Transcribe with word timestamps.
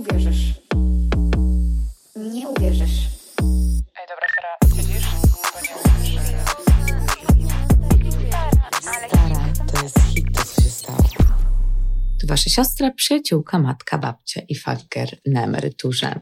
uwierzysz. 0.00 0.54
Nie 2.16 2.48
uwierzysz. 2.48 3.08
Ej, 3.96 4.06
dobra, 4.08 4.26
Sara, 4.34 4.76
siedzisz? 4.76 5.06
Bo 5.52 5.60
nie 5.60 5.74
Stara, 9.08 9.52
to 9.72 9.82
jest 9.82 9.98
hit, 10.14 10.26
to 10.36 10.44
co 10.44 10.62
się 10.62 10.70
stało. 10.70 10.98
To 12.20 12.26
wasza 12.26 12.50
siostra, 12.50 12.90
przyjaciółka, 12.90 13.58
matka, 13.58 13.98
babcia 13.98 14.40
i 14.48 14.54
faker 14.54 15.18
na 15.26 15.44
emeryturze. 15.44 16.20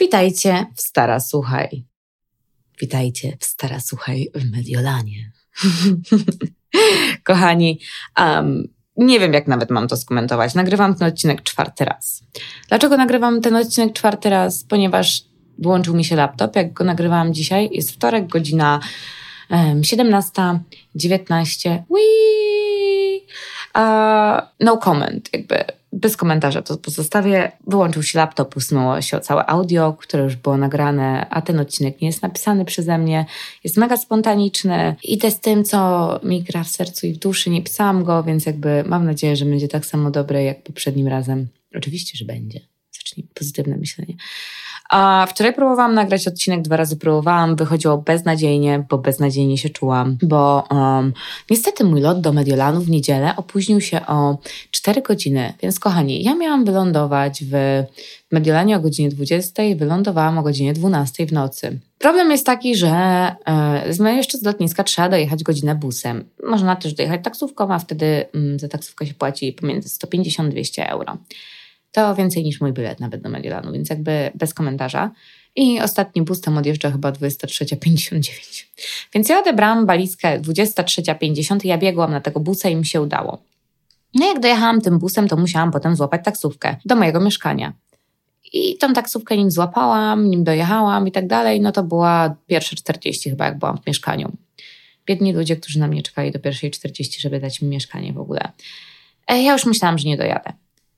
Witajcie 0.00 0.66
w 0.76 0.80
Stara 0.80 1.20
Słuchaj. 1.20 1.86
Witajcie 2.80 3.36
w 3.40 3.44
Stara 3.44 3.80
Słuchaj 3.80 4.28
w 4.34 4.50
Mediolanie. 4.50 5.32
Kochani, 7.24 7.80
um, 8.18 8.68
nie 8.96 9.20
wiem 9.20 9.32
jak 9.32 9.46
nawet 9.46 9.70
mam 9.70 9.88
to 9.88 9.96
skomentować. 9.96 10.54
Nagrywam 10.54 10.94
ten 10.94 11.08
odcinek 11.08 11.42
czwarty 11.42 11.84
raz. 11.84 12.22
Dlaczego 12.68 12.96
nagrywam 12.96 13.40
ten 13.40 13.56
odcinek 13.56 13.92
czwarty 13.92 14.30
raz? 14.30 14.64
Ponieważ 14.64 15.24
włączył 15.58 15.94
mi 15.94 16.04
się 16.04 16.16
laptop, 16.16 16.56
jak 16.56 16.72
go 16.72 16.84
nagrywałam 16.84 17.34
dzisiaj. 17.34 17.68
Jest 17.72 17.92
wtorek, 17.92 18.26
godzina 18.26 18.80
um, 19.50 19.80
17.19. 19.80 21.82
Whee! 21.90 23.22
Uh, 23.74 24.40
no 24.60 24.76
comment, 24.76 25.28
jakby 25.32 25.64
bez 25.92 26.16
komentarza 26.16 26.62
to 26.62 26.76
pozostawię. 26.76 27.52
Wyłączył 27.66 28.02
się 28.02 28.18
laptop, 28.18 28.56
usunęło 28.56 29.00
się 29.00 29.20
całe 29.20 29.46
audio, 29.46 29.92
które 29.92 30.24
już 30.24 30.36
było 30.36 30.56
nagrane, 30.56 31.26
a 31.30 31.42
ten 31.42 31.60
odcinek 31.60 32.00
nie 32.00 32.06
jest 32.06 32.22
napisany 32.22 32.64
przeze 32.64 32.98
mnie. 32.98 33.26
Jest 33.64 33.76
mega 33.76 33.96
spontaniczny. 33.96 34.96
Idę 35.04 35.30
z 35.30 35.40
tym, 35.40 35.64
co 35.64 36.20
mi 36.22 36.42
gra 36.42 36.64
w 36.64 36.68
sercu 36.68 37.06
i 37.06 37.12
w 37.12 37.18
duszy. 37.18 37.50
Nie 37.50 37.62
pisałam 37.62 38.04
go, 38.04 38.22
więc 38.22 38.46
jakby 38.46 38.84
mam 38.86 39.04
nadzieję, 39.04 39.36
że 39.36 39.44
będzie 39.44 39.68
tak 39.68 39.86
samo 39.86 40.10
dobry 40.10 40.42
jak 40.42 40.62
poprzednim 40.62 41.08
razem. 41.08 41.48
Oczywiście, 41.76 42.18
że 42.18 42.24
będzie. 42.24 42.60
Zacznij 42.90 43.26
pozytywne 43.34 43.76
myślenie. 43.76 44.14
A 44.92 45.26
wczoraj 45.28 45.54
próbowałam 45.54 45.94
nagrać 45.94 46.28
odcinek, 46.28 46.62
dwa 46.62 46.76
razy 46.76 46.96
próbowałam, 46.96 47.56
wychodziło 47.56 47.98
beznadziejnie, 47.98 48.84
bo 48.88 48.98
beznadziejnie 48.98 49.58
się 49.58 49.70
czułam, 49.70 50.18
bo 50.22 50.64
um, 50.70 51.12
niestety 51.50 51.84
mój 51.84 52.00
lot 52.00 52.20
do 52.20 52.32
Mediolanu 52.32 52.80
w 52.80 52.90
niedzielę 52.90 53.34
opóźnił 53.36 53.80
się 53.80 54.06
o 54.06 54.38
4 54.70 55.02
godziny, 55.02 55.52
więc 55.62 55.80
kochani, 55.80 56.24
ja 56.24 56.34
miałam 56.34 56.64
wylądować 56.64 57.44
w 57.44 57.82
Mediolanie 58.32 58.76
o 58.76 58.80
godzinie 58.80 59.08
20, 59.08 59.62
wylądowałam 59.76 60.38
o 60.38 60.42
godzinie 60.42 60.72
12 60.72 61.26
w 61.26 61.32
nocy. 61.32 61.78
Problem 61.98 62.30
jest 62.30 62.46
taki, 62.46 62.76
że 62.76 62.88
e, 63.98 64.16
jeszcze 64.16 64.38
z 64.38 64.42
lotniska 64.42 64.84
trzeba 64.84 65.08
dojechać 65.08 65.42
godzinę 65.42 65.74
busem. 65.74 66.24
Można 66.44 66.76
też 66.76 66.94
dojechać 66.94 67.20
taksówką, 67.24 67.74
a 67.74 67.78
wtedy 67.78 68.24
mm, 68.34 68.58
za 68.58 68.68
taksówkę 68.68 69.06
się 69.06 69.14
płaci 69.14 69.52
pomiędzy 69.52 69.88
150-200 69.88 70.82
euro. 70.88 71.16
To 71.92 72.14
więcej 72.14 72.44
niż 72.44 72.60
mój 72.60 72.72
bilet 72.72 73.00
nawet 73.00 73.22
do 73.22 73.28
Mediolanu, 73.28 73.72
więc 73.72 73.90
jakby 73.90 74.30
bez 74.34 74.54
komentarza. 74.54 75.10
I 75.56 75.80
ostatni 75.80 76.22
bus 76.22 76.40
tam 76.40 76.58
odjeżdża 76.58 76.90
chyba 76.90 77.12
23.59. 77.12 78.64
Więc 79.14 79.28
ja 79.28 79.40
odebrałam 79.40 79.86
walizkę 79.86 80.40
23.50 80.40 81.64
i 81.64 81.68
ja 81.68 81.78
biegłam 81.78 82.10
na 82.10 82.20
tego 82.20 82.40
busa 82.40 82.68
i 82.68 82.76
mi 82.76 82.86
się 82.86 83.00
udało. 83.02 83.42
No 84.14 84.26
jak 84.26 84.40
dojechałam 84.40 84.80
tym 84.80 84.98
busem, 84.98 85.28
to 85.28 85.36
musiałam 85.36 85.70
potem 85.70 85.96
złapać 85.96 86.24
taksówkę 86.24 86.76
do 86.84 86.96
mojego 86.96 87.20
mieszkania. 87.20 87.72
I 88.52 88.76
tą 88.78 88.92
taksówkę 88.92 89.36
nim 89.36 89.50
złapałam, 89.50 90.30
nim 90.30 90.44
dojechałam 90.44 91.08
i 91.08 91.12
tak 91.12 91.26
dalej, 91.26 91.60
no 91.60 91.72
to 91.72 91.82
była 91.82 92.36
pierwsze 92.46 92.76
40 92.76 93.30
chyba, 93.30 93.44
jak 93.44 93.58
byłam 93.58 93.78
w 93.78 93.86
mieszkaniu. 93.86 94.32
Biedni 95.06 95.32
ludzie, 95.32 95.56
którzy 95.56 95.78
na 95.78 95.88
mnie 95.88 96.02
czekali 96.02 96.32
do 96.32 96.38
pierwszej 96.38 96.70
40, 96.70 97.20
żeby 97.20 97.40
dać 97.40 97.62
mi 97.62 97.68
mieszkanie 97.68 98.12
w 98.12 98.18
ogóle. 98.18 98.52
E, 99.28 99.42
ja 99.42 99.52
już 99.52 99.66
myślałam, 99.66 99.98
że 99.98 100.08
nie 100.08 100.16
dojadę 100.16 100.52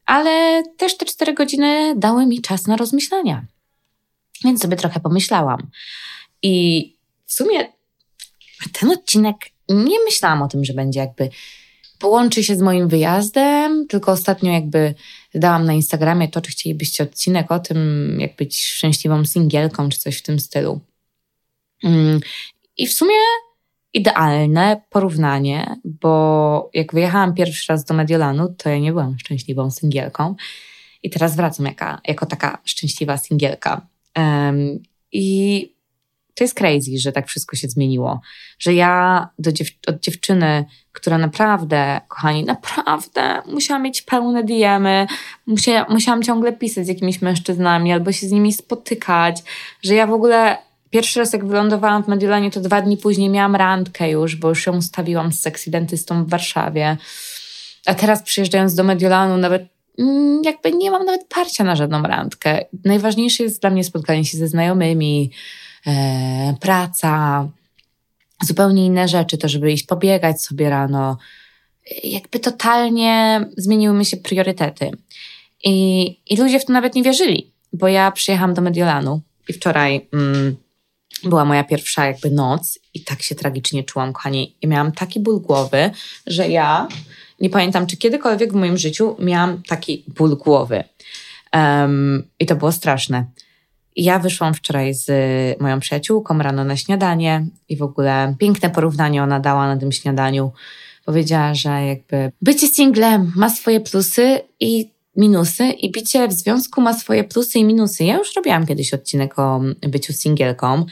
ale 0.07 0.63
też 0.77 0.97
te 0.97 1.07
cztery 1.07 1.35
godziny 1.35 1.95
dały 1.97 2.27
mi 2.27 2.41
czas 2.41 2.67
na 2.67 2.77
rozmyślania. 2.77 3.45
Więc 4.45 4.63
sobie 4.63 4.77
trochę 4.77 5.01
pomyślałam. 5.01 5.71
I 6.43 6.97
w 7.27 7.33
sumie 7.33 7.73
ten 8.73 8.91
odcinek 8.91 9.37
nie 9.69 10.05
myślałam 10.05 10.43
o 10.43 10.49
tym, 10.49 10.65
że 10.65 10.73
będzie 10.73 11.01
jakby 11.01 11.31
połączy 11.99 12.45
się 12.45 12.57
z 12.57 12.61
moim 12.61 12.89
wyjazdem, 12.89 13.87
tylko 13.87 14.13
ostatnio 14.13 14.53
jakby 14.53 14.95
dałam 15.35 15.65
na 15.65 15.73
Instagramie 15.73 16.29
to, 16.29 16.41
czy 16.41 16.51
chcielibyście 16.51 17.05
odcinek 17.05 17.53
o 17.53 17.59
tym, 17.59 17.79
jak 18.21 18.37
być 18.37 18.65
szczęśliwą 18.65 19.25
singielką, 19.25 19.89
czy 19.89 19.99
coś 19.99 20.19
w 20.19 20.23
tym 20.23 20.41
stylu. 20.41 20.81
Mm, 21.85 22.21
I 22.77 22.87
w 22.87 22.93
sumie 22.93 23.17
idealne 23.95 24.81
porównanie, 24.91 25.77
bo 25.85 26.71
jak 26.75 26.93
wyjechałam 26.95 27.35
pierwszy 27.35 27.73
raz 27.73 27.85
do 27.85 27.95
Mediolanu, 27.95 28.55
to 28.59 28.69
ja 28.69 28.79
nie 28.79 28.93
byłam 28.93 29.19
szczęśliwą 29.19 29.71
singielką 29.71 30.35
i 31.03 31.11
teraz 31.11 31.37
wracam 31.37 31.67
jaka, 31.67 32.01
jako 32.09 32.27
taka 32.27 32.59
szczęśliwa 32.65 33.17
singielka. 33.17 33.87
Um, 34.17 34.83
I 35.13 35.75
to 36.35 36.45
jest 36.45 36.55
crazy, 36.55 36.99
że 36.99 37.13
tak 37.13 37.27
wszystko 37.27 37.57
się 37.57 37.69
zmieniło. 37.69 38.21
Że 38.59 38.75
ja 38.75 39.29
do 39.39 39.53
dziew 39.53 39.69
od 39.87 40.01
dziewczyny, 40.01 40.65
która 40.93 41.19
naprawdę, 41.19 42.01
kochani, 42.09 42.45
naprawdę 42.45 43.43
musiała 43.47 43.81
mieć 43.81 44.03
pełne 44.03 44.45
diemy, 44.45 45.07
musia 45.47 45.87
musiałam 45.89 46.23
ciągle 46.23 46.53
pisać 46.53 46.87
z 46.87 46.89
jakimiś 46.89 47.23
mężczyznami 47.23 47.93
albo 47.93 48.13
się 48.13 48.29
z 48.29 48.33
nimi 48.33 48.53
spotykać, 48.53 49.43
że 49.83 49.95
ja 49.95 50.07
w 50.07 50.13
ogóle 50.13 50.59
Pierwszy 50.95 51.21
raz 51.21 51.33
jak 51.33 51.47
wylądowałam 51.47 52.05
w 52.05 52.09
Mediolanie, 52.09 52.51
to 52.51 52.61
dwa 52.61 52.83
dni 52.83 52.97
później 52.97 53.29
miałam 53.29 53.57
randkę 53.57 54.11
już, 54.11 54.37
bo 54.37 54.49
już 54.49 54.67
ją 54.67 54.77
ustawiłam 54.77 55.33
z 55.33 55.41
seksidentystą 55.41 56.25
w 56.25 56.29
Warszawie. 56.29 56.97
A 57.87 57.95
teraz 57.95 58.23
przyjeżdżając 58.23 58.75
do 58.75 58.85
Mediolanu 58.85 59.37
nawet 59.37 59.63
mm, 59.99 60.43
jakby 60.45 60.73
nie 60.73 60.91
mam 60.91 61.05
nawet 61.05 61.27
parcia 61.29 61.65
na 61.65 61.77
żadną 61.77 62.03
randkę. 62.03 62.65
Najważniejsze 62.85 63.43
jest 63.43 63.61
dla 63.61 63.71
mnie 63.71 63.85
spotkanie 63.85 64.25
się 64.25 64.39
ze 64.39 64.49
znajomymi, 64.49 65.31
e, 65.87 66.55
praca, 66.61 67.49
zupełnie 68.43 68.87
inne 68.87 69.09
rzeczy, 69.09 69.39
to 69.39 69.49
żeby 69.49 69.73
iść 69.73 69.87
pobiegać 69.87 70.43
sobie 70.43 70.71
rano. 70.71 71.19
Jakby 72.05 72.39
totalnie 72.39 73.41
zmieniły 73.57 73.95
mi 73.95 74.05
się 74.05 74.17
priorytety. 74.17 74.91
I, 75.65 76.07
i 76.31 76.37
ludzie 76.37 76.61
w 76.61 76.65
to 76.65 76.73
nawet 76.73 76.95
nie 76.95 77.03
wierzyli, 77.03 77.51
bo 77.73 77.89
ja 77.89 78.11
przyjechałam 78.11 78.55
do 78.55 78.63
Mediolanu 78.63 79.21
i 79.49 79.53
wczoraj 79.53 80.09
mm, 80.13 80.64
była 81.29 81.45
moja 81.45 81.65
pierwsza 81.65 82.07
jakby 82.07 82.31
noc 82.31 82.79
i 82.95 83.05
tak 83.05 83.23
się 83.23 83.35
tragicznie 83.35 83.85
czułam, 83.85 84.13
kochani. 84.13 84.57
I 84.63 84.67
miałam 84.67 84.93
taki 84.93 85.21
ból 85.21 85.41
głowy, 85.41 85.91
że 86.27 86.49
ja 86.49 86.89
nie 87.41 87.51
pamiętam, 87.51 87.87
czy 87.87 87.97
kiedykolwiek 87.97 88.53
w 88.53 88.57
moim 88.57 88.79
życiu 88.79 89.17
miałam 89.19 89.63
taki 89.63 90.05
ból 90.09 90.37
głowy. 90.37 90.85
Um, 91.53 92.23
I 92.41 92.47
to 92.47 92.57
było 92.57 92.73
straszne. 92.73 93.25
ja 93.97 94.19
wyszłam 94.19 94.55
wczoraj 94.55 94.95
z 94.95 95.11
moją 95.61 95.81
przyjaciółką 95.81 96.39
rano 96.39 96.65
na 96.65 96.77
śniadanie 96.77 97.47
i 97.69 97.77
w 97.77 97.83
ogóle 97.83 98.35
piękne 98.39 98.71
porównanie 98.71 99.23
ona 99.23 99.41
dała 99.41 99.75
na 99.75 99.81
tym 99.81 99.93
śniadaniu. 99.93 100.53
Powiedziała, 101.05 101.55
że 101.55 101.87
jakby 101.87 102.33
bycie 102.43 102.67
singlem 102.67 103.33
ma 103.37 103.51
swoje 103.51 103.81
plusy 103.81 104.41
i 104.61 104.94
minusy 105.17 105.65
i 105.65 105.93
bicie 105.93 106.29
w 106.29 106.33
związku 106.33 106.81
ma 106.81 106.99
swoje 106.99 107.25
plusy 107.25 107.59
i 107.59 107.65
minusy. 107.65 108.05
Ja 108.05 108.19
już 108.19 108.35
robiłam 108.37 108.67
kiedyś 108.67 108.95
odcinek 108.95 109.39
o 109.39 109.61
byciu 109.81 110.13
singielką, 110.13 110.87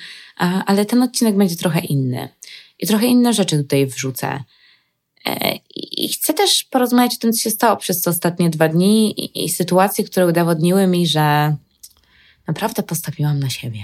ale 0.66 0.87
ten 0.87 1.03
odcinek 1.03 1.37
będzie 1.37 1.56
trochę 1.56 1.81
inny. 1.81 2.28
I 2.78 2.87
trochę 2.87 3.06
inne 3.06 3.32
rzeczy 3.32 3.56
tutaj 3.56 3.87
wrzucę. 3.87 4.44
E, 5.27 5.59
I 5.77 6.09
chcę 6.09 6.34
też 6.34 6.65
porozmawiać 6.65 7.15
o 7.15 7.19
tym, 7.19 7.32
co 7.32 7.41
się 7.41 7.50
stało 7.50 7.77
przez 7.77 8.03
te 8.03 8.11
ostatnie 8.11 8.50
dwa 8.50 8.69
dni 8.69 9.21
i, 9.21 9.44
i 9.44 9.49
sytuacje, 9.49 10.05
które 10.05 10.27
udowodniły 10.27 10.87
mi, 10.87 11.06
że 11.06 11.56
naprawdę 12.47 12.82
postawiłam 12.82 13.38
na 13.38 13.50
siebie. 13.50 13.82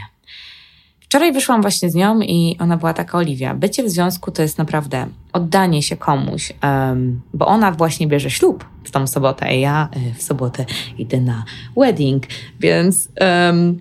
Wczoraj 1.08 1.32
wyszłam 1.32 1.62
właśnie 1.62 1.90
z 1.90 1.94
nią 1.94 2.20
i 2.20 2.56
ona 2.58 2.76
była 2.76 2.94
taka 2.94 3.18
Oliwia. 3.18 3.54
Bycie 3.54 3.82
w 3.82 3.90
związku 3.90 4.30
to 4.30 4.42
jest 4.42 4.58
naprawdę 4.58 5.06
oddanie 5.32 5.82
się 5.82 5.96
komuś, 5.96 6.52
um, 6.62 7.20
bo 7.34 7.46
ona 7.46 7.72
właśnie 7.72 8.06
bierze 8.06 8.30
ślub 8.30 8.64
w 8.84 8.90
tą 8.90 9.06
sobotę, 9.06 9.46
a 9.46 9.52
ja 9.52 9.88
e, 9.92 10.14
w 10.14 10.22
sobotę 10.22 10.64
idę 10.98 11.20
na 11.20 11.44
wedding, 11.76 12.26
więc 12.60 13.08
um, 13.20 13.80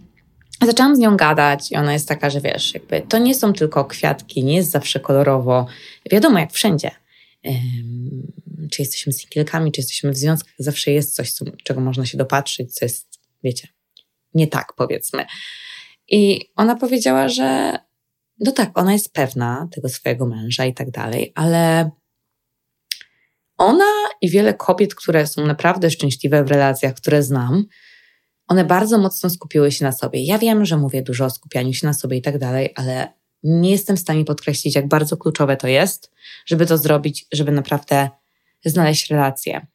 zaczęłam 0.66 0.96
z 0.96 1.00
nią 1.00 1.18
gadać 1.18 1.72
i 1.72 1.76
ona 1.76 1.94
jest 1.94 2.08
taka, 2.08 2.30
że 2.30 2.42
wiesz, 2.42 2.74
jakby 2.74 3.02
to 3.02 3.18
nie 3.18 3.36
są 3.36 3.54
tylko 3.54 3.86
kwiatki, 3.86 4.44
nie 4.44 4.56
jest 4.56 4.72
zawsze 4.72 5.00
kolorowo. 5.00 5.68
Wiadomo, 6.12 6.40
jak 6.40 6.52
wszędzie. 6.52 6.92
Um, 7.44 8.32
czy 8.72 8.82
jesteśmy 8.82 9.14
singielkami, 9.14 9.72
czy 9.72 9.82
jesteśmy 9.82 10.12
w 10.12 10.18
związkach, 10.18 10.54
zawsze 10.60 10.92
jest 10.92 11.16
coś, 11.16 11.32
co, 11.32 11.46
czego 11.64 11.82
można 11.82 12.06
się 12.06 12.18
dopatrzyć, 12.18 12.74
co 12.74 12.86
jest, 12.86 13.20
wiecie, 13.44 13.68
nie 14.34 14.48
tak 14.48 14.74
powiedzmy. 14.74 15.26
I 16.08 16.50
ona 16.56 16.76
powiedziała, 16.76 17.30
że 17.30 17.78
no 18.40 18.52
tak, 18.52 18.80
ona 18.80 18.94
jest 18.94 19.14
pewna 19.14 19.68
tego 19.72 19.90
swojego 19.90 20.26
męża 20.26 20.66
i 20.66 20.74
tak 20.74 20.92
dalej, 20.92 21.32
ale 21.36 21.92
ona 23.58 23.86
i 24.22 24.30
wiele 24.30 24.54
kobiet, 24.54 24.96
które 24.96 25.28
są 25.28 25.46
naprawdę 25.46 25.92
szczęśliwe 25.92 26.44
w 26.44 26.52
relacjach, 26.52 26.94
które 26.94 27.24
znam, 27.24 27.66
one 28.48 28.66
bardzo 28.66 28.98
mocno 28.98 29.30
skupiły 29.30 29.72
się 29.72 29.86
na 29.86 29.92
sobie. 29.92 30.24
Ja 30.24 30.38
wiem, 30.38 30.66
że 30.66 30.78
mówię 30.78 31.02
dużo 31.02 31.26
o 31.26 31.30
skupianiu 31.30 31.74
się 31.74 31.88
na 31.88 31.94
sobie 31.94 32.18
i 32.18 32.22
tak 32.22 32.38
dalej, 32.38 32.74
ale 32.76 33.14
nie 33.44 33.72
jestem 33.72 33.98
w 33.98 34.00
stanie 34.00 34.26
podkreślić, 34.26 34.76
jak 34.76 34.88
bardzo 34.88 35.18
kluczowe 35.18 35.58
to 35.58 35.68
jest, 35.68 36.12
żeby 36.46 36.66
to 36.66 36.78
zrobić, 36.78 37.26
żeby 37.32 37.52
naprawdę 37.52 38.10
znaleźć 38.66 39.10
relację. 39.10 39.68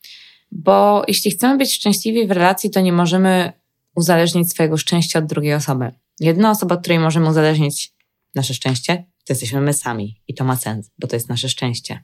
Bo 0.52 1.02
jeśli 1.08 1.30
chcemy 1.30 1.58
być 1.58 1.74
szczęśliwi 1.74 2.26
w 2.26 2.30
relacji, 2.30 2.70
to 2.70 2.80
nie 2.80 2.92
możemy 2.92 3.52
uzależnić 3.96 4.50
swojego 4.50 4.76
szczęścia 4.76 5.18
od 5.18 5.26
drugiej 5.26 5.54
osoby. 5.54 5.90
Jedna 6.22 6.50
osoba, 6.50 6.76
której 6.76 6.98
możemy 6.98 7.28
uzależnić 7.28 7.92
nasze 8.34 8.54
szczęście, 8.54 8.96
to 8.96 9.32
jesteśmy 9.32 9.60
my 9.60 9.72
sami. 9.72 10.20
I 10.28 10.34
to 10.34 10.44
ma 10.44 10.56
sens, 10.56 10.90
bo 10.98 11.06
to 11.06 11.16
jest 11.16 11.28
nasze 11.28 11.48
szczęście. 11.48 12.02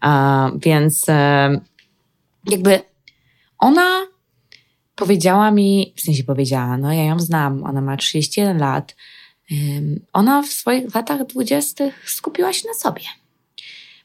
A, 0.00 0.50
więc 0.56 1.08
e, 1.08 1.60
jakby 2.50 2.80
ona 3.58 4.06
powiedziała 4.94 5.50
mi, 5.50 5.94
w 5.96 6.00
sensie 6.00 6.24
powiedziała, 6.24 6.78
no 6.78 6.92
ja 6.92 7.04
ją 7.04 7.18
znam, 7.20 7.64
ona 7.64 7.80
ma 7.80 7.96
31 7.96 8.58
lat. 8.58 8.96
Ona 10.12 10.42
w 10.42 10.46
swoich 10.46 10.94
latach 10.94 11.26
dwudziestych 11.26 12.10
skupiła 12.10 12.52
się 12.52 12.68
na 12.68 12.74
sobie. 12.74 13.02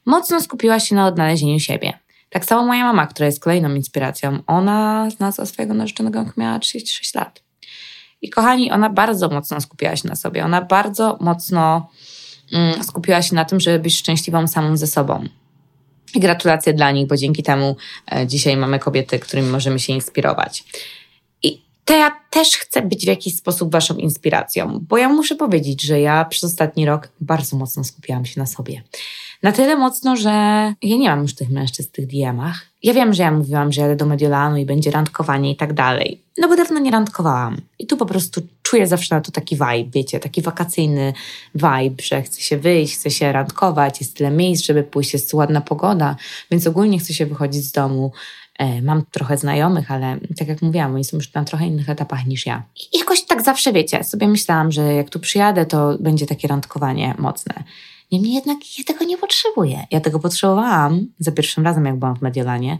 Mocno 0.05 0.41
skupiła 0.41 0.79
się 0.79 0.95
na 0.95 1.07
odnalezieniu 1.07 1.59
siebie. 1.59 1.93
Tak 2.29 2.45
samo 2.45 2.65
moja 2.65 2.83
mama, 2.83 3.07
która 3.07 3.25
jest 3.25 3.39
kolejną 3.39 3.75
inspiracją. 3.75 4.39
Ona 4.47 5.09
znalazła 5.09 5.45
swojego 5.45 5.73
narzeczonego, 5.73 6.19
jak 6.19 6.37
miała 6.37 6.59
36 6.59 7.15
lat. 7.15 7.43
I 8.21 8.29
kochani, 8.29 8.71
ona 8.71 8.89
bardzo 8.89 9.29
mocno 9.29 9.61
skupiła 9.61 9.95
się 9.95 10.07
na 10.07 10.15
sobie. 10.15 10.45
Ona 10.45 10.61
bardzo 10.61 11.17
mocno 11.21 11.89
mm, 12.53 12.83
skupiła 12.83 13.21
się 13.21 13.35
na 13.35 13.45
tym, 13.45 13.59
żeby 13.59 13.79
być 13.79 13.97
szczęśliwą 13.97 14.47
samą 14.47 14.77
ze 14.77 14.87
sobą. 14.87 15.25
I 16.15 16.19
gratulacje 16.19 16.73
dla 16.73 16.91
nich, 16.91 17.07
bo 17.07 17.17
dzięki 17.17 17.43
temu 17.43 17.75
e, 18.11 18.27
dzisiaj 18.27 18.57
mamy 18.57 18.79
kobiety, 18.79 19.19
którymi 19.19 19.49
możemy 19.49 19.79
się 19.79 19.93
inspirować. 19.93 20.63
I 21.43 21.61
to 21.85 21.97
ja 21.97 22.11
też 22.29 22.49
chcę 22.57 22.81
być 22.81 23.05
w 23.05 23.07
jakiś 23.07 23.35
sposób 23.35 23.71
waszą 23.71 23.95
inspiracją, 23.95 24.79
bo 24.89 24.97
ja 24.97 25.09
muszę 25.09 25.35
powiedzieć, 25.35 25.81
że 25.81 25.99
ja 25.99 26.25
przez 26.25 26.43
ostatni 26.43 26.85
rok 26.85 27.09
bardzo 27.21 27.57
mocno 27.57 27.83
skupiałam 27.83 28.25
się 28.25 28.39
na 28.39 28.45
sobie. 28.45 28.83
Na 29.43 29.51
tyle 29.51 29.75
mocno, 29.75 30.15
że 30.15 30.29
ja 30.81 30.97
nie 30.97 31.09
mam 31.09 31.21
już 31.21 31.35
tych 31.35 31.49
mężczyzn 31.49 31.89
w 31.89 31.91
tych 31.91 32.07
DM-ach. 32.07 32.70
Ja 32.83 32.93
wiem, 32.93 33.13
że 33.13 33.23
ja 33.23 33.31
mówiłam, 33.31 33.71
że 33.71 33.81
jadę 33.81 33.95
do 33.95 34.05
Mediolanu 34.05 34.57
i 34.57 34.65
będzie 34.65 34.91
randkowanie 34.91 35.51
i 35.51 35.55
tak 35.55 35.73
dalej. 35.73 36.21
No 36.37 36.47
bo 36.47 36.55
dawno 36.55 36.79
nie 36.79 36.91
randkowałam. 36.91 37.57
I 37.79 37.87
tu 37.87 37.97
po 37.97 38.05
prostu 38.05 38.41
czuję 38.63 38.87
zawsze 38.87 39.15
na 39.15 39.21
to 39.21 39.31
taki 39.31 39.55
vibe, 39.55 39.91
wiecie, 39.93 40.19
taki 40.19 40.41
wakacyjny 40.41 41.13
vibe, 41.55 42.03
że 42.03 42.21
chce 42.21 42.41
się 42.41 42.57
wyjść, 42.57 42.95
chce 42.95 43.11
się 43.11 43.31
randkować, 43.31 44.01
jest 44.01 44.17
tyle 44.17 44.31
miejsc, 44.31 44.65
żeby 44.65 44.83
pójść, 44.83 45.13
jest 45.13 45.33
ładna 45.33 45.61
pogoda, 45.61 46.15
więc 46.51 46.67
ogólnie 46.67 46.99
chce 46.99 47.13
się 47.13 47.25
wychodzić 47.25 47.63
z 47.63 47.71
domu. 47.71 48.11
E, 48.59 48.81
mam 48.81 49.03
trochę 49.11 49.37
znajomych, 49.37 49.91
ale 49.91 50.17
tak 50.37 50.47
jak 50.47 50.61
mówiłam, 50.61 50.95
oni 50.95 51.03
są 51.03 51.17
już 51.17 51.33
na 51.33 51.43
trochę 51.43 51.67
innych 51.67 51.89
etapach 51.89 52.25
niż 52.25 52.45
ja. 52.45 52.63
I 52.93 52.97
jakoś 52.97 53.21
tak 53.21 53.41
zawsze, 53.41 53.73
wiecie, 53.73 54.03
sobie 54.03 54.27
myślałam, 54.27 54.71
że 54.71 54.93
jak 54.93 55.09
tu 55.09 55.19
przyjadę, 55.19 55.65
to 55.65 55.97
będzie 55.99 56.25
takie 56.25 56.47
randkowanie 56.47 57.15
mocne. 57.17 57.63
Niemniej 58.11 58.33
jednak 58.33 58.57
ja 58.79 58.83
tego 58.85 59.05
nie 59.05 59.17
potrzebuję. 59.17 59.87
Ja 59.91 60.01
tego 60.01 60.19
potrzebowałam 60.19 61.07
za 61.19 61.31
pierwszym 61.31 61.65
razem, 61.65 61.85
jak 61.85 61.99
byłam 61.99 62.15
w 62.15 62.21
Mediolanie, 62.21 62.77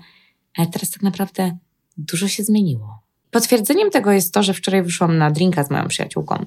ale 0.58 0.68
teraz 0.68 0.92
tak 0.92 1.04
naprawdę 1.04 1.58
dużo 1.98 2.28
się 2.28 2.44
zmieniło. 2.44 3.02
Potwierdzeniem 3.32 3.90
tego 3.90 4.12
jest 4.12 4.34
to, 4.34 4.44
że 4.44 4.54
wczoraj 4.54 4.84
wyszłam 4.84 5.18
na 5.18 5.32
drinka 5.32 5.64
z 5.64 5.70
moją 5.70 5.88
przyjaciółką. 5.88 6.46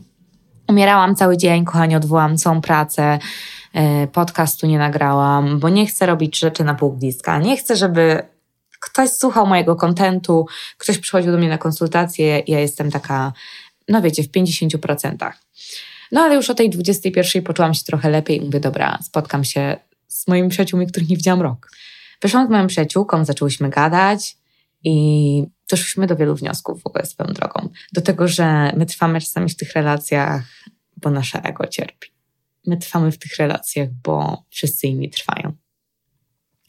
Umierałam 0.69 1.17
cały 1.17 1.37
dzień, 1.37 1.65
kochanie, 1.65 1.97
odwołałam 1.97 2.37
całą 2.37 2.61
pracę, 2.61 3.19
e, 3.73 4.07
podcastu 4.07 4.67
nie 4.67 4.79
nagrałam, 4.79 5.59
bo 5.59 5.69
nie 5.69 5.87
chcę 5.87 6.07
robić 6.07 6.39
rzeczy 6.39 6.65
na 6.65 6.75
pół 6.75 6.93
bliska. 6.93 7.39
Nie 7.39 7.57
chcę, 7.57 7.77
żeby 7.77 8.23
ktoś 8.81 9.11
słuchał 9.11 9.47
mojego 9.47 9.77
kontentu, 9.77 10.47
ktoś 10.79 10.99
przychodził 10.99 11.33
do 11.33 11.39
mnie 11.39 11.49
na 11.49 11.59
konsultację, 11.59 12.43
ja 12.47 12.61
jestem 12.61 12.91
taka, 12.91 13.33
no 13.89 14.03
wiecie, 14.03 14.23
w 14.23 14.31
50%. 14.31 15.33
No 16.15 16.21
ale 16.21 16.35
już 16.35 16.51
o 16.51 16.55
tej 16.55 16.71
21 16.71 17.43
poczułam 17.43 17.75
się 17.75 17.85
trochę 17.85 18.11
lepiej 18.11 18.39
i 18.39 18.45
mówię, 18.45 18.61
dobra, 18.61 18.99
spotkam 19.03 19.45
się 19.45 19.77
z 20.09 20.29
moimi 20.29 20.49
przyjaciółmi, 20.49 20.87
których 20.87 21.09
nie 21.09 21.17
widziałam 21.17 21.43
rok. 21.43 21.71
Wyszłam 22.23 22.47
z 22.47 22.51
moją 22.51 22.67
przyjaciółką, 22.67 23.25
zaczęłyśmy 23.25 23.71
gadać 23.71 24.37
i 24.85 25.45
doszliśmy 25.71 26.07
do 26.07 26.17
wielu 26.17 26.35
wniosków 26.35 26.83
w 26.83 26.87
ogóle 26.87 27.07
swoją 27.07 27.33
drogą. 27.33 27.69
Do 27.93 28.01
tego, 28.01 28.29
że 28.29 28.73
my 28.77 28.87
trwamy 28.87 29.21
czasami 29.21 29.49
w 29.49 29.57
tych 29.57 29.73
relacjach, 29.73 30.45
bo 30.97 31.11
nasze 31.11 31.43
ego 31.43 31.67
cierpi. 31.67 32.09
My 32.67 32.77
trwamy 32.77 33.13
w 33.13 33.19
tych 33.19 33.37
relacjach, 33.37 33.89
bo 34.03 34.45
wszyscy 34.51 34.87
inni 34.87 35.11
trwają. 35.11 35.53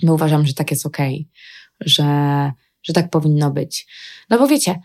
My 0.04 0.14
uważam, 0.14 0.48
że 0.48 0.54
tak 0.54 0.72
jest 0.72 0.86
okej, 0.86 1.16
okay, 1.16 1.90
że, 1.90 2.52
że 2.84 2.94
tak 2.94 3.10
powinno 3.10 3.52
być. 3.52 3.88
No 4.30 4.40
bo 4.40 4.48
wiecie, 4.48 4.80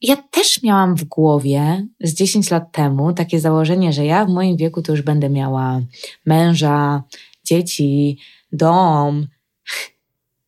ja 0.00 0.16
też 0.16 0.62
miałam 0.62 0.96
w 0.96 1.04
głowie 1.04 1.86
z 2.00 2.14
10 2.14 2.50
lat 2.50 2.72
temu 2.72 3.12
takie 3.12 3.40
założenie, 3.40 3.92
że 3.92 4.04
ja 4.04 4.24
w 4.24 4.28
moim 4.28 4.56
wieku 4.56 4.82
to 4.82 4.92
już 4.92 5.02
będę 5.02 5.30
miała 5.30 5.80
męża, 6.26 7.02
dzieci, 7.44 8.18
dom, 8.52 9.26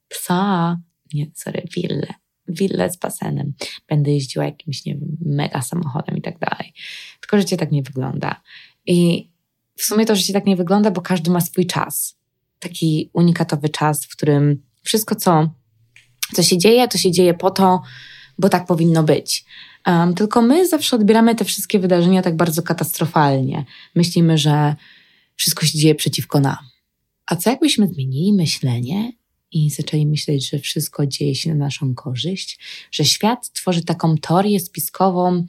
psa, 0.09 0.77
nie, 1.15 1.27
sorry, 1.35 1.63
willę, 1.77 2.15
willę 2.49 2.91
z 2.91 2.97
basenem. 2.97 3.53
Będę 3.89 4.11
jeździła 4.11 4.45
jakimś, 4.45 4.85
nie 4.85 4.95
wiem, 4.95 5.17
mega 5.21 5.63
samochodem 5.63 6.17
i 6.17 6.23
tak 6.23 6.39
dalej. 6.39 6.73
Tylko 7.21 7.39
życie 7.39 7.57
tak 7.57 7.73
nie 7.73 7.83
wygląda. 7.83 8.43
I 8.87 9.29
w 9.77 9.83
sumie 9.83 10.07
to 10.07 10.17
życie 10.17 10.33
tak 10.33 10.47
nie 10.47 10.57
wygląda, 10.57 10.91
bo 10.91 11.01
każdy 11.01 11.31
ma 11.31 11.41
swój 11.41 11.67
czas. 11.67 12.19
Taki 12.59 13.11
unikatowy 13.13 13.69
czas, 13.69 14.07
w 14.07 14.13
którym 14.17 14.63
wszystko, 14.83 15.15
co, 15.15 15.51
co 16.35 16.43
się 16.43 16.59
dzieje, 16.59 16.89
to 16.89 16.99
się 16.99 17.11
dzieje 17.11 17.35
po 17.35 17.51
to, 17.51 17.83
bo 18.39 18.49
tak 18.49 18.67
powinno 18.67 19.03
być. 19.03 19.45
Um, 19.87 20.15
tylko 20.15 20.43
my 20.43 20.69
zawsze 20.69 20.97
odbieramy 20.97 21.35
te 21.35 21.45
wszystkie 21.45 21.79
wydarzenia 21.79 22.23
tak 22.23 22.37
bardzo 22.37 22.63
katastrofalnie. 22.63 23.65
Myślimy, 23.95 24.39
że 24.39 24.77
wszystko 25.37 25.67
się 25.67 25.79
dzieje 25.79 25.95
przeciwko 25.95 26.41
nam. 26.41 26.57
A 27.27 27.37
co 27.37 27.51
jakbyśmy 27.51 27.89
zmienili 27.89 28.33
myślenie 28.33 29.13
i 29.53 29.71
zaczęli 29.71 30.07
myśleć, 30.07 30.51
że 30.51 30.59
wszystko 30.59 31.07
dzieje 31.07 31.35
się 31.35 31.51
na 31.51 31.65
naszą 31.65 31.95
korzyść, 31.95 32.59
że 32.91 33.05
świat 33.05 33.53
tworzy 33.53 33.85
taką 33.85 34.17
teorię 34.17 34.61
spiskową, 34.61 35.47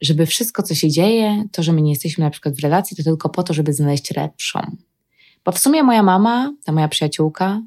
żeby 0.00 0.26
wszystko, 0.26 0.62
co 0.62 0.74
się 0.74 0.90
dzieje, 0.90 1.44
to, 1.52 1.62
że 1.62 1.72
my 1.72 1.82
nie 1.82 1.90
jesteśmy 1.90 2.24
na 2.24 2.30
przykład 2.30 2.54
w 2.54 2.60
relacji, 2.60 2.96
to 2.96 3.02
tylko 3.02 3.28
po 3.28 3.42
to, 3.42 3.54
żeby 3.54 3.72
znaleźć 3.72 4.16
lepszą. 4.16 4.76
Bo 5.44 5.52
w 5.52 5.58
sumie 5.58 5.82
moja 5.82 6.02
mama, 6.02 6.54
ta 6.64 6.72
moja 6.72 6.88
przyjaciółka, 6.88 7.62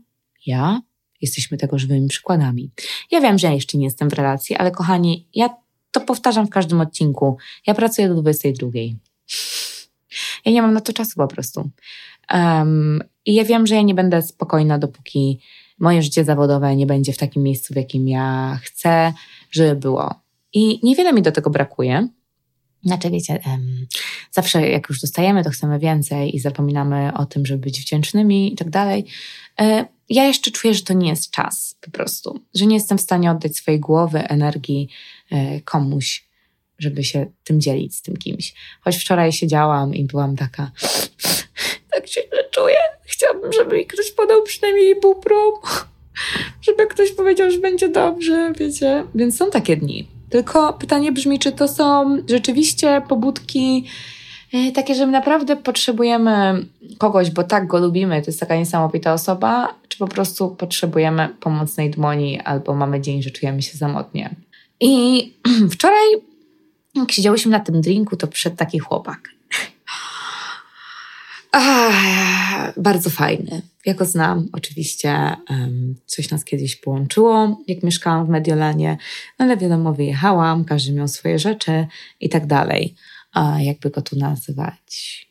ja, 0.46 0.82
jesteśmy 1.22 1.58
tego 1.58 1.80
żywymi 1.80 2.08
przykładami. 2.08 2.72
Ja 3.12 3.22
wiem, 3.22 3.40
że 3.40 3.48
ja 3.48 3.54
jeszcze 3.54 3.78
nie 3.78 3.86
jestem 3.86 4.10
w 4.10 4.14
relacji, 4.14 4.56
ale 4.56 4.72
kochani, 4.72 5.28
ja 5.36 5.50
to 5.92 6.02
powtarzam 6.02 6.48
w 6.48 6.50
każdym 6.50 6.82
odcinku. 6.82 7.38
Ja 7.68 7.74
pracuję 7.74 8.10
do 8.10 8.16
22. 8.16 8.70
Ja 10.46 10.52
nie 10.52 10.62
mam 10.62 10.74
na 10.74 10.82
to 10.82 10.94
czasu 10.94 11.16
po 11.16 11.28
prostu. 11.28 11.70
Um, 12.34 13.04
I 13.26 13.34
ja 13.34 13.44
wiem, 13.44 13.68
że 13.68 13.76
ja 13.76 13.82
nie 13.82 13.96
będę 13.96 14.22
spokojna, 14.22 14.80
dopóki 14.80 15.40
moje 15.80 16.02
życie 16.02 16.24
zawodowe 16.24 16.76
nie 16.76 16.86
będzie 16.86 17.14
w 17.14 17.18
takim 17.18 17.44
miejscu, 17.44 17.74
w 17.74 17.78
jakim 17.78 18.08
ja 18.08 18.60
chcę, 18.64 19.14
żeby 19.52 19.76
było. 19.76 20.16
I 20.54 20.80
niewiele 20.84 21.14
mi 21.14 21.22
do 21.22 21.32
tego 21.32 21.50
brakuje. 21.50 22.08
Znaczy, 22.84 23.10
wiecie, 23.10 23.40
um, 23.46 23.88
zawsze 24.32 24.70
jak 24.70 24.90
już 24.90 25.02
dostajemy, 25.02 25.44
to 25.44 25.50
chcemy 25.50 25.80
więcej 25.80 26.36
i 26.36 26.40
zapominamy 26.40 27.14
o 27.14 27.26
tym, 27.26 27.46
żeby 27.46 27.62
być 27.62 27.82
wdzięcznymi 27.82 28.54
i 28.54 28.56
tak 28.56 28.70
dalej. 28.70 29.06
Ja 30.10 30.26
jeszcze 30.26 30.52
czuję, 30.52 30.74
że 30.74 30.84
to 30.84 30.94
nie 30.94 31.10
jest 31.10 31.32
czas 31.32 31.76
po 31.82 31.92
prostu, 31.92 32.40
że 32.56 32.66
nie 32.66 32.76
jestem 32.76 32.98
w 32.98 33.02
stanie 33.02 33.32
oddać 33.32 33.56
swojej 33.56 33.80
głowy, 33.80 34.20
energii 34.20 34.90
e, 35.32 35.62
komuś, 35.62 36.30
żeby 36.80 37.04
się 37.04 37.26
tym 37.44 37.62
dzielić 37.62 37.96
z 37.96 38.02
tym 38.02 38.18
kimś. 38.18 38.54
Choć 38.82 38.98
wczoraj 38.98 39.32
siedziałam 39.32 39.96
i 39.96 40.04
byłam 40.06 40.36
taka, 40.36 40.72
tak 41.92 42.08
się 42.08 42.22
czuję. 42.52 42.78
Chciałabym, 43.04 43.54
żeby 43.54 43.78
mi 43.78 43.86
ktoś 43.86 44.12
podał 44.12 44.44
przynajmniej 44.44 44.96
pół 44.96 45.16
prom, 45.16 45.54
żeby 46.68 46.88
ktoś 46.88 47.12
powiedział, 47.12 47.52
że 47.52 47.58
będzie 47.58 47.90
dobrze, 47.90 48.54
wiecie. 48.60 49.04
Więc 49.16 49.38
są 49.38 49.52
takie 49.52 49.78
dni. 49.78 50.08
Tylko 50.30 50.74
pytanie 50.74 51.12
brzmi, 51.12 51.40
czy 51.40 51.52
to 51.52 51.68
są 51.68 52.18
rzeczywiście 52.30 53.02
pobudki 53.10 53.86
e, 54.54 54.72
takie, 54.72 54.96
że 54.96 55.06
my 55.06 55.12
naprawdę 55.12 55.56
potrzebujemy 55.56 56.66
kogoś, 56.98 57.32
bo 57.32 57.44
tak 57.44 57.68
go 57.68 57.80
lubimy, 57.80 58.22
to 58.22 58.28
jest 58.28 58.40
taka 58.40 58.56
niesamowita 58.56 59.14
osoba, 59.14 59.76
po 60.00 60.08
prostu 60.08 60.56
potrzebujemy 60.56 61.30
pomocnej 61.40 61.92
dłoni, 61.92 62.42
albo 62.42 62.76
mamy 62.76 63.02
dzień, 63.02 63.24
że 63.24 63.32
czujemy 63.32 63.62
się 63.62 63.78
samotnie. 63.78 64.36
I 64.80 65.24
wczoraj, 65.74 66.06
jak 66.96 67.12
siedziałyśmy 67.12 67.52
na 67.52 67.60
tym 67.60 67.82
drinku, 67.82 68.16
to 68.16 68.28
przyszedł 68.28 68.56
taki 68.56 68.80
chłopak. 68.80 69.30
Ach, 71.52 72.80
bardzo 72.80 73.10
fajny. 73.10 73.62
Ja 73.86 73.94
go 73.94 74.06
znam, 74.06 74.48
oczywiście. 74.54 75.36
Um, 75.50 75.96
coś 76.06 76.32
nas 76.32 76.46
kiedyś 76.46 76.76
połączyło, 76.76 77.62
jak 77.68 77.84
mieszkałam 77.84 78.26
w 78.26 78.30
Mediolanie, 78.30 78.98
ale 79.38 79.58
wiadomo, 79.58 79.94
wyjechałam, 79.94 80.66
każdy 80.66 80.94
miał 80.94 81.08
swoje 81.08 81.40
rzeczy 81.40 81.88
i 82.20 82.30
tak 82.30 82.48
dalej. 82.48 82.96
A 83.32 83.62
jakby 83.62 83.90
go 83.90 84.02
tu 84.02 84.16
nazywać? 84.16 85.28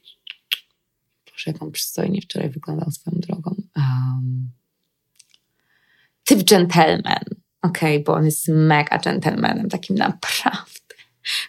Boże, 1.26 1.44
jak 1.46 1.62
on 1.62 1.72
przystojnie 1.72 2.20
wczoraj 2.20 2.50
wyglądał 2.50 2.90
swoją 2.90 3.20
drogą. 3.20 3.62
Um, 3.76 4.50
typ 6.28 6.48
gentleman. 6.48 7.24
Okej, 7.62 7.96
okay, 7.96 8.04
bo 8.06 8.14
on 8.14 8.24
jest 8.24 8.48
mega 8.48 8.98
gentlemanem, 8.98 9.68
takim 9.68 9.96
naprawdę. 9.96 10.78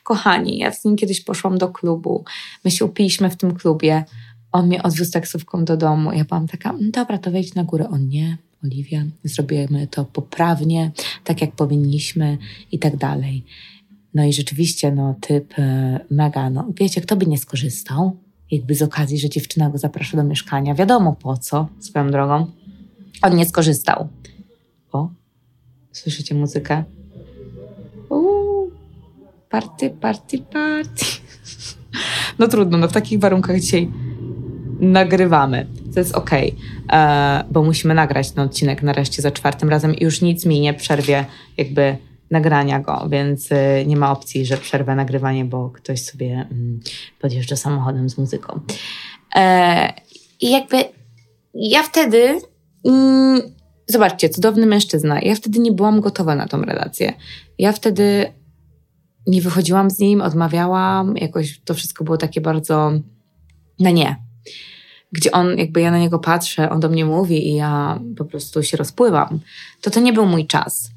Kochani, 0.04 0.58
ja 0.58 0.72
z 0.72 0.86
nim 0.86 0.96
kiedyś 0.96 1.22
poszłam 1.22 1.58
do 1.58 1.70
klubu. 1.70 2.26
My 2.66 2.72
się 2.72 2.86
upiliśmy 2.86 3.30
w 3.30 3.38
tym 3.38 3.56
klubie 3.56 4.04
on 4.52 4.68
mnie 4.68 4.84
odwiózł 4.84 5.12
taksówką 5.12 5.66
do 5.66 5.78
domu. 5.78 6.12
Ja 6.12 6.26
byłam 6.26 6.48
taka, 6.48 6.70
mm, 6.70 6.92
dobra, 6.92 7.18
to 7.18 7.32
wejdź 7.32 7.56
na 7.56 7.64
górę. 7.64 7.90
On 7.90 8.08
nie, 8.08 8.38
Oliwia, 8.64 9.04
zrobimy 9.24 9.88
to 9.88 10.06
poprawnie, 10.06 10.92
tak 11.24 11.42
jak 11.42 11.52
powinniśmy 11.52 12.38
i 12.72 12.80
tak 12.80 12.98
dalej. 12.98 13.46
No 14.14 14.24
i 14.24 14.34
rzeczywiście, 14.34 14.92
no 14.92 15.16
typ 15.22 15.60
e, 15.60 16.00
mega, 16.12 16.50
no 16.50 16.68
wiecie, 16.80 17.02
kto 17.02 17.16
by 17.16 17.26
nie 17.26 17.38
skorzystał? 17.38 18.18
Jakby 18.52 18.76
z 18.76 18.82
okazji, 18.82 19.20
że 19.20 19.30
dziewczyna 19.30 19.70
go 19.70 19.78
zaprasza 19.78 20.18
do 20.18 20.24
mieszkania. 20.24 20.76
Wiadomo 20.76 21.16
po 21.16 21.38
co, 21.38 21.68
swoją 21.80 22.12
drogą. 22.12 22.52
On 23.22 23.36
nie 23.36 23.46
skorzystał. 23.46 24.08
Słyszycie 26.00 26.36
muzykę? 26.36 26.84
Uuu, 28.10 28.72
party, 29.50 29.90
party, 29.90 30.38
party. 30.38 31.06
No 32.40 32.48
trudno, 32.48 32.78
no 32.78 32.88
w 32.88 32.92
takich 32.92 33.20
warunkach 33.20 33.60
dzisiaj 33.60 33.92
nagrywamy. 34.80 35.68
To 35.94 36.00
jest 36.00 36.16
okej, 36.16 36.56
okay, 36.88 37.44
bo 37.52 37.64
musimy 37.64 37.94
nagrać 37.94 38.32
ten 38.32 38.44
odcinek 38.44 38.84
nareszcie 38.84 39.22
za 39.22 39.32
czwartym 39.32 39.70
razem 39.70 39.96
i 39.96 40.04
już 40.04 40.22
nic 40.22 40.46
mi 40.46 40.60
nie 40.60 40.74
przerwie 40.74 41.26
jakby 41.58 41.98
nagrania 42.32 42.80
go, 42.80 43.08
więc 43.10 43.52
y, 43.52 43.56
nie 43.88 43.98
ma 43.98 44.12
opcji, 44.12 44.46
że 44.46 44.58
przerwę 44.58 44.96
nagrywanie, 44.96 45.46
bo 45.46 45.70
ktoś 45.70 46.02
sobie 46.02 46.48
mm, 46.52 46.80
podjeżdża 47.22 47.56
samochodem 47.56 48.10
z 48.10 48.18
muzyką. 48.18 48.60
E, 49.36 49.94
I 50.42 50.52
jakby 50.52 50.78
ja 51.54 51.84
wtedy, 51.84 52.42
mm, 52.86 53.42
zobaczcie, 53.90 54.30
cudowny 54.30 54.66
mężczyzna, 54.66 55.22
ja 55.22 55.36
wtedy 55.36 55.60
nie 55.60 55.72
byłam 55.72 56.02
gotowa 56.02 56.36
na 56.36 56.48
tą 56.48 56.62
relację. 56.62 57.14
Ja 57.58 57.72
wtedy 57.72 58.34
nie 59.28 59.42
wychodziłam 59.42 59.90
z 59.90 60.00
nim, 60.00 60.22
odmawiałam, 60.22 61.18
jakoś 61.18 61.60
to 61.60 61.74
wszystko 61.74 62.04
było 62.04 62.18
takie 62.18 62.42
bardzo 62.42 62.92
na 63.80 63.92
nie. 63.92 64.16
Gdzie 65.12 65.32
on, 65.32 65.58
jakby 65.58 65.82
ja 65.82 65.92
na 65.92 66.00
niego 66.00 66.20
patrzę, 66.20 66.70
on 66.70 66.80
do 66.80 66.90
mnie 66.90 67.06
mówi 67.06 67.48
i 67.48 67.56
ja 67.56 68.00
po 68.18 68.26
prostu 68.26 68.64
się 68.64 68.78
rozpływam. 68.78 69.40
To 69.82 69.90
to 69.90 70.00
nie 70.00 70.14
był 70.14 70.26
mój 70.26 70.48
czas. 70.48 70.90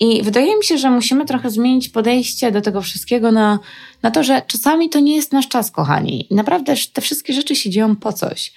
I 0.00 0.22
wydaje 0.22 0.56
mi 0.56 0.64
się, 0.64 0.78
że 0.78 0.90
musimy 0.90 1.24
trochę 1.24 1.50
zmienić 1.50 1.88
podejście 1.88 2.52
do 2.52 2.60
tego 2.60 2.82
wszystkiego 2.82 3.32
na, 3.32 3.58
na 4.02 4.10
to, 4.10 4.22
że 4.22 4.42
czasami 4.46 4.90
to 4.90 5.00
nie 5.00 5.16
jest 5.16 5.32
nasz 5.32 5.48
czas, 5.48 5.70
kochani. 5.70 6.32
I 6.32 6.34
naprawdę 6.34 6.74
te 6.92 7.00
wszystkie 7.00 7.32
rzeczy 7.32 7.56
się 7.56 7.70
dzieją 7.70 7.96
po 7.96 8.12
coś. 8.12 8.52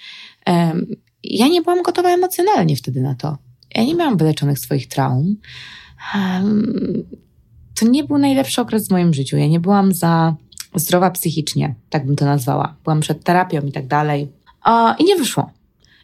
Um, 0.46 0.86
ja 1.24 1.48
nie 1.48 1.62
byłam 1.62 1.82
gotowa 1.82 2.10
emocjonalnie 2.10 2.76
wtedy 2.76 3.00
na 3.00 3.14
to. 3.14 3.38
Ja 3.76 3.84
nie 3.84 3.94
miałam 3.94 4.16
wyleczonych 4.16 4.58
swoich 4.58 4.88
traum. 4.88 5.36
Um, 6.14 7.04
to 7.74 7.88
nie 7.88 8.04
był 8.04 8.18
najlepszy 8.18 8.60
okres 8.60 8.88
w 8.88 8.90
moim 8.90 9.14
życiu. 9.14 9.36
Ja 9.36 9.46
nie 9.46 9.60
byłam 9.60 9.94
za 9.94 10.34
zdrowa 10.74 11.10
psychicznie, 11.10 11.74
tak 11.90 12.06
bym 12.06 12.16
to 12.16 12.24
nazwała. 12.24 12.76
Byłam 12.84 13.00
przed 13.00 13.24
terapią 13.24 13.60
i 13.60 13.72
tak 13.72 13.86
dalej. 13.86 14.28
I 14.98 15.04
nie 15.04 15.16
wyszło. 15.16 15.50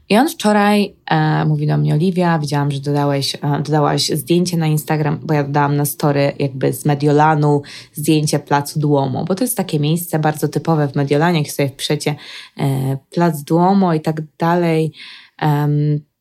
I 0.08 0.16
on 0.16 0.28
wczoraj 0.28 0.94
e, 1.06 1.44
mówi 1.44 1.66
do 1.66 1.76
mnie, 1.76 1.94
Oliwia, 1.94 2.38
widziałam, 2.38 2.70
że 2.70 2.80
dodałeś, 2.80 3.34
e, 3.34 3.62
dodałaś 3.62 4.08
zdjęcie 4.08 4.56
na 4.56 4.66
Instagram, 4.66 5.20
bo 5.22 5.34
ja 5.34 5.44
dodałam 5.44 5.76
na 5.76 5.84
story 5.84 6.32
jakby 6.38 6.72
z 6.72 6.84
Mediolanu 6.84 7.62
zdjęcie 7.92 8.38
Placu 8.38 8.80
Duomo, 8.80 9.24
bo 9.24 9.34
to 9.34 9.44
jest 9.44 9.56
takie 9.56 9.80
miejsce 9.80 10.18
bardzo 10.18 10.48
typowe 10.48 10.88
w 10.88 10.94
Mediolanie, 10.94 11.38
jak 11.38 11.50
sobie 11.50 11.68
wpiszecie 11.68 12.14
e, 12.58 12.96
Plac 13.10 13.42
Duomo 13.42 13.94
i 13.94 14.00
tak 14.00 14.22
dalej, 14.38 14.92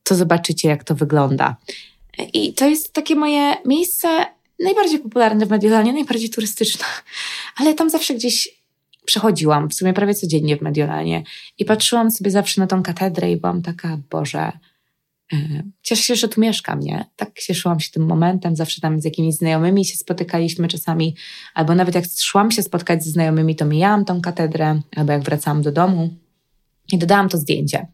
to 0.04 0.16
zobaczycie, 0.16 0.70
jak 0.70 0.84
to 0.84 0.96
wygląda. 0.96 1.56
I 2.34 2.54
to 2.54 2.68
jest 2.68 2.94
takie 2.94 3.16
moje 3.16 3.56
miejsce 3.66 4.26
najbardziej 4.60 5.00
popularne 5.00 5.46
w 5.46 5.50
Mediolanie, 5.50 5.94
najbardziej 5.94 6.30
turystyczne, 6.30 6.86
ale 7.58 7.74
tam 7.74 7.90
zawsze 7.90 8.14
gdzieś 8.14 8.62
przechodziłam 9.06 9.70
w 9.70 9.74
sumie 9.74 9.94
prawie 9.94 10.14
codziennie 10.14 10.58
w 10.58 10.62
Mediolanie 10.62 11.24
i 11.58 11.66
patrzyłam 11.66 12.12
sobie 12.12 12.32
zawsze 12.32 12.62
na 12.62 12.68
tą 12.68 12.84
katedrę 12.84 13.32
i 13.32 13.38
byłam 13.38 13.62
taka, 13.62 13.98
Boże, 14.10 14.52
yy, 15.32 15.64
cieszę 15.82 16.04
się, 16.04 16.16
że 16.16 16.28
tu 16.28 16.42
mieszkam, 16.42 16.80
nie? 16.80 17.06
Tak 17.16 17.40
cieszyłam 17.40 17.80
się 17.80 17.92
tym 17.92 18.06
momentem, 18.06 18.56
zawsze 18.56 18.82
tam 18.82 19.02
z 19.02 19.06
jakimiś 19.06 19.36
znajomymi 19.36 19.86
się 19.86 19.98
spotykaliśmy 19.98 20.68
czasami, 20.68 21.16
albo 21.54 21.76
nawet 21.76 21.96
jak 21.96 22.06
szłam 22.20 22.52
się 22.52 22.64
spotkać 22.64 23.04
ze 23.04 23.12
znajomymi, 23.12 23.56
to 23.56 23.66
mijałam 23.66 24.06
tą 24.06 24.22
katedrę, 24.22 24.82
albo 24.96 25.12
jak 25.12 25.24
wracałam 25.24 25.62
do 25.62 25.72
domu 25.72 26.10
i 26.92 26.98
dodałam 26.98 27.30
to 27.30 27.38
zdjęcie 27.38 27.88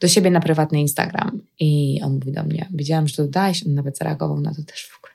do 0.00 0.08
siebie 0.08 0.30
na 0.30 0.40
prywatny 0.40 0.80
Instagram. 0.80 1.40
I 1.60 2.00
on 2.04 2.12
mówi 2.12 2.32
do 2.32 2.42
mnie, 2.42 2.68
widziałam, 2.70 3.08
że 3.08 3.16
to 3.16 3.22
dodałeś, 3.22 3.66
on 3.66 3.74
nawet 3.74 3.98
zareagował 3.98 4.40
na 4.40 4.54
to 4.54 4.62
też 4.62 4.86
w 4.86 4.98
ogóle. 4.98 5.12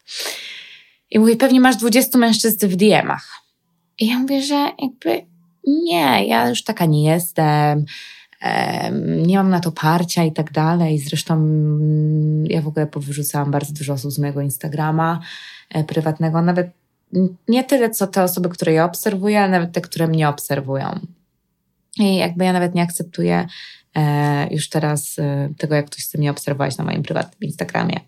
I 1.12 1.20
mówi, 1.20 1.36
pewnie 1.36 1.60
masz 1.60 1.75
20 1.75 2.18
mężczyzn 2.18 2.68
w 2.68 2.75
DM-ach. 2.75 3.28
I 4.00 4.08
ja 4.08 4.20
mówię, 4.20 4.42
że 4.42 4.72
jakby 4.82 5.25
nie, 5.68 6.28
ja 6.28 6.50
już 6.50 6.63
taka 6.63 6.86
nie 6.86 7.04
jestem, 7.04 7.86
nie 9.28 9.38
mam 9.38 9.50
na 9.50 9.60
to 9.60 9.72
parcia 9.72 10.24
i 10.24 10.32
tak 10.32 10.52
dalej. 10.52 11.00
Zresztą 11.00 11.34
mm, 11.34 12.46
ja 12.46 12.62
w 12.62 12.68
ogóle 12.68 12.88
powyrzucałam 12.88 13.52
bardzo 13.52 13.74
dużo 13.74 13.94
osób 13.94 14.12
z 14.12 14.20
mojego 14.20 14.42
Instagrama 14.42 15.20
e, 15.70 15.84
prywatnego, 15.84 16.42
nawet 16.42 16.68
nie 17.48 17.63
tyle 17.63 17.90
co 17.90 18.08
te 18.08 18.24
osoby, 18.24 18.50
które 18.50 18.74
ja 18.74 18.86
obserwuję, 18.86 19.42
ale 19.42 19.52
nawet 19.52 19.72
te, 19.72 19.82
które 19.82 20.08
mnie 20.08 20.30
obserwują. 20.30 21.00
I 22.00 22.16
jakby 22.16 22.46
ja 22.46 22.54
nawet 22.54 22.75
nie 22.75 22.82
akceptuję 22.82 23.48
już 24.52 24.70
teraz 24.70 25.20
e, 25.20 25.50
tego, 25.58 25.76
jak 25.76 25.86
ktoś 25.86 26.04
chce 26.04 26.18
mnie 26.18 26.32
obserwować 26.32 26.78
na 26.78 26.84
moim 26.84 27.04
prywatnym 27.04 27.50
Instagramie. 27.50 28.00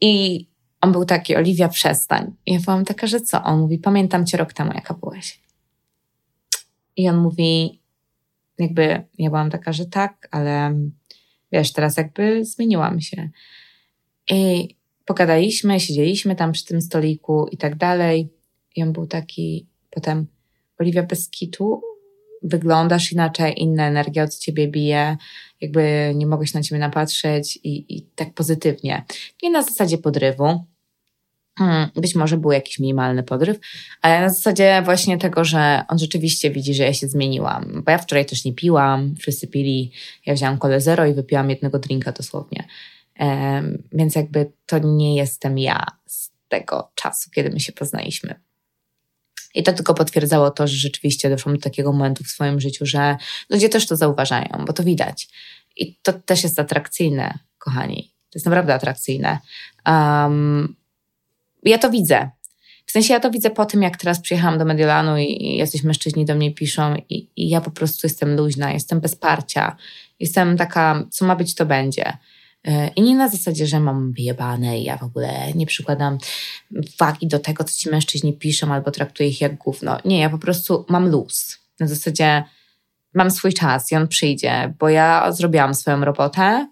I 0.00 0.46
on 0.80 0.92
był 0.92 1.04
taki, 1.04 1.36
Oliwia, 1.36 1.68
przestań. 1.68 2.32
I 2.46 2.52
ja 2.52 2.60
byłam 2.60 2.84
taka, 2.84 3.06
że 3.06 3.20
co? 3.20 3.44
On 3.44 3.60
mówi, 3.60 3.78
pamiętam 3.78 4.26
cię 4.26 4.36
rok 4.36 4.52
temu, 4.52 4.72
jaka 4.74 4.94
byłaś. 4.94 5.40
I 6.96 7.08
on 7.08 7.16
mówi, 7.16 7.80
jakby 8.58 9.02
ja 9.18 9.30
byłam 9.30 9.50
taka, 9.50 9.72
że 9.72 9.86
tak, 9.86 10.28
ale 10.30 10.74
wiesz, 11.52 11.72
teraz 11.72 11.96
jakby 11.96 12.44
zmieniłam 12.44 13.00
się. 13.00 13.30
I 14.30 14.68
pogadaliśmy, 15.04 15.80
siedzieliśmy 15.80 16.36
tam 16.36 16.52
przy 16.52 16.64
tym 16.64 16.80
stoliku 16.80 17.48
i 17.52 17.56
tak 17.56 17.76
dalej. 17.76 18.32
I 18.76 18.82
on 18.82 18.92
był 18.92 19.06
taki, 19.06 19.66
potem, 19.90 20.26
Oliwia, 20.78 21.02
bez 21.02 21.30
kitu, 21.30 21.82
wyglądasz 22.42 23.12
inaczej, 23.12 23.62
inna 23.62 23.86
energia 23.86 24.24
od 24.24 24.38
ciebie 24.38 24.68
bije, 24.68 25.16
jakby 25.60 26.12
nie 26.14 26.26
mogę 26.26 26.46
się 26.46 26.58
na 26.58 26.62
ciebie 26.62 26.78
napatrzeć 26.78 27.56
i, 27.56 27.96
i 27.96 28.02
tak 28.02 28.34
pozytywnie. 28.34 29.04
Nie 29.42 29.50
na 29.50 29.62
zasadzie 29.62 29.98
podrywu, 29.98 30.64
Hmm, 31.58 31.88
być 31.96 32.14
może 32.14 32.36
był 32.36 32.52
jakiś 32.52 32.78
minimalny 32.78 33.22
podryw, 33.22 33.58
ale 34.02 34.20
na 34.20 34.28
zasadzie 34.28 34.82
właśnie 34.84 35.18
tego, 35.18 35.44
że 35.44 35.82
on 35.88 35.98
rzeczywiście 35.98 36.50
widzi, 36.50 36.74
że 36.74 36.82
ja 36.82 36.94
się 36.94 37.08
zmieniłam. 37.08 37.82
Bo 37.84 37.92
ja 37.92 37.98
wczoraj 37.98 38.26
też 38.26 38.44
nie 38.44 38.52
piłam, 38.52 39.14
wszyscy 39.18 39.46
pili, 39.46 39.92
ja 40.26 40.34
wzięłam 40.34 40.58
kole 40.58 40.80
zero 40.80 41.06
i 41.06 41.14
wypiłam 41.14 41.50
jednego 41.50 41.78
drinka 41.78 42.12
dosłownie. 42.12 42.64
Um, 43.18 43.82
więc 43.92 44.14
jakby 44.14 44.52
to 44.66 44.78
nie 44.78 45.16
jestem 45.16 45.58
ja 45.58 45.86
z 46.06 46.30
tego 46.48 46.90
czasu, 46.94 47.30
kiedy 47.30 47.50
my 47.50 47.60
się 47.60 47.72
poznaliśmy. 47.72 48.34
I 49.54 49.62
to 49.62 49.72
tylko 49.72 49.94
potwierdzało 49.94 50.50
to, 50.50 50.66
że 50.66 50.76
rzeczywiście 50.76 51.30
doszłam 51.30 51.56
do 51.56 51.60
takiego 51.60 51.92
momentu 51.92 52.24
w 52.24 52.28
swoim 52.28 52.60
życiu, 52.60 52.86
że 52.86 53.16
ludzie 53.50 53.68
też 53.68 53.86
to 53.86 53.96
zauważają, 53.96 54.64
bo 54.66 54.72
to 54.72 54.82
widać. 54.82 55.28
I 55.76 55.96
to 56.02 56.12
też 56.12 56.42
jest 56.42 56.58
atrakcyjne, 56.58 57.38
kochani. 57.58 58.10
To 58.30 58.38
jest 58.38 58.46
naprawdę 58.46 58.74
atrakcyjne. 58.74 59.38
Um, 59.86 60.76
ja 61.62 61.78
to 61.78 61.90
widzę. 61.90 62.30
W 62.86 62.92
sensie 62.92 63.14
ja 63.14 63.20
to 63.20 63.30
widzę 63.30 63.50
po 63.50 63.66
tym, 63.66 63.82
jak 63.82 63.96
teraz 63.96 64.20
przyjechałam 64.20 64.58
do 64.58 64.64
Mediolanu 64.64 65.16
i, 65.16 65.46
i 65.46 65.56
jacyś 65.56 65.82
mężczyźni 65.82 66.24
do 66.24 66.34
mnie 66.34 66.54
piszą 66.54 66.94
i, 67.08 67.28
i 67.36 67.48
ja 67.48 67.60
po 67.60 67.70
prostu 67.70 68.06
jestem 68.06 68.36
luźna, 68.36 68.72
jestem 68.72 69.00
bez 69.00 69.16
parcia, 69.16 69.76
jestem 70.20 70.56
taka, 70.56 71.04
co 71.10 71.24
ma 71.24 71.36
być, 71.36 71.54
to 71.54 71.66
będzie. 71.66 72.12
E, 72.64 72.88
I 72.88 73.02
nie 73.02 73.16
na 73.16 73.28
zasadzie, 73.28 73.66
że 73.66 73.80
mam 73.80 74.12
wyjebane 74.12 74.78
i 74.78 74.84
ja 74.84 74.96
w 74.96 75.02
ogóle 75.02 75.52
nie 75.54 75.66
przykładam 75.66 76.18
wagi 76.98 77.26
do 77.26 77.38
tego, 77.38 77.64
co 77.64 77.78
ci 77.78 77.90
mężczyźni 77.90 78.32
piszą 78.32 78.74
albo 78.74 78.90
traktuję 78.90 79.28
ich 79.28 79.40
jak 79.40 79.56
gówno. 79.56 79.98
Nie, 80.04 80.20
ja 80.20 80.30
po 80.30 80.38
prostu 80.38 80.84
mam 80.88 81.08
luz. 81.08 81.58
Na 81.80 81.86
zasadzie 81.86 82.44
mam 83.14 83.30
swój 83.30 83.52
czas 83.52 83.92
i 83.92 83.96
on 83.96 84.08
przyjdzie, 84.08 84.74
bo 84.78 84.88
ja 84.88 85.32
zrobiłam 85.32 85.74
swoją 85.74 86.04
robotę 86.04 86.68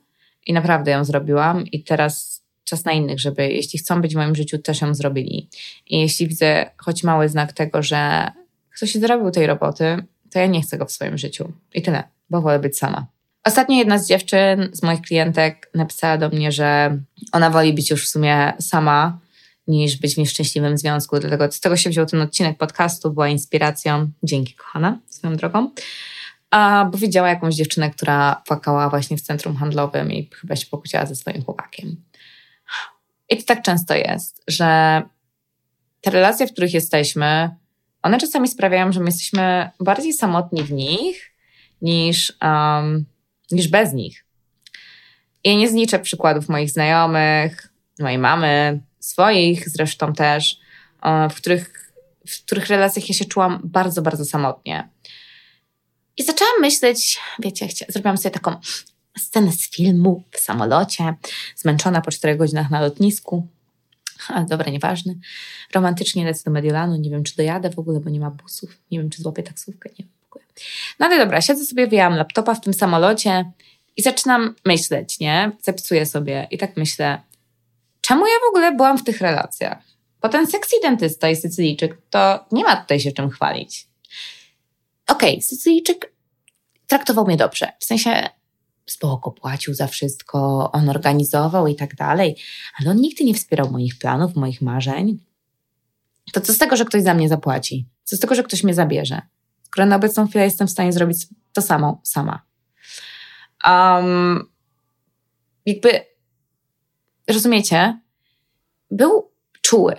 i 0.47 0.53
naprawdę 0.53 0.91
ją 0.91 1.05
zrobiłam 1.05 1.67
i 1.67 1.85
teraz 1.85 2.43
czas 2.65 2.85
na 2.85 2.93
innych, 2.93 3.21
żeby 3.21 3.49
jeśli 3.49 3.79
chcą 3.79 4.03
być 4.03 4.15
w 4.15 4.17
moim 4.17 4.35
życiu, 4.35 4.59
też 4.59 4.81
ją 4.81 4.95
zrobili. 4.95 5.49
I 5.87 6.01
jeśli 6.01 6.29
widzę 6.29 6.71
choć 6.77 7.05
mały 7.05 7.29
znak 7.29 7.53
tego, 7.53 7.83
że 7.83 8.31
ktoś 8.77 8.93
się 8.93 9.01
zrobił 9.01 9.31
tej 9.31 9.47
roboty, 9.47 9.97
to 10.31 10.39
ja 10.39 10.47
nie 10.47 10.63
chcę 10.63 10.79
go 10.79 10.87
w 10.87 10.93
swoim 10.93 11.19
życiu. 11.19 11.53
I 11.75 11.83
tyle, 11.83 12.03
bo 12.31 12.43
wolę 12.43 12.59
być 12.59 12.79
sama. 12.79 13.07
Ostatnio 13.49 13.77
jedna 13.77 13.99
z 13.99 14.09
dziewczyn, 14.09 14.69
z 14.73 14.83
moich 14.83 15.01
klientek, 15.01 15.71
napisała 15.75 16.19
do 16.19 16.29
mnie, 16.29 16.53
że 16.53 16.99
ona 17.33 17.51
woli 17.51 17.73
być 17.73 17.91
już 17.91 18.07
w 18.07 18.09
sumie 18.09 18.53
sama, 18.61 19.19
niż 19.67 19.97
być 19.97 20.15
w 20.15 20.19
nieszczęśliwym 20.19 20.79
związku. 20.79 21.19
Dlatego 21.19 21.53
z 21.53 21.61
tego 21.61 21.77
się 21.77 21.91
wziął 21.91 22.07
ten 22.07 22.21
odcinek 22.21 22.59
podcastu, 22.59 23.11
była 23.11 23.29
inspiracją. 23.29 24.11
Dzięki, 24.23 24.55
kochana, 24.55 24.99
swoją 25.07 25.37
drogą. 25.37 25.71
A, 26.51 26.89
bo 26.93 26.99
widziała 26.99 27.29
jakąś 27.29 27.55
dziewczynę, 27.55 27.91
która 27.91 28.43
płakała 28.47 28.89
właśnie 28.89 29.17
w 29.17 29.21
centrum 29.21 29.57
handlowym 29.57 30.13
i 30.13 30.31
chyba 30.41 30.57
się 30.57 30.67
pokłóciła 30.67 31.07
ze 31.07 31.15
swoim 31.15 31.45
chłopakiem. 31.45 31.97
I 33.29 33.37
to 33.37 33.43
tak 33.43 33.63
często 33.63 33.95
jest, 33.95 34.43
że 34.49 35.03
te 36.01 36.11
relacje, 36.11 36.47
w 36.47 36.53
których 36.53 36.75
jesteśmy, 36.75 37.51
one 38.03 38.19
czasami 38.19 38.49
sprawiają, 38.49 38.93
że 38.93 39.01
my 39.01 39.07
jesteśmy 39.07 39.71
bardziej 39.81 40.13
samotni 40.13 40.63
w 40.63 40.73
nich 40.73 41.35
niż, 41.83 42.33
um, 42.43 43.05
niż 43.51 43.69
bez 43.69 43.93
nich. 43.93 44.25
I 45.45 45.57
nie 45.57 45.69
zniczę 45.69 45.99
przykładów 45.99 46.49
moich 46.49 46.71
znajomych, 46.71 47.73
mojej 48.01 48.19
mamy, 48.19 48.81
swoich 49.01 49.69
zresztą 49.69 50.13
też, 50.13 50.59
w 51.31 51.35
których 51.35 51.89
w 52.29 52.45
których 52.45 52.67
relacjach 52.67 53.09
ja 53.09 53.15
się 53.15 53.25
czułam 53.25 53.61
bardzo, 53.65 54.03
bardzo 54.03 54.25
samotnie. 54.25 54.89
I 56.17 56.23
zaczęłam 56.23 56.61
myśleć, 56.61 57.19
wiecie, 57.39 57.69
zrobiłam 57.89 58.19
sobie 58.19 58.31
taką 58.31 58.57
scenę 59.19 59.53
z 59.53 59.71
filmu 59.71 60.25
w 60.31 60.39
samolocie, 60.39 61.15
zmęczona 61.57 62.01
po 62.01 62.11
czterech 62.11 62.39
godzinach 62.39 62.71
na 62.71 62.81
lotnisku. 62.81 63.47
Ale 64.29 64.47
dobra, 64.47 64.71
nieważne. 64.71 65.15
Romantycznie 65.75 66.25
lecę 66.25 66.43
do 66.45 66.51
Mediolanu, 66.51 66.97
nie 66.97 67.11
wiem, 67.11 67.25
czy 67.25 67.37
dojadę 67.37 67.71
w 67.71 67.79
ogóle, 67.79 68.01
bo 68.01 68.11
nie 68.11 68.21
ma 68.21 68.31
busów. 68.31 68.79
Nie 68.91 68.99
wiem, 68.99 69.11
czy 69.11 69.23
złapię 69.23 69.43
taksówkę, 69.43 69.89
nie 69.89 70.05
wiem. 70.05 70.18
No 70.99 71.07
ale 71.07 71.19
dobra, 71.19 71.41
siedzę 71.41 71.65
sobie, 71.65 71.87
wyjęłam 71.87 72.17
laptopa 72.17 72.55
w 72.55 72.61
tym 72.61 72.75
samolocie 72.75 73.53
i 73.97 74.03
zaczynam 74.03 74.55
myśleć, 74.65 75.21
nie? 75.21 75.53
Zapisuję 75.63 76.07
sobie 76.07 76.49
i 76.51 76.59
tak 76.59 76.77
myślę, 76.77 77.21
czemu 78.01 78.27
ja 78.27 78.35
w 78.47 78.49
ogóle 78.49 78.73
byłam 78.73 78.99
w 78.99 79.05
tych 79.05 79.21
relacjach? 79.21 79.79
Bo 80.23 80.29
ten 80.29 80.47
sexy 80.47 80.77
dentysta 80.83 81.31
i 81.31 81.37
Sycylijczyk, 81.37 81.99
to 82.11 82.45
nie 82.53 82.65
ma 82.65 82.77
tutaj 82.77 83.01
się 83.01 83.13
czym 83.13 83.31
chwalić. 83.31 83.87
Okej, 85.09 85.43
Sycylijczyk 85.43 86.13
traktował 86.87 87.27
mnie 87.27 87.37
dobrze. 87.37 87.73
W 87.79 87.85
sensie 87.85 88.29
spoko, 88.87 89.31
płacił 89.31 89.75
za 89.75 89.87
wszystko, 89.87 90.71
on 90.73 90.89
organizował 90.89 91.67
i 91.67 91.75
tak 91.75 91.95
dalej, 91.95 92.37
ale 92.81 92.91
on 92.91 92.97
nigdy 92.97 93.25
nie 93.25 93.35
wspierał 93.35 93.71
moich 93.71 93.99
planów, 93.99 94.37
moich 94.37 94.63
marzeń. 94.63 95.19
To 96.33 96.41
co 96.41 96.53
z 96.53 96.59
tego, 96.59 96.77
że 96.77 96.85
ktoś 96.85 97.03
za 97.03 97.15
mnie 97.15 97.29
zapłaci? 97.29 97.87
Co 98.05 98.17
z 98.17 98.21
tego, 98.21 98.35
że 98.35 98.43
ktoś 98.43 98.65
mnie 98.65 98.75
zabierze? 98.75 99.23
Skoro 99.71 99.87
na 99.87 99.97
obecną 99.97 100.29
chwilę 100.29 100.45
jestem 100.45 100.67
w 100.67 100.71
stanie 100.71 100.93
zrobić 100.93 101.27
to 101.53 101.63
samo 101.63 102.01
sama. 102.05 102.43
Um, 103.65 104.51
jakby, 105.67 106.01
rozumiecie? 107.29 108.01
Był 108.91 109.31
czuły. 109.63 109.95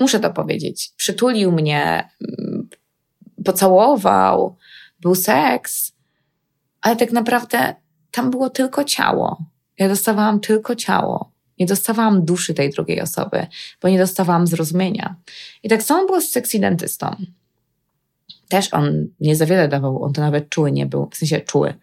Muszę 0.00 0.20
to 0.20 0.30
powiedzieć. 0.30 0.92
Przytulił 0.96 1.52
mnie, 1.52 2.08
pocałował, 3.44 4.56
był 5.00 5.14
seks, 5.14 5.92
ale 6.80 6.96
tak 6.96 7.12
naprawdę 7.12 7.74
tam 8.10 8.30
było 8.30 8.50
tylko 8.50 8.84
ciało. 8.84 9.44
Ja 9.78 9.88
dostawałam 9.88 10.40
tylko 10.40 10.74
ciało. 10.74 11.32
Nie 11.58 11.66
dostawałam 11.66 12.24
duszy 12.24 12.54
tej 12.54 12.70
drugiej 12.70 13.00
osoby, 13.00 13.46
bo 13.82 13.88
nie 13.88 13.98
dostawałam 13.98 14.46
zrozumienia. 14.46 15.16
I 15.62 15.68
tak 15.68 15.82
samo 15.82 16.06
było 16.06 16.20
z 16.20 16.30
sexy 16.30 16.58
dentystą. 16.58 17.16
Też 18.54 18.74
on 18.74 19.08
nie 19.20 19.36
za 19.36 19.46
wiele 19.46 19.68
dawał, 19.68 20.02
on 20.02 20.12
to 20.12 20.20
nawet 20.20 20.48
czuły 20.48 20.72
nie 20.72 20.86
był, 20.86 21.08
w 21.10 21.16
sensie 21.16 21.40
czuły. 21.40 21.74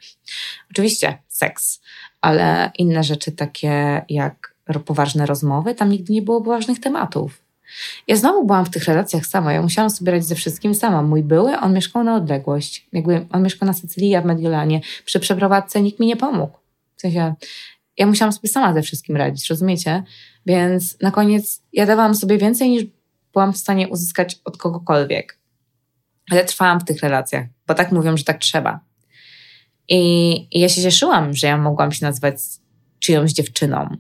Oczywiście 0.72 1.18
seks, 1.28 1.82
ale 2.22 2.72
inne 2.78 3.04
rzeczy 3.04 3.32
takie 3.32 4.02
jak 4.10 4.56
poważne 4.86 5.26
rozmowy, 5.26 5.76
tam 5.76 5.90
nigdy 5.90 6.14
nie 6.14 6.22
było 6.22 6.42
poważnych 6.42 6.80
tematów. 6.80 7.42
Ja 8.08 8.16
znowu 8.16 8.46
byłam 8.46 8.66
w 8.66 8.70
tych 8.70 8.86
relacjach 8.86 9.26
sama. 9.26 9.54
Ja 9.54 9.62
musiałam 9.62 9.90
sobie 9.90 10.12
radzić 10.12 10.28
ze 10.28 10.36
wszystkim 10.36 10.76
sama. 10.76 11.02
Mój 11.02 11.24
były, 11.24 11.58
on 11.58 11.74
mieszkał 11.74 12.04
na 12.04 12.16
odległość. 12.16 12.88
Jakby 12.94 13.26
on 13.32 13.44
mieszkał 13.44 13.68
na 13.68 13.74
Sycylii, 13.74 14.10
ja 14.10 14.22
w 14.22 14.26
Mediolanie. 14.26 14.82
Przy 15.06 15.20
przeprowadzce 15.20 15.82
nikt 15.82 16.00
mi 16.00 16.08
nie 16.08 16.18
pomógł. 16.18 16.58
W 16.96 17.02
sensie, 17.02 17.34
ja 17.98 18.06
musiałam 18.06 18.34
sobie 18.34 18.50
sama 18.50 18.74
ze 18.74 18.82
wszystkim 18.82 19.18
radzić, 19.18 19.50
rozumiecie? 19.50 20.04
Więc 20.46 21.02
na 21.02 21.12
koniec 21.12 21.62
ja 21.74 21.86
dawałam 21.86 22.16
sobie 22.16 22.38
więcej 22.38 22.70
niż 22.70 22.84
byłam 23.34 23.54
w 23.54 23.58
stanie 23.58 23.88
uzyskać 23.88 24.40
od 24.46 24.58
kogokolwiek. 24.58 25.41
Ale 26.32 26.46
trwałam 26.46 26.80
w 26.80 26.84
tych 26.84 27.02
relacjach, 27.02 27.46
bo 27.68 27.74
tak 27.74 27.92
mówią, 27.92 28.18
że 28.18 28.24
tak 28.24 28.38
trzeba. 28.38 28.80
I, 29.90 30.32
i 30.52 30.60
ja 30.60 30.70
się 30.70 30.82
cieszyłam, 30.82 31.34
że 31.34 31.48
ja 31.48 31.58
mogłam 31.58 31.92
się 31.92 32.06
nazwać 32.06 32.36
czyjąś 33.00 33.34
dziewczyną 33.34 33.98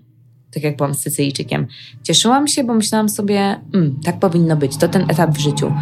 tak 0.53 0.63
jak 0.63 0.77
byłam 0.77 0.93
z 0.93 1.01
Sycylijczykiem. 1.01 1.67
Cieszyłam 2.03 2.47
się, 2.47 2.63
bo 2.63 2.73
myślałam 2.73 3.09
sobie, 3.09 3.59
mm, 3.73 3.99
tak 4.05 4.19
powinno 4.19 4.55
być, 4.55 4.77
to 4.77 4.87
ten 4.87 5.01
etap 5.11 5.31
w 5.31 5.39
życiu. 5.39 5.73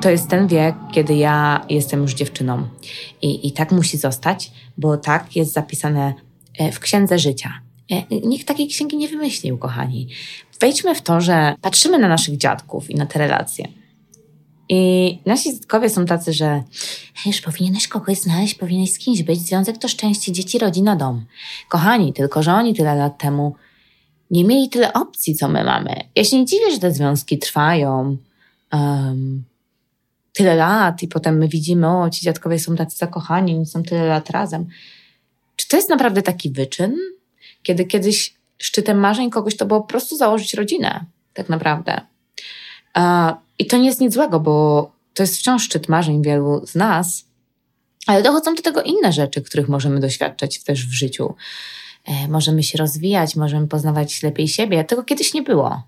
To 0.00 0.10
jest 0.10 0.28
ten 0.28 0.46
wiek, 0.46 0.74
kiedy 0.92 1.14
ja 1.14 1.66
jestem 1.68 2.02
już 2.02 2.14
dziewczyną. 2.14 2.68
I, 3.22 3.48
I 3.48 3.52
tak 3.52 3.72
musi 3.72 3.98
zostać, 3.98 4.52
bo 4.78 4.96
tak 4.96 5.36
jest 5.36 5.52
zapisane 5.52 6.14
e, 6.58 6.72
w 6.72 6.80
księdze 6.80 7.18
życia. 7.18 7.60
E, 7.90 8.16
Nikt 8.26 8.48
takiej 8.48 8.68
księgi 8.68 8.96
nie 8.96 9.08
wymyślił, 9.08 9.58
kochani. 9.58 10.08
Wejdźmy 10.60 10.94
w 10.94 11.02
to, 11.02 11.20
że 11.20 11.54
patrzymy 11.60 11.98
na 11.98 12.08
naszych 12.08 12.36
dziadków 12.36 12.90
i 12.90 12.94
na 12.94 13.06
te 13.06 13.18
relacje. 13.18 13.68
I 14.74 15.18
nasi 15.26 15.52
dziadkowie 15.52 15.90
są 15.90 16.06
tacy, 16.06 16.32
że 16.32 16.62
już 17.26 17.40
powinieneś 17.40 17.88
kogoś 17.88 18.18
znaleźć, 18.18 18.54
powinieneś 18.54 18.92
z 18.92 18.98
kimś 18.98 19.22
być. 19.22 19.40
Związek 19.40 19.78
to 19.78 19.88
szczęście, 19.88 20.32
dzieci, 20.32 20.58
rodzina, 20.58 20.96
dom. 20.96 21.24
Kochani, 21.68 22.12
tylko 22.12 22.42
że 22.42 22.52
oni 22.52 22.74
tyle 22.74 22.94
lat 22.94 23.18
temu 23.18 23.54
nie 24.30 24.44
mieli 24.44 24.68
tyle 24.68 24.92
opcji, 24.92 25.34
co 25.34 25.48
my 25.48 25.64
mamy. 25.64 25.94
Ja 26.16 26.24
się 26.24 26.38
nie 26.38 26.46
dziwię, 26.46 26.70
że 26.70 26.78
te 26.78 26.92
związki 26.92 27.38
trwają 27.38 28.16
um, 28.72 29.44
tyle 30.32 30.54
lat 30.54 31.02
i 31.02 31.08
potem 31.08 31.38
my 31.38 31.48
widzimy, 31.48 31.88
o, 31.88 32.10
ci 32.10 32.22
dziadkowie 32.22 32.58
są 32.58 32.76
tacy 32.76 32.96
zakochani, 32.96 33.54
oni 33.54 33.66
są 33.66 33.82
tyle 33.82 34.06
lat 34.06 34.30
razem. 34.30 34.66
Czy 35.56 35.68
to 35.68 35.76
jest 35.76 35.88
naprawdę 35.88 36.22
taki 36.22 36.50
wyczyn? 36.50 36.96
Kiedy 37.62 37.84
kiedyś 37.84 38.34
szczytem 38.58 38.98
marzeń 38.98 39.30
kogoś 39.30 39.56
to 39.56 39.66
było 39.66 39.80
po 39.80 39.86
prostu 39.86 40.16
założyć 40.16 40.54
rodzinę, 40.54 41.04
tak 41.34 41.48
naprawdę. 41.48 42.00
Uh, 42.96 43.41
I 43.62 43.66
to 43.66 43.76
nie 43.76 43.86
jest 43.86 44.00
nic 44.00 44.14
złego, 44.14 44.40
bo 44.40 44.90
to 45.14 45.22
jest 45.22 45.38
wciąż 45.38 45.62
szczyt 45.62 45.88
marzeń 45.88 46.22
wielu 46.22 46.66
z 46.66 46.74
nas, 46.74 47.24
ale 48.06 48.22
dochodzą 48.22 48.54
do 48.54 48.62
tego 48.62 48.82
inne 48.82 49.12
rzeczy, 49.12 49.42
których 49.42 49.68
możemy 49.68 50.00
doświadczać 50.00 50.62
też 50.62 50.86
w 50.86 50.92
życiu 50.92 51.34
możemy 52.28 52.62
się 52.62 52.78
rozwijać, 52.78 53.36
możemy 53.36 53.68
poznawać 53.68 54.22
lepiej 54.22 54.48
siebie. 54.48 54.84
Tego 54.84 55.02
kiedyś 55.02 55.34
nie 55.34 55.42
było. 55.42 55.82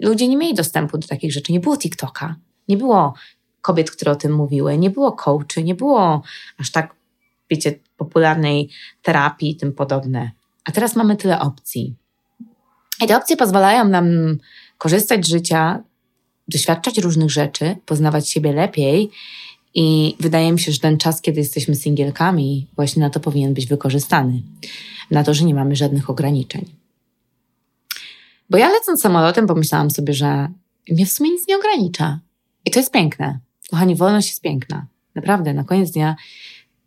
Ludzie 0.00 0.28
nie 0.28 0.36
mieli 0.36 0.54
dostępu 0.54 0.98
do 0.98 1.08
takich 1.08 1.32
rzeczy. 1.32 1.52
Nie 1.52 1.60
było 1.60 1.76
TikToka, 1.76 2.36
nie 2.68 2.76
było 2.76 3.14
kobiet, 3.60 3.90
które 3.90 4.12
o 4.12 4.16
tym 4.16 4.32
mówiły, 4.32 4.78
nie 4.78 4.90
było 4.90 5.12
coachy, 5.12 5.62
nie 5.64 5.74
było 5.74 6.22
aż 6.58 6.70
tak, 6.70 6.94
wiecie, 7.50 7.78
popularnej 7.96 8.70
terapii 9.02 9.50
i 9.50 9.56
tym 9.56 9.72
podobne. 9.72 10.30
A 10.64 10.72
teraz 10.72 10.96
mamy 10.96 11.16
tyle 11.16 11.40
opcji. 11.40 11.94
I 13.04 13.06
te 13.06 13.16
opcje 13.16 13.36
pozwalają 13.36 13.88
nam 13.88 14.06
korzystać 14.78 15.26
z 15.26 15.28
życia, 15.28 15.82
doświadczać 16.48 16.98
różnych 16.98 17.30
rzeczy, 17.30 17.76
poznawać 17.86 18.28
siebie 18.28 18.52
lepiej. 18.52 19.10
I 19.74 20.16
wydaje 20.20 20.52
mi 20.52 20.60
się, 20.60 20.72
że 20.72 20.78
ten 20.78 20.98
czas, 20.98 21.20
kiedy 21.20 21.40
jesteśmy 21.40 21.74
singielkami, 21.74 22.66
właśnie 22.76 23.00
na 23.00 23.10
to 23.10 23.20
powinien 23.20 23.54
być 23.54 23.66
wykorzystany 23.66 24.42
na 25.10 25.24
to, 25.24 25.34
że 25.34 25.44
nie 25.44 25.54
mamy 25.54 25.76
żadnych 25.76 26.10
ograniczeń. 26.10 26.64
Bo 28.50 28.58
ja 28.58 28.70
lecąc 28.70 29.00
samolotem 29.00 29.46
pomyślałam 29.46 29.90
sobie, 29.90 30.14
że 30.14 30.48
mnie 30.90 31.06
w 31.06 31.12
sumie 31.12 31.30
nic 31.30 31.48
nie 31.48 31.56
ogranicza. 31.56 32.20
I 32.64 32.70
to 32.70 32.78
jest 32.78 32.92
piękne. 32.92 33.38
Kochani, 33.70 33.96
wolność 33.96 34.28
jest 34.28 34.42
piękna. 34.42 34.86
Naprawdę, 35.14 35.54
na 35.54 35.64
koniec 35.64 35.90
dnia 35.90 36.16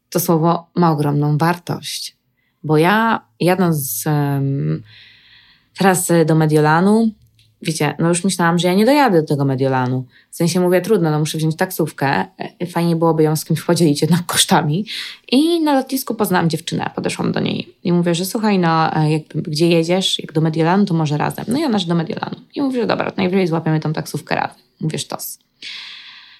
to 0.09 0.19
słowo 0.19 0.67
ma 0.75 0.91
ogromną 0.91 1.37
wartość. 1.37 2.17
Bo 2.63 2.77
ja 2.77 3.25
jadąc 3.39 4.03
um, 4.05 4.83
teraz 5.77 6.07
do 6.25 6.35
Mediolanu, 6.35 7.11
wiecie, 7.61 7.95
no 7.99 8.09
już 8.09 8.23
myślałam, 8.23 8.59
że 8.59 8.67
ja 8.67 8.73
nie 8.73 8.85
dojadę 8.85 9.21
do 9.21 9.27
tego 9.27 9.45
Mediolanu. 9.45 10.05
W 10.31 10.35
sensie 10.35 10.59
mówię, 10.59 10.81
trudno, 10.81 11.11
no 11.11 11.19
muszę 11.19 11.37
wziąć 11.37 11.55
taksówkę. 11.55 12.25
Fajnie 12.71 12.95
byłoby 12.95 13.23
ją 13.23 13.35
z 13.35 13.45
kimś 13.45 13.61
podzielić 13.61 14.01
jednak 14.01 14.25
kosztami. 14.33 14.85
I 15.31 15.61
na 15.61 15.73
lotnisku 15.73 16.15
poznałam 16.15 16.49
dziewczynę, 16.49 16.89
podeszłam 16.95 17.31
do 17.31 17.39
niej 17.39 17.75
i 17.83 17.93
mówię, 17.93 18.15
że 18.15 18.25
słuchaj, 18.25 18.59
no 18.59 18.91
jakby, 19.09 19.41
gdzie 19.41 19.67
jedziesz, 19.67 20.19
jak 20.19 20.33
do 20.33 20.41
Mediolanu, 20.41 20.85
to 20.85 20.93
może 20.93 21.17
razem. 21.17 21.45
No 21.47 21.59
i 21.59 21.63
ona, 21.63 21.79
że 21.79 21.87
do 21.87 21.95
Mediolanu. 21.95 22.35
I 22.55 22.61
mówię, 22.61 22.81
że 22.81 22.87
dobra, 22.87 23.11
najwyżej 23.17 23.47
złapiemy 23.47 23.79
tą 23.79 23.93
taksówkę 23.93 24.35
razem. 24.35 24.57
Mówię, 24.81 24.99
sztos. 24.99 25.39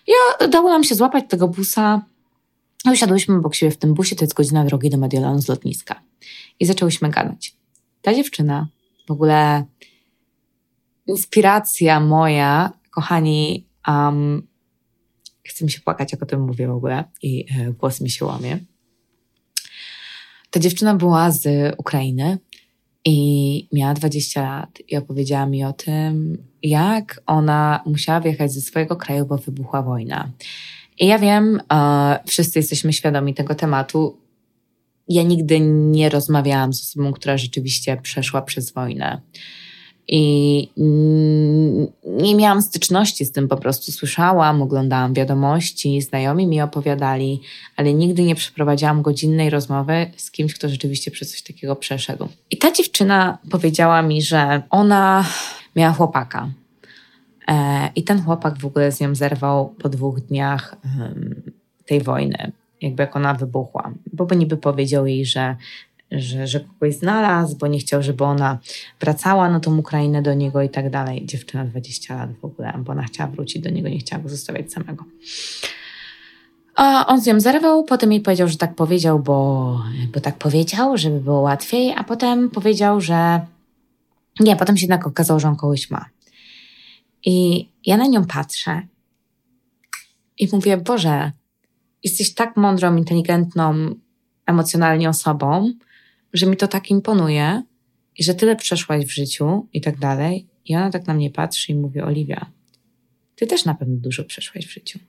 I 0.07 0.11
udało 0.45 0.69
nam 0.69 0.83
się 0.83 0.95
złapać 0.95 1.23
tego 1.29 1.47
busa. 1.47 2.01
No 2.85 2.91
usiadłyśmy 2.91 3.35
obok 3.35 3.55
siebie 3.55 3.71
w 3.71 3.77
tym 3.77 3.93
busie, 3.93 4.15
to 4.15 4.23
jest 4.23 4.33
godzina 4.33 4.65
drogi 4.65 4.89
do 4.89 4.97
Mediolanu 4.97 5.41
z 5.41 5.47
lotniska. 5.47 6.01
I 6.59 6.65
zaczęłyśmy 6.65 7.09
gadać. 7.09 7.55
Ta 8.01 8.13
dziewczyna 8.13 8.67
w 9.07 9.11
ogóle 9.11 9.65
inspiracja 11.07 11.99
moja, 11.99 12.71
kochani, 12.91 13.67
um, 13.87 14.47
chcę 15.43 15.65
mi 15.65 15.71
się 15.71 15.81
płakać, 15.81 16.11
jak 16.11 16.23
o 16.23 16.25
tym 16.25 16.41
mówię 16.41 16.67
w 16.67 16.71
ogóle 16.71 17.03
i 17.21 17.45
e, 17.59 17.71
głos 17.71 18.01
mi 18.01 18.09
się 18.09 18.25
łamie. 18.25 18.59
Ta 20.51 20.59
dziewczyna 20.59 20.95
była 20.95 21.31
z 21.31 21.73
Ukrainy 21.77 22.37
i 23.05 23.67
miała 23.73 23.93
20 23.93 24.41
lat 24.41 24.79
i 24.87 24.97
opowiedziała 24.97 25.45
mi 25.45 25.63
o 25.63 25.73
tym, 25.73 26.37
jak 26.63 27.21
ona 27.25 27.83
musiała 27.85 28.19
wyjechać 28.19 28.53
ze 28.53 28.61
swojego 28.61 28.95
kraju, 28.95 29.25
bo 29.25 29.37
wybuchła 29.37 29.81
wojna. 29.81 30.31
I 30.99 31.07
ja 31.07 31.19
wiem, 31.19 31.61
e, 31.73 32.19
wszyscy 32.27 32.59
jesteśmy 32.59 32.93
świadomi 32.93 33.33
tego 33.33 33.55
tematu. 33.55 34.17
Ja 35.07 35.23
nigdy 35.23 35.59
nie 35.59 36.09
rozmawiałam 36.09 36.73
z 36.73 36.81
osobą, 36.81 37.13
która 37.13 37.37
rzeczywiście 37.37 37.97
przeszła 37.97 38.41
przez 38.41 38.73
wojnę. 38.73 39.21
I 40.07 40.69
nie 42.05 42.35
miałam 42.35 42.61
styczności 42.61 43.25
z 43.25 43.31
tym, 43.31 43.47
po 43.47 43.57
prostu 43.57 43.91
słyszałam, 43.91 44.61
oglądałam 44.61 45.13
wiadomości, 45.13 46.01
znajomi 46.01 46.47
mi 46.47 46.61
opowiadali, 46.61 47.41
ale 47.75 47.93
nigdy 47.93 48.23
nie 48.23 48.35
przeprowadziłam 48.35 49.01
godzinnej 49.01 49.49
rozmowy 49.49 50.11
z 50.17 50.31
kimś, 50.31 50.53
kto 50.53 50.69
rzeczywiście 50.69 51.11
przez 51.11 51.31
coś 51.31 51.41
takiego 51.41 51.75
przeszedł. 51.75 52.27
I 52.51 52.57
ta 52.57 52.71
dziewczyna 52.71 53.37
powiedziała 53.51 54.01
mi, 54.01 54.21
że 54.21 54.61
ona 54.69 55.25
miała 55.75 55.93
chłopaka. 55.93 56.49
E, 57.47 57.89
I 57.95 58.03
ten 58.03 58.21
chłopak 58.21 58.57
w 58.59 58.65
ogóle 58.65 58.91
z 58.91 58.99
nią 58.99 59.15
zerwał 59.15 59.69
po 59.69 59.89
dwóch 59.89 60.21
dniach 60.21 60.75
tej 61.85 62.01
wojny, 62.01 62.51
jakby 62.81 63.03
jak 63.03 63.15
ona 63.15 63.33
wybuchła, 63.33 63.91
bo 64.13 64.25
by 64.25 64.35
niby 64.35 64.57
powiedział 64.57 65.07
jej, 65.07 65.25
że, 65.25 65.55
że, 66.11 66.47
że 66.47 66.59
kogoś 66.59 66.95
znalazł, 66.95 67.57
bo 67.57 67.67
nie 67.67 67.79
chciał, 67.79 68.03
żeby 68.03 68.23
ona 68.23 68.59
wracała 68.99 69.49
na 69.49 69.59
tą 69.59 69.77
Ukrainę 69.77 70.21
do 70.21 70.33
niego 70.33 70.61
i 70.61 70.69
tak 70.69 70.89
dalej. 70.89 71.25
Dziewczyna 71.25 71.65
20 71.65 72.15
lat 72.15 72.29
w 72.41 72.45
ogóle, 72.45 72.73
bo 72.77 72.91
ona 72.91 73.03
chciała 73.03 73.31
wrócić 73.31 73.61
do 73.61 73.69
niego, 73.69 73.89
nie 73.89 73.99
chciała 73.99 74.23
go 74.23 74.29
zostawiać 74.29 74.73
samego. 74.73 75.05
A 76.75 77.05
on 77.07 77.21
z 77.21 77.25
nią 77.25 77.39
zerwał, 77.39 77.83
potem 77.83 78.11
jej 78.11 78.21
powiedział, 78.21 78.47
że 78.47 78.57
tak 78.57 78.75
powiedział, 78.75 79.19
bo, 79.19 79.79
bo 80.13 80.19
tak 80.19 80.37
powiedział, 80.37 80.97
żeby 80.97 81.19
było 81.19 81.39
łatwiej, 81.39 81.93
a 81.97 82.03
potem 82.03 82.49
powiedział, 82.49 83.01
że 83.01 83.39
nie, 84.39 84.55
potem 84.55 84.77
się 84.77 84.83
jednak 84.83 85.07
okazało, 85.07 85.39
że 85.39 85.47
on 85.47 85.55
kogoś 85.55 85.89
ma. 85.89 86.05
I 87.25 87.67
ja 87.85 87.97
na 87.97 88.07
nią 88.07 88.25
patrzę 88.25 88.81
i 90.37 90.47
mówię, 90.53 90.77
Boże, 90.77 91.31
jesteś 92.03 92.33
tak 92.33 92.57
mądrą, 92.57 92.95
inteligentną, 92.95 93.95
emocjonalnie 94.45 95.09
osobą, 95.09 95.73
że 96.37 96.45
mi 96.45 96.57
to 96.57 96.67
tak 96.67 96.89
imponuje 96.89 97.63
i 98.17 98.23
że 98.23 98.35
tyle 98.35 98.55
przeszłaś 98.55 99.05
w 99.05 99.11
życiu 99.11 99.67
i 99.73 99.81
tak 99.81 99.99
dalej. 99.99 100.47
I 100.65 100.75
ona 100.75 100.89
tak 100.91 101.07
na 101.07 101.13
mnie 101.13 101.29
patrzy 101.29 101.71
i 101.71 101.75
mówi, 101.75 102.01
Oliwia, 102.01 102.51
ty 103.35 103.47
też 103.47 103.65
na 103.65 103.75
pewno 103.75 103.95
dużo 103.95 104.23
przeszłaś 104.23 104.65
w 104.65 104.73
życiu. 104.73 104.99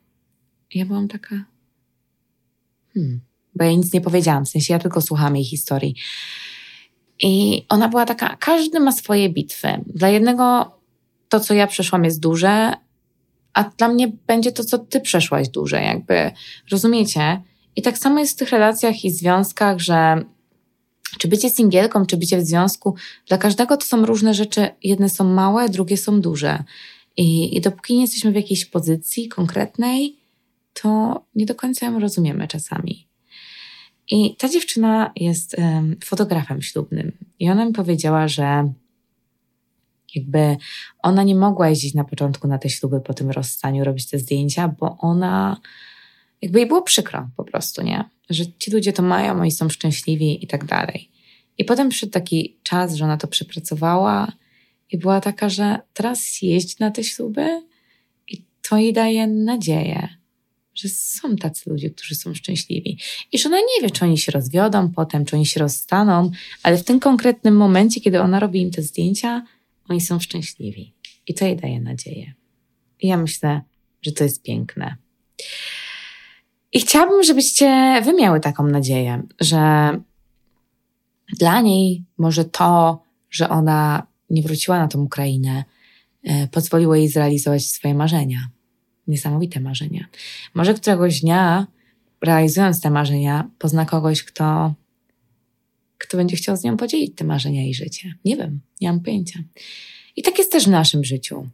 I 0.71 0.79
ja 0.79 0.87
byłam 0.87 1.09
taka, 1.09 1.45
hmm, 2.95 3.21
bo 3.55 3.65
ja 3.65 3.71
nic 3.71 3.93
nie 3.93 4.01
powiedziałam, 4.01 4.45
w 4.45 4.49
sensie 4.49 4.73
ja 4.73 4.79
tylko 4.79 5.01
słuchałam 5.01 5.37
jej 5.37 5.45
historii. 5.45 5.95
I 7.21 7.65
ona 7.69 7.89
była 7.89 8.07
taka, 8.07 8.37
każdy 8.37 8.81
ma 8.81 8.93
swoje 8.93 9.29
bitwy. 9.29 9.69
Dla 9.87 10.09
jednego 10.09 10.73
to, 11.29 11.41
co 11.41 11.55
ja 11.55 11.67
przeszłam, 11.67 12.05
jest 12.05 12.21
duże, 12.21 12.73
a 13.53 13.65
dla 13.65 13.89
mnie 13.89 14.12
będzie 14.27 14.53
to, 14.53 14.65
co 14.65 14.79
ty 14.79 15.01
przeszłaś 15.01 15.49
duże, 15.49 15.83
jakby. 15.83 16.31
Rozumiecie? 16.71 17.43
I 17.77 17.83
tak 17.83 17.99
samo 17.99 18.19
jest 18.19 18.33
w 18.33 18.37
tych 18.37 18.51
relacjach 18.51 19.05
i 19.05 19.11
związkach, 19.11 19.79
że 19.79 20.25
czy 21.18 21.29
bycie 21.29 21.50
singielką, 21.50 22.07
czy 22.07 22.16
bycie 22.16 22.38
w 22.38 22.46
związku, 22.46 22.94
dla 23.29 23.38
każdego 23.38 23.76
to 23.76 23.87
są 23.87 24.07
różne 24.07 24.35
rzeczy. 24.35 24.68
Jedne 24.83 25.09
są 25.09 25.24
małe, 25.24 25.68
drugie 25.68 25.96
są 25.96 26.20
duże. 26.20 26.64
I, 27.16 27.57
i 27.57 27.61
dopóki 27.61 27.94
nie 27.94 28.00
jesteśmy 28.00 28.33
w 28.33 28.35
jakiejś 28.35 28.64
pozycji 28.64 29.29
konkretnej, 29.29 30.16
to 30.83 31.20
nie 31.35 31.46
do 31.46 31.55
końca 31.55 31.87
ją 31.87 31.98
rozumiemy 31.98 32.48
czasami. 32.48 33.07
I 34.11 34.37
ta 34.37 34.48
dziewczyna 34.48 35.12
jest 35.16 35.59
um, 35.59 35.96
fotografem 36.05 36.62
ślubnym. 36.62 37.12
I 37.38 37.50
ona 37.50 37.64
mi 37.64 37.72
powiedziała, 37.72 38.29
że 38.29 38.72
jakby 40.14 40.57
ona 41.02 41.22
nie 41.22 41.35
mogła 41.35 41.68
jeździć 41.68 41.94
na 41.94 42.05
początku 42.05 42.48
na 42.48 42.59
te 42.59 42.70
śluby 42.70 43.00
po 43.00 43.14
tym 43.14 43.31
rozstaniu, 43.31 43.85
robić 43.85 44.11
te 44.11 44.18
zdjęcia, 44.18 44.68
bo 44.68 44.98
ona, 44.98 45.61
jakby 46.47 46.59
jej 46.59 46.69
było 46.69 46.83
przykro 46.83 47.29
po 47.37 47.45
prostu, 47.45 47.83
nie? 47.83 48.05
Że 48.31 48.45
ci 48.59 48.71
ludzie 48.71 48.93
to 48.93 49.03
mają, 49.03 49.41
oni 49.41 49.51
są 49.51 49.69
szczęśliwi 49.69 50.45
i 50.45 50.47
tak 50.47 50.65
dalej. 50.65 51.11
I 51.59 51.65
potem 51.65 51.89
przyszedł 51.89 52.13
taki 52.13 52.57
czas, 52.63 52.95
że 52.95 53.05
ona 53.05 53.17
to 53.17 53.27
przepracowała 53.27 54.33
i 54.91 54.99
była 54.99 55.21
taka, 55.21 55.49
że 55.49 55.79
teraz 55.95 56.43
jeździ 56.43 56.75
na 56.81 56.91
te 56.91 57.05
śluby 57.05 57.63
i 58.29 58.45
to 58.63 58.77
jej 58.77 58.93
daje 58.93 59.27
nadzieję, 59.27 60.09
że 60.75 60.89
są 60.89 61.37
tacy 61.37 61.71
ludzie, 61.71 61.91
którzy 61.91 62.15
są 62.15 62.35
szczęśliwi. 62.35 62.99
I 63.33 63.39
że 63.39 63.49
ona 63.49 63.59
nie 63.59 63.83
wie, 63.83 63.91
czy 63.91 64.05
oni 64.05 64.19
się 64.19 64.33
rozwiodą 64.33 64.93
potem, 64.93 65.25
czy 65.25 65.37
oni 65.37 65.47
się 65.47 65.61
rozstaną, 65.61 66.31
ale 66.63 66.79
w 66.79 66.85
tym 66.85 67.01
konkretnym 67.01 67.57
momencie, 67.57 68.01
kiedy 68.01 68.21
ona 68.21 68.41
robi 68.41 68.61
im 68.61 68.71
te 68.71 68.83
zdjęcia, 68.83 69.47
oni 69.89 70.01
są 70.01 70.21
szczęśliwi. 70.21 70.93
I 71.27 71.35
to 71.35 71.45
jej 71.45 71.57
daje 71.57 71.81
nadzieję. 71.81 72.35
I 73.01 73.09
ja 73.09 73.17
myślę, 73.17 73.61
że 74.03 74.13
to 74.13 74.25
jest 74.25 74.43
piękne. 74.43 74.97
I 76.77 76.81
chciałabym, 76.81 77.23
żebyście 77.23 78.01
wy 78.05 78.15
miały 78.15 78.41
taką 78.41 78.67
nadzieję, 78.67 79.23
że 79.41 79.91
dla 81.39 81.61
niej 81.61 82.05
może 82.19 82.45
to, 82.45 83.03
że 83.31 83.49
ona 83.49 84.07
nie 84.31 84.43
wróciła 84.43 84.79
na 84.79 84.89
tą 84.89 85.03
Ukrainę, 85.03 85.65
e, 86.23 86.49
pozwoliło 86.49 86.95
jej 86.95 87.09
zrealizować 87.09 87.67
swoje 87.67 87.95
marzenia. 87.95 88.49
Niesamowite 89.07 89.61
marzenia. 89.61 90.07
Może 90.55 90.75
któregoś 90.75 91.21
dnia, 91.21 91.67
realizując 92.21 92.81
te 92.81 92.91
marzenia, 92.91 93.51
pozna 93.59 93.85
kogoś, 93.85 94.23
kto 94.23 94.75
kto 95.99 96.17
będzie 96.17 96.37
chciał 96.37 96.57
z 96.57 96.65
nią 96.65 96.77
podzielić 96.77 97.17
te 97.17 97.25
marzenia 97.25 97.67
i 97.67 97.75
życie. 97.75 98.15
Nie 98.25 98.37
wiem, 98.37 98.61
nie 98.81 98.89
mam 98.89 99.01
pojęcia. 99.01 99.41
I 100.17 100.23
tak 100.23 100.39
jest 100.39 100.53
też 100.53 100.65
w 100.65 100.71
naszym 100.71 101.05
życiu. 101.05 101.49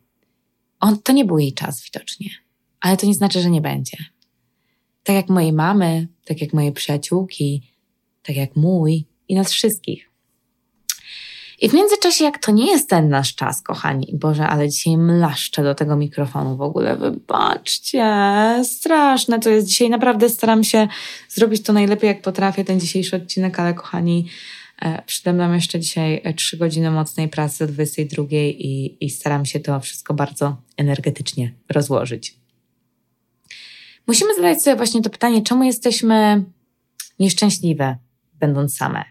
On, 0.80 1.02
to 1.02 1.12
nie 1.12 1.24
był 1.24 1.38
jej 1.38 1.52
czas 1.52 1.84
widocznie, 1.84 2.30
ale 2.80 2.96
to 2.96 3.06
nie 3.06 3.14
znaczy, 3.14 3.40
że 3.40 3.50
nie 3.50 3.60
będzie. 3.60 3.96
Tak 5.04 5.16
jak 5.16 5.28
mojej 5.28 5.52
mamy, 5.52 6.08
tak 6.24 6.40
jak 6.40 6.52
moje 6.52 6.72
przyjaciółki, 6.72 7.62
tak 8.22 8.36
jak 8.36 8.56
mój 8.56 9.04
i 9.28 9.34
nas 9.34 9.52
wszystkich. 9.52 10.12
I 11.62 11.68
w 11.68 11.72
międzyczasie, 11.72 12.24
jak 12.24 12.38
to 12.38 12.52
nie 12.52 12.70
jest 12.70 12.88
ten 12.88 13.08
nasz 13.08 13.34
czas, 13.34 13.62
kochani, 13.62 14.10
Boże, 14.12 14.46
ale 14.46 14.68
dzisiaj 14.68 14.96
mlaszczę 14.96 15.62
do 15.62 15.74
tego 15.74 15.96
mikrofonu 15.96 16.56
w 16.56 16.60
ogóle, 16.60 16.96
wybaczcie, 16.96 18.04
straszne 18.64 19.40
to 19.40 19.50
jest 19.50 19.66
dzisiaj, 19.66 19.90
naprawdę 19.90 20.28
staram 20.28 20.64
się 20.64 20.88
zrobić 21.28 21.62
to 21.62 21.72
najlepiej, 21.72 22.08
jak 22.08 22.22
potrafię, 22.22 22.64
ten 22.64 22.80
dzisiejszy 22.80 23.16
odcinek, 23.16 23.60
ale 23.60 23.74
kochani, 23.74 24.26
e, 24.82 25.02
przede 25.06 25.32
mną 25.32 25.52
jeszcze 25.52 25.80
dzisiaj 25.80 26.20
e, 26.24 26.34
trzy 26.34 26.56
godziny 26.56 26.90
mocnej 26.90 27.28
pracy 27.28 27.64
o 27.64 27.66
22 27.66 28.24
i, 28.32 28.96
i 29.00 29.10
staram 29.10 29.44
się 29.44 29.60
to 29.60 29.80
wszystko 29.80 30.14
bardzo 30.14 30.56
energetycznie 30.76 31.52
rozłożyć. 31.68 32.41
Musimy 34.06 34.34
zadać 34.34 34.62
sobie 34.62 34.76
właśnie 34.76 35.02
to 35.02 35.10
pytanie, 35.10 35.42
czemu 35.42 35.64
jesteśmy 35.64 36.44
nieszczęśliwe, 37.18 37.96
będąc 38.34 38.76
same? 38.76 39.04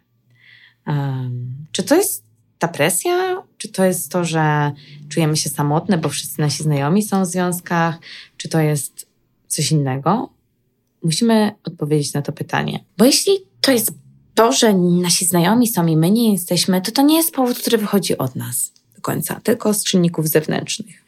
Um, 0.88 1.56
czy 1.71 1.84
to 1.84 1.95
jest 1.95 2.23
ta 2.60 2.67
presja? 2.67 3.43
Czy 3.58 3.69
to 3.69 3.86
jest 3.86 4.12
to, 4.12 4.25
że 4.25 4.71
czujemy 5.10 5.38
się 5.38 5.49
samotne, 5.49 5.97
bo 5.97 6.10
wszyscy 6.10 6.41
nasi 6.41 6.63
znajomi 6.63 7.04
są 7.04 7.23
w 7.23 7.27
związkach? 7.27 7.99
Czy 8.38 8.49
to 8.49 8.60
jest 8.60 9.08
coś 9.47 9.71
innego? 9.71 10.30
Musimy 11.04 11.51
odpowiedzieć 11.63 12.13
na 12.13 12.21
to 12.21 12.32
pytanie. 12.32 12.86
Bo 12.97 13.06
jeśli 13.06 13.34
to 13.62 13.71
jest 13.71 13.93
to, 14.36 14.51
że 14.51 14.73
nasi 14.73 15.25
znajomi 15.25 15.67
są 15.67 15.88
i 15.88 15.97
my 15.97 16.12
nie 16.12 16.32
jesteśmy, 16.32 16.82
to 16.82 16.91
to 16.91 17.01
nie 17.01 17.15
jest 17.17 17.34
powód, 17.34 17.60
który 17.60 17.77
wychodzi 17.77 18.17
od 18.17 18.36
nas 18.36 18.73
do 18.95 19.01
końca, 19.01 19.39
tylko 19.43 19.73
z 19.73 19.84
czynników 19.84 20.27
zewnętrznych. 20.27 21.04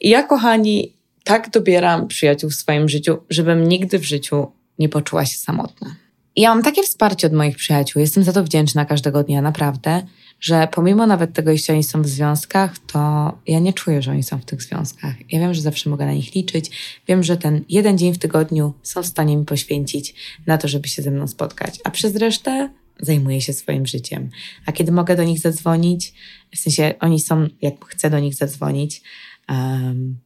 I 0.00 0.08
ja, 0.08 0.22
kochani, 0.22 0.92
tak 1.24 1.50
dobieram 1.50 2.08
przyjaciół 2.08 2.50
w 2.50 2.54
swoim 2.54 2.88
życiu, 2.88 3.18
żebym 3.30 3.68
nigdy 3.68 3.98
w 3.98 4.04
życiu 4.04 4.46
nie 4.78 4.88
poczuła 4.88 5.26
się 5.26 5.36
samotna. 5.36 5.96
I 6.36 6.40
ja 6.40 6.54
mam 6.54 6.62
takie 6.62 6.82
wsparcie 6.82 7.26
od 7.26 7.32
moich 7.32 7.56
przyjaciół, 7.56 8.00
jestem 8.00 8.24
za 8.24 8.32
to 8.32 8.44
wdzięczna 8.44 8.84
każdego 8.84 9.24
dnia, 9.24 9.42
naprawdę 9.42 10.02
że 10.42 10.68
pomimo 10.72 11.06
nawet 11.06 11.32
tego, 11.32 11.50
jeśli 11.50 11.74
oni 11.74 11.84
są 11.84 12.02
w 12.02 12.08
związkach, 12.08 12.78
to 12.78 13.32
ja 13.46 13.58
nie 13.58 13.72
czuję, 13.72 14.02
że 14.02 14.10
oni 14.10 14.22
są 14.22 14.38
w 14.38 14.44
tych 14.44 14.62
związkach. 14.62 15.14
Ja 15.32 15.40
wiem, 15.40 15.54
że 15.54 15.60
zawsze 15.60 15.90
mogę 15.90 16.06
na 16.06 16.12
nich 16.12 16.34
liczyć. 16.34 16.70
Wiem, 17.08 17.22
że 17.22 17.36
ten 17.36 17.64
jeden 17.68 17.98
dzień 17.98 18.14
w 18.14 18.18
tygodniu 18.18 18.74
są 18.82 19.02
w 19.02 19.06
stanie 19.06 19.36
mi 19.36 19.44
poświęcić 19.44 20.14
na 20.46 20.58
to, 20.58 20.68
żeby 20.68 20.88
się 20.88 21.02
ze 21.02 21.10
mną 21.10 21.28
spotkać. 21.28 21.80
A 21.84 21.90
przez 21.90 22.16
resztę 22.16 22.70
zajmuję 23.00 23.40
się 23.40 23.52
swoim 23.52 23.86
życiem. 23.86 24.30
A 24.66 24.72
kiedy 24.72 24.92
mogę 24.92 25.16
do 25.16 25.24
nich 25.24 25.38
zadzwonić, 25.38 26.14
w 26.54 26.58
sensie 26.58 26.94
oni 27.00 27.20
są, 27.20 27.48
jak 27.62 27.84
chcę 27.84 28.10
do 28.10 28.18
nich 28.18 28.34
zadzwonić, 28.34 29.02
um, 29.48 30.18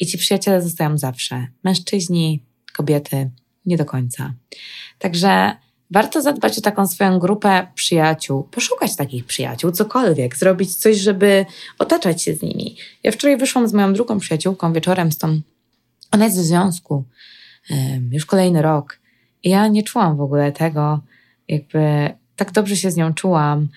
i 0.00 0.06
ci 0.06 0.18
przyjaciele 0.18 0.62
zostają 0.62 0.98
zawsze. 0.98 1.46
Mężczyźni, 1.64 2.42
kobiety, 2.72 3.30
nie 3.66 3.76
do 3.76 3.84
końca. 3.84 4.34
Także 4.98 5.56
warto 5.90 6.22
zadbać 6.22 6.58
o 6.58 6.60
taką 6.60 6.86
swoją 6.86 7.18
grupę 7.18 7.66
przyjaciół, 7.74 8.42
poszukać 8.42 8.96
takich 8.96 9.24
przyjaciół, 9.24 9.72
cokolwiek, 9.72 10.36
zrobić 10.36 10.76
coś, 10.76 10.96
żeby 10.96 11.46
otaczać 11.78 12.22
się 12.22 12.34
z 12.34 12.42
nimi. 12.42 12.76
Ja 13.02 13.12
wczoraj 13.12 13.36
wyszłam 13.36 13.68
z 13.68 13.72
moją 13.72 13.92
drugą 13.92 14.18
przyjaciółką 14.18 14.72
wieczorem 14.72 15.12
z 15.12 15.18
tą, 15.18 15.40
ona 16.10 16.24
jest 16.24 16.38
w 16.38 16.42
związku, 16.42 17.04
już 18.10 18.26
kolejny 18.26 18.62
rok. 18.62 18.98
I 19.42 19.50
ja 19.50 19.68
nie 19.68 19.82
czułam 19.82 20.16
w 20.16 20.20
ogóle 20.20 20.52
tego, 20.52 21.00
jakby 21.48 22.10
tak 22.36 22.52
dobrze 22.52 22.76
się 22.76 22.90
z 22.90 22.96
nią 22.96 23.14
czułam, 23.14 23.68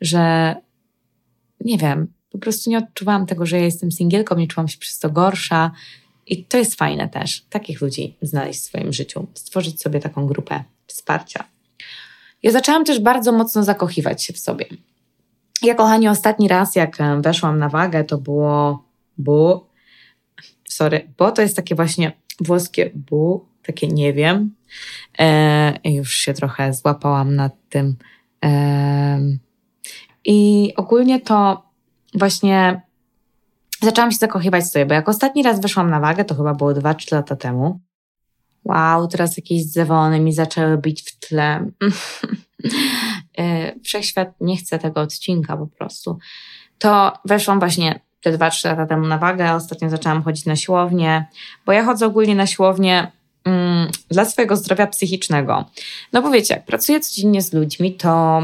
że 0.00 0.54
nie 1.60 1.78
wiem, 1.78 2.12
po 2.38 2.42
prostu 2.42 2.70
nie 2.70 2.78
odczuwałam 2.78 3.26
tego, 3.26 3.46
że 3.46 3.58
ja 3.58 3.64
jestem 3.64 3.92
singielką, 3.92 4.36
nie 4.36 4.46
czułam 4.46 4.68
się 4.68 4.78
przez 4.78 4.98
to 4.98 5.10
gorsza. 5.10 5.70
I 6.26 6.44
to 6.44 6.58
jest 6.58 6.74
fajne 6.74 7.08
też, 7.08 7.44
takich 7.50 7.80
ludzi 7.80 8.16
znaleźć 8.22 8.60
w 8.60 8.64
swoim 8.64 8.92
życiu, 8.92 9.26
stworzyć 9.34 9.80
sobie 9.80 10.00
taką 10.00 10.26
grupę 10.26 10.64
wsparcia. 10.86 11.44
Ja 12.42 12.50
zaczęłam 12.50 12.84
też 12.84 13.00
bardzo 13.00 13.32
mocno 13.32 13.64
zakochiwać 13.64 14.22
się 14.22 14.32
w 14.32 14.38
sobie. 14.38 14.66
Ja, 15.62 15.74
kochani, 15.74 16.08
ostatni 16.08 16.48
raz, 16.48 16.76
jak 16.76 17.00
e, 17.00 17.20
weszłam 17.20 17.58
na 17.58 17.68
wagę, 17.68 18.04
to 18.04 18.18
było 18.18 18.84
bu. 19.18 19.66
Sorry, 20.68 21.12
bo 21.18 21.32
to 21.32 21.42
jest 21.42 21.56
takie 21.56 21.74
właśnie 21.74 22.12
włoskie 22.40 22.90
bu, 22.94 23.46
takie 23.62 23.86
nie 23.86 24.12
wiem. 24.12 24.54
E, 25.18 25.90
już 25.90 26.14
się 26.14 26.34
trochę 26.34 26.74
złapałam 26.74 27.34
nad 27.34 27.52
tym. 27.68 27.96
E, 28.44 29.20
I 30.24 30.72
ogólnie 30.76 31.20
to 31.20 31.67
właśnie 32.18 32.82
zaczęłam 33.82 34.12
się 34.12 34.18
zakochywać 34.18 34.70
sobie, 34.70 34.86
bo 34.86 34.94
jak 34.94 35.08
ostatni 35.08 35.42
raz 35.42 35.60
weszłam 35.60 35.90
na 35.90 36.00
wagę, 36.00 36.24
to 36.24 36.34
chyba 36.34 36.54
było 36.54 36.72
2-3 36.72 37.14
lata 37.14 37.36
temu. 37.36 37.80
Wow, 38.64 39.08
teraz 39.08 39.36
jakieś 39.36 39.64
dzwony 39.64 40.20
mi 40.20 40.32
zaczęły 40.32 40.78
bić 40.78 41.02
w 41.02 41.18
tle. 41.18 41.70
E, 43.38 43.72
Wszechświat 43.84 44.28
nie 44.40 44.56
chce 44.56 44.78
tego 44.78 45.00
odcinka 45.00 45.56
po 45.56 45.66
prostu. 45.66 46.18
To 46.78 47.12
weszłam 47.24 47.58
właśnie 47.58 48.00
te 48.20 48.38
2-3 48.38 48.68
lata 48.68 48.86
temu 48.86 49.06
na 49.06 49.18
wagę. 49.18 49.54
Ostatnio 49.54 49.90
zaczęłam 49.90 50.22
chodzić 50.22 50.46
na 50.46 50.56
siłownię, 50.56 51.26
bo 51.66 51.72
ja 51.72 51.84
chodzę 51.84 52.06
ogólnie 52.06 52.34
na 52.34 52.46
siłownię 52.46 53.12
mm, 53.44 53.90
dla 54.10 54.24
swojego 54.24 54.56
zdrowia 54.56 54.86
psychicznego. 54.86 55.64
No 56.12 56.22
bo 56.22 56.30
wiecie, 56.30 56.54
jak 56.54 56.64
pracuję 56.64 57.00
codziennie 57.00 57.42
z 57.42 57.52
ludźmi, 57.52 57.94
to 57.94 58.42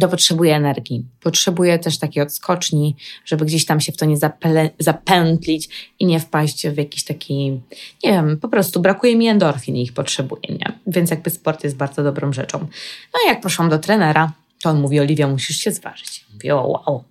to 0.00 0.08
potrzebuje 0.08 0.56
energii. 0.56 1.04
Potrzebuje 1.20 1.78
też 1.78 1.98
takiej 1.98 2.22
odskoczni, 2.22 2.96
żeby 3.24 3.44
gdzieś 3.44 3.64
tam 3.64 3.80
się 3.80 3.92
w 3.92 3.96
to 3.96 4.06
nie 4.06 4.16
zapętlić 4.78 5.92
i 5.98 6.06
nie 6.06 6.20
wpaść 6.20 6.66
w 6.68 6.76
jakiś 6.76 7.04
taki, 7.04 7.60
nie 8.04 8.12
wiem, 8.12 8.38
po 8.40 8.48
prostu 8.48 8.80
brakuje 8.80 9.16
mi 9.16 9.28
endorfin 9.28 9.76
i 9.76 9.82
ich 9.82 9.92
potrzebuję, 9.92 10.48
nie? 10.48 10.72
Więc 10.86 11.10
jakby 11.10 11.30
sport 11.30 11.64
jest 11.64 11.76
bardzo 11.76 12.02
dobrą 12.02 12.32
rzeczą. 12.32 12.58
No 13.14 13.20
i 13.24 13.28
jak 13.28 13.40
poszłam 13.40 13.68
do 13.68 13.78
trenera, 13.78 14.32
to 14.62 14.70
on 14.70 14.80
mówi, 14.80 15.00
Oliwia, 15.00 15.28
musisz 15.28 15.56
się 15.56 15.72
zważyć. 15.72 16.24
Mówię, 16.34 16.56
o 16.56 16.66
wow. 16.66 17.04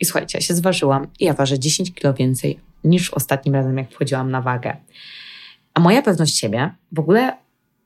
I 0.00 0.04
słuchajcie, 0.04 0.38
ja 0.38 0.42
się 0.42 0.54
zważyłam 0.54 1.06
i 1.20 1.24
ja 1.24 1.34
ważę 1.34 1.58
10 1.58 1.94
kilo 1.94 2.14
więcej 2.14 2.58
niż 2.84 3.10
ostatnim 3.10 3.54
razem, 3.54 3.78
jak 3.78 3.90
wchodziłam 3.90 4.30
na 4.30 4.42
wagę. 4.42 4.76
A 5.74 5.80
moja 5.80 6.02
pewność 6.02 6.38
siebie 6.38 6.74
w 6.92 6.98
ogóle 6.98 7.36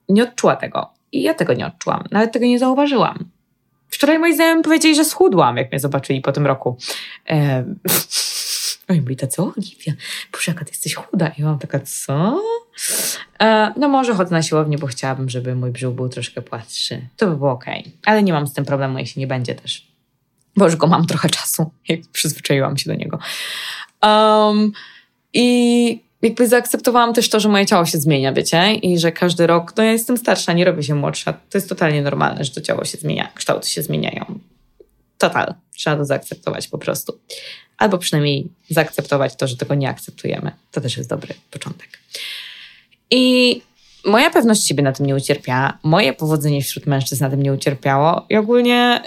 nie 0.09 0.23
odczuła 0.23 0.55
tego. 0.55 0.89
I 1.11 1.21
ja 1.21 1.33
tego 1.33 1.53
nie 1.53 1.65
odczułam. 1.65 2.03
Nawet 2.11 2.31
tego 2.31 2.45
nie 2.45 2.59
zauważyłam. 2.59 3.29
Wczoraj 3.89 4.19
moi 4.19 4.35
znajomi 4.35 4.63
powiedzieli, 4.63 4.95
że 4.95 5.05
schudłam, 5.05 5.57
jak 5.57 5.71
mnie 5.71 5.79
zobaczyli 5.79 6.21
po 6.21 6.31
tym 6.31 6.45
roku. 6.45 6.77
E, 7.29 7.65
Oj, 8.89 9.01
mówi 9.01 9.15
tacy, 9.15 9.41
o 9.41 9.53
Oliwia, 9.57 9.93
Boże, 10.31 10.51
jaka 10.51 10.65
ty 10.65 10.71
jesteś 10.71 10.95
chuda. 10.95 11.27
I 11.27 11.41
ja 11.41 11.45
mam 11.45 11.59
taka, 11.59 11.79
co? 11.79 12.41
E, 13.39 13.73
no 13.77 13.89
może 13.89 14.15
chodzę 14.15 14.31
na 14.31 14.41
siłownię, 14.41 14.77
bo 14.77 14.87
chciałabym, 14.87 15.29
żeby 15.29 15.55
mój 15.55 15.71
brzuch 15.71 15.95
był 15.95 16.09
troszkę 16.09 16.41
płatszy. 16.41 17.07
To 17.17 17.27
by 17.27 17.35
było 17.35 17.51
okej. 17.51 17.79
Okay. 17.79 17.93
Ale 18.05 18.23
nie 18.23 18.33
mam 18.33 18.47
z 18.47 18.53
tym 18.53 18.65
problemu, 18.65 18.99
jeśli 18.99 19.19
nie 19.19 19.27
będzie 19.27 19.55
też. 19.55 19.87
Bo 20.55 20.65
już 20.65 20.75
go 20.75 20.87
mam 20.87 21.07
trochę 21.07 21.29
czasu, 21.29 21.71
jak 21.87 21.99
przyzwyczaiłam 22.11 22.77
się 22.77 22.89
do 22.89 22.95
niego. 22.95 23.19
Um, 24.01 24.71
I 25.33 26.06
jakby 26.21 26.47
zaakceptowałam 26.47 27.13
też 27.13 27.29
to, 27.29 27.39
że 27.39 27.49
moje 27.49 27.65
ciało 27.65 27.85
się 27.85 27.97
zmienia, 27.97 28.33
wiecie? 28.33 28.73
I 28.73 28.99
że 28.99 29.11
każdy 29.11 29.47
rok, 29.47 29.73
no 29.77 29.83
ja 29.83 29.91
jestem 29.91 30.17
starsza, 30.17 30.53
nie 30.53 30.65
robię 30.65 30.83
się 30.83 30.95
młodsza. 30.95 31.33
To 31.33 31.57
jest 31.57 31.69
totalnie 31.69 32.01
normalne, 32.01 32.43
że 32.43 32.51
to 32.51 32.61
ciało 32.61 32.85
się 32.85 32.97
zmienia, 32.97 33.29
kształty 33.35 33.69
się 33.69 33.83
zmieniają. 33.83 34.39
Total. 35.17 35.53
Trzeba 35.75 35.95
to 35.95 36.05
zaakceptować 36.05 36.67
po 36.67 36.77
prostu. 36.77 37.19
Albo 37.77 37.97
przynajmniej 37.97 38.47
zaakceptować 38.69 39.35
to, 39.35 39.47
że 39.47 39.57
tego 39.57 39.75
nie 39.75 39.89
akceptujemy. 39.89 40.51
To 40.71 40.81
też 40.81 40.97
jest 40.97 41.09
dobry 41.09 41.33
początek. 41.51 41.89
I 43.11 43.61
moja 44.05 44.29
pewność 44.29 44.67
siebie 44.67 44.83
na 44.83 44.91
tym 44.91 45.05
nie 45.05 45.15
ucierpiała. 45.15 45.77
Moje 45.83 46.13
powodzenie 46.13 46.61
wśród 46.61 46.85
mężczyzn 46.85 47.23
na 47.23 47.29
tym 47.29 47.43
nie 47.43 47.53
ucierpiało. 47.53 48.25
I 48.29 48.35
ogólnie 48.35 49.01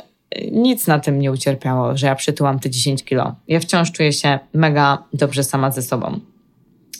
nic 0.53 0.87
na 0.87 0.99
tym 0.99 1.19
nie 1.19 1.33
ucierpiało, 1.33 1.97
że 1.97 2.07
ja 2.07 2.15
przytyłam 2.15 2.61
te 2.61 2.71
10 2.71 3.05
kilo. 3.05 3.35
Ja 3.49 3.61
wciąż 3.61 3.93
czuję 3.93 4.13
się 4.13 4.39
mega 4.55 5.05
dobrze 5.13 5.45
sama 5.45 5.71
ze 5.71 5.83
sobą. 5.83 6.21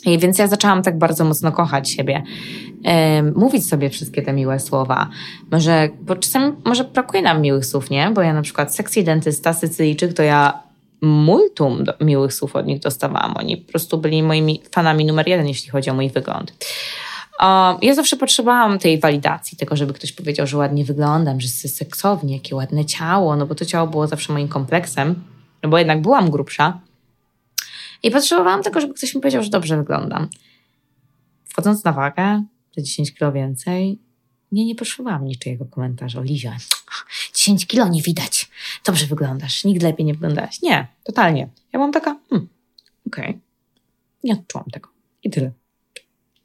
I 0.05 0.19
więc 0.19 0.37
ja 0.37 0.47
zaczęłam 0.47 0.83
tak 0.83 0.97
bardzo 0.97 1.25
mocno 1.25 1.51
kochać 1.51 1.89
siebie, 1.89 2.23
mówić 3.35 3.67
sobie 3.69 3.89
wszystkie 3.89 4.21
te 4.21 4.33
miłe 4.33 4.59
słowa. 4.59 5.09
Może, 5.51 5.89
bo 6.01 6.15
czasem 6.15 6.55
może 6.65 6.83
brakuje 6.83 7.21
nam 7.21 7.41
miłych 7.41 7.65
słów, 7.65 7.89
nie? 7.89 8.11
Bo 8.11 8.21
ja 8.21 8.33
na 8.33 8.41
przykład 8.41 8.75
sexy 8.75 9.03
dentysta, 9.03 9.53
Sycylijczyk, 9.53 10.13
to 10.13 10.23
ja 10.23 10.63
multum 11.01 11.83
miłych 12.01 12.33
słów 12.33 12.55
od 12.55 12.65
nich 12.65 12.79
dostawałam. 12.79 13.33
Oni 13.37 13.57
po 13.57 13.71
prostu 13.71 13.97
byli 13.97 14.23
moimi 14.23 14.61
fanami 14.71 15.05
numer 15.05 15.27
jeden, 15.27 15.47
jeśli 15.47 15.69
chodzi 15.69 15.89
o 15.89 15.93
mój 15.93 16.09
wygląd. 16.09 16.53
ja 17.81 17.95
zawsze 17.95 18.17
potrzebowałam 18.17 18.79
tej 18.79 18.99
walidacji, 18.99 19.57
tego, 19.57 19.75
żeby 19.75 19.93
ktoś 19.93 20.11
powiedział, 20.11 20.47
że 20.47 20.57
ładnie 20.57 20.83
wyglądam, 20.83 21.41
że 21.41 21.47
jest 21.47 21.77
seksownie, 21.77 22.33
jakie 22.33 22.55
ładne 22.55 22.85
ciało, 22.85 23.35
no 23.35 23.45
bo 23.45 23.55
to 23.55 23.65
ciało 23.65 23.87
było 23.87 24.07
zawsze 24.07 24.33
moim 24.33 24.47
kompleksem, 24.47 25.15
no 25.63 25.69
bo 25.69 25.77
jednak 25.77 26.01
byłam 26.01 26.31
grubsza, 26.31 26.79
i 28.03 28.11
potrzebowałam 28.11 28.63
tego, 28.63 28.81
żeby 28.81 28.93
ktoś 28.93 29.15
mi 29.15 29.21
powiedział, 29.21 29.43
że 29.43 29.49
dobrze 29.49 29.77
wyglądam. 29.77 30.27
Wchodząc 31.45 31.83
na 31.83 31.93
wagę, 31.93 32.43
te 32.75 32.83
10 32.83 33.13
kilo 33.13 33.31
więcej, 33.31 33.99
nie, 34.51 34.65
nie 34.65 34.75
potrzebowałam 34.75 35.25
niczego 35.25 35.65
komentarza. 35.65 36.19
Oliwia, 36.19 36.57
10 37.35 37.67
kilo 37.67 37.87
nie 37.87 38.01
widać. 38.01 38.49
Dobrze 38.85 39.05
wyglądasz. 39.05 39.63
Nigdy 39.63 39.85
lepiej 39.85 40.05
nie 40.05 40.13
wyglądałaś. 40.13 40.61
Nie, 40.61 40.87
totalnie. 41.03 41.49
Ja 41.73 41.79
mam 41.79 41.91
taka, 41.91 42.19
hmm, 42.29 42.49
okej. 43.07 43.29
Okay. 43.29 43.39
Nie 44.23 44.33
odczułam 44.33 44.65
tego. 44.71 44.89
I 45.23 45.29
tyle. 45.29 45.51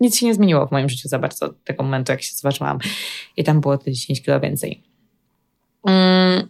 Nic 0.00 0.16
się 0.18 0.26
nie 0.26 0.34
zmieniło 0.34 0.66
w 0.66 0.72
moim 0.72 0.88
życiu 0.88 1.08
za 1.08 1.18
bardzo 1.18 1.46
od 1.46 1.64
tego 1.64 1.84
momentu, 1.84 2.12
jak 2.12 2.22
się 2.22 2.34
zważyłam. 2.34 2.78
I 3.36 3.44
tam 3.44 3.60
było 3.60 3.78
te 3.78 3.92
10 3.92 4.22
kilo 4.22 4.40
więcej. 4.40 4.82
Mm, 5.84 6.48